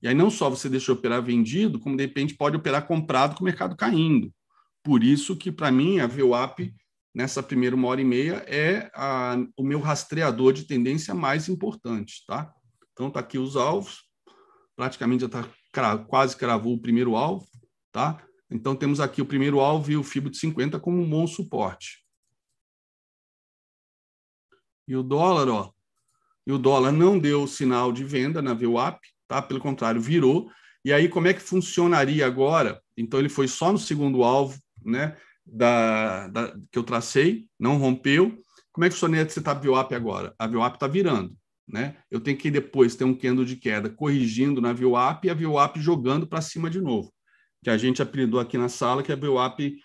E 0.00 0.06
aí 0.06 0.14
não 0.14 0.30
só 0.30 0.48
você 0.48 0.68
deixa 0.68 0.92
operar 0.92 1.20
vendido, 1.20 1.80
como 1.80 1.96
de 1.96 2.04
repente 2.04 2.36
pode 2.36 2.56
operar 2.56 2.86
comprado 2.86 3.34
com 3.34 3.40
o 3.42 3.46
mercado 3.46 3.74
caindo. 3.74 4.32
Por 4.80 5.02
isso 5.02 5.34
que, 5.34 5.50
para 5.50 5.72
mim, 5.72 5.98
a 5.98 6.06
VWAP, 6.06 6.72
nessa 7.14 7.42
primeira 7.42 7.74
uma 7.74 7.88
hora 7.88 8.00
e 8.00 8.04
meia, 8.04 8.44
é 8.46 8.90
a, 8.94 9.36
o 9.56 9.64
meu 9.64 9.80
rastreador 9.80 10.52
de 10.52 10.64
tendência 10.64 11.14
mais 11.14 11.48
importante. 11.48 12.24
Tá? 12.26 12.52
Então, 12.92 13.08
está 13.08 13.20
aqui 13.20 13.38
os 13.38 13.56
alvos. 13.56 14.08
Praticamente 14.76 15.22
já 15.22 15.26
está 15.26 15.98
quase 15.98 16.36
cravou 16.36 16.74
o 16.74 16.80
primeiro 16.80 17.16
alvo. 17.16 17.46
Tá? 17.92 18.22
Então, 18.50 18.74
temos 18.74 19.00
aqui 19.00 19.20
o 19.20 19.26
primeiro 19.26 19.60
alvo 19.60 19.90
e 19.90 19.96
o 19.96 20.02
FIBO 20.02 20.30
de 20.30 20.38
50 20.38 20.78
como 20.80 21.00
um 21.00 21.08
bom 21.08 21.26
suporte. 21.26 22.04
E 24.86 24.96
o 24.96 25.02
dólar, 25.02 25.48
ó, 25.48 25.72
e 26.46 26.52
o 26.52 26.58
dólar 26.58 26.90
não 26.90 27.16
deu 27.16 27.46
sinal 27.46 27.92
de 27.92 28.02
venda 28.02 28.42
na 28.42 28.54
VWAP, 28.54 28.98
tá? 29.28 29.40
Pelo 29.40 29.60
contrário, 29.60 30.00
virou. 30.00 30.50
E 30.84 30.92
aí, 30.92 31.08
como 31.08 31.28
é 31.28 31.34
que 31.34 31.40
funcionaria 31.40 32.26
agora? 32.26 32.82
Então, 32.96 33.20
ele 33.20 33.28
foi 33.28 33.46
só 33.46 33.70
no 33.70 33.78
segundo 33.78 34.24
alvo, 34.24 34.58
né? 34.84 35.16
Da, 35.52 36.28
da 36.28 36.56
que 36.70 36.78
eu 36.78 36.84
tracei, 36.84 37.48
não 37.58 37.76
rompeu. 37.76 38.40
Como 38.72 38.84
é 38.84 38.88
que 38.88 38.94
funciona 38.94 39.20
esse 39.20 39.40
VWAP 39.40 39.92
agora? 39.94 40.34
A 40.38 40.46
VWAP 40.46 40.76
está 40.76 40.86
virando, 40.86 41.36
né? 41.66 41.96
Eu 42.08 42.20
tenho 42.20 42.38
que 42.38 42.50
depois 42.50 42.94
ter 42.94 43.04
um 43.04 43.14
candle 43.14 43.44
de 43.44 43.56
queda 43.56 43.90
corrigindo 43.90 44.60
na 44.60 44.72
VWAP 44.72 45.24
e 45.24 45.30
a 45.30 45.34
VWAP 45.34 45.80
jogando 45.80 46.26
para 46.26 46.40
cima 46.40 46.70
de 46.70 46.80
novo. 46.80 47.12
Que 47.64 47.70
a 47.70 47.76
gente 47.76 48.00
apelidou 48.00 48.38
aqui 48.38 48.56
na 48.56 48.68
sala 48.68 49.02
que 49.02 49.12
a 49.12 49.16
VWAP 49.16 49.76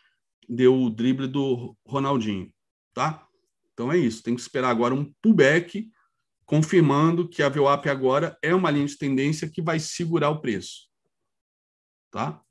deu 0.47 0.79
o 0.79 0.89
drible 0.89 1.27
do 1.27 1.75
Ronaldinho, 1.85 2.53
tá? 2.93 3.27
Então 3.73 3.91
é 3.91 3.97
isso, 3.97 4.23
tem 4.23 4.35
que 4.35 4.41
esperar 4.41 4.69
agora 4.69 4.93
um 4.93 5.11
pullback 5.21 5.89
confirmando 6.45 7.27
que 7.27 7.41
a 7.41 7.49
VWAP 7.49 7.89
agora 7.89 8.37
é 8.41 8.53
uma 8.53 8.69
linha 8.69 8.85
de 8.85 8.97
tendência 8.97 9.49
que 9.49 9.61
vai 9.61 9.79
segurar 9.79 10.29
o 10.29 10.39
preço. 10.39 10.87
Tá? 12.11 12.41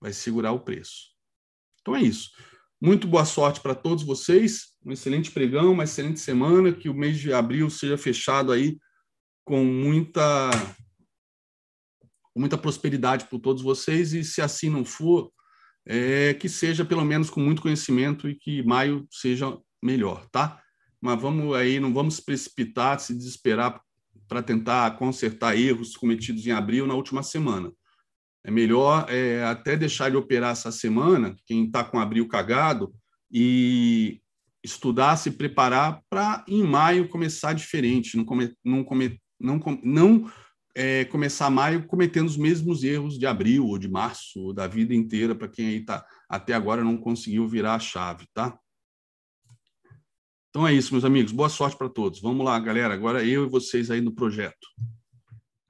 Vai 0.00 0.12
segurar 0.12 0.52
o 0.52 0.60
preço. 0.60 1.11
Então 1.82 1.94
é 1.94 2.00
isso. 2.00 2.30
Muito 2.80 3.06
boa 3.06 3.24
sorte 3.24 3.60
para 3.60 3.74
todos 3.74 4.02
vocês. 4.02 4.72
Um 4.84 4.92
excelente 4.92 5.30
pregão, 5.30 5.72
uma 5.72 5.84
excelente 5.84 6.18
semana. 6.18 6.72
Que 6.72 6.88
o 6.88 6.94
mês 6.94 7.18
de 7.18 7.32
abril 7.32 7.68
seja 7.68 7.98
fechado 7.98 8.50
aí 8.50 8.78
com 9.44 9.64
muita, 9.64 10.50
com 12.32 12.40
muita 12.40 12.56
prosperidade 12.56 13.26
para 13.26 13.38
todos 13.38 13.62
vocês. 13.62 14.14
E 14.14 14.24
se 14.24 14.40
assim 14.40 14.70
não 14.70 14.84
for, 14.84 15.30
é, 15.84 16.34
que 16.34 16.48
seja 16.48 16.84
pelo 16.84 17.04
menos 17.04 17.28
com 17.28 17.40
muito 17.40 17.62
conhecimento 17.62 18.28
e 18.28 18.34
que 18.34 18.62
maio 18.62 19.06
seja 19.10 19.58
melhor, 19.82 20.26
tá? 20.30 20.62
mas 21.02 21.20
vamos 21.20 21.54
aí, 21.56 21.80
não 21.80 21.92
vamos 21.92 22.14
se 22.14 22.24
precipitar, 22.24 23.00
se 23.00 23.12
desesperar 23.12 23.82
para 24.28 24.40
tentar 24.40 24.96
consertar 24.96 25.58
erros 25.58 25.96
cometidos 25.96 26.46
em 26.46 26.52
abril 26.52 26.86
na 26.86 26.94
última 26.94 27.24
semana. 27.24 27.72
É 28.44 28.50
melhor 28.50 29.06
é, 29.08 29.44
até 29.44 29.76
deixar 29.76 30.08
ele 30.08 30.16
operar 30.16 30.52
essa 30.52 30.72
semana, 30.72 31.36
quem 31.46 31.66
está 31.66 31.84
com 31.84 31.98
abril 31.98 32.26
cagado, 32.26 32.92
e 33.30 34.20
estudar, 34.62 35.16
se 35.16 35.30
preparar 35.30 36.02
para 36.10 36.44
em 36.46 36.62
maio 36.62 37.08
começar 37.08 37.52
diferente, 37.52 38.16
não, 38.16 38.24
come, 38.24 38.54
não, 38.64 38.84
come, 38.84 39.20
não, 39.40 39.60
não 39.82 40.32
é, 40.74 41.04
começar 41.06 41.50
maio 41.50 41.86
cometendo 41.86 42.26
os 42.26 42.36
mesmos 42.36 42.82
erros 42.82 43.18
de 43.18 43.26
abril 43.26 43.66
ou 43.66 43.78
de 43.78 43.88
março, 43.88 44.40
ou 44.40 44.52
da 44.52 44.66
vida 44.66 44.94
inteira, 44.94 45.34
para 45.34 45.48
quem 45.48 45.66
aí 45.66 45.84
tá, 45.84 46.04
até 46.28 46.54
agora 46.54 46.84
não 46.84 46.96
conseguiu 46.96 47.46
virar 47.46 47.74
a 47.74 47.80
chave, 47.80 48.26
tá? 48.32 48.58
Então 50.50 50.68
é 50.68 50.74
isso, 50.74 50.92
meus 50.92 51.04
amigos. 51.04 51.32
Boa 51.32 51.48
sorte 51.48 51.78
para 51.78 51.88
todos. 51.88 52.20
Vamos 52.20 52.44
lá, 52.44 52.58
galera. 52.58 52.92
Agora 52.92 53.24
eu 53.24 53.46
e 53.46 53.48
vocês 53.48 53.90
aí 53.90 54.02
no 54.02 54.14
projeto. 54.14 54.68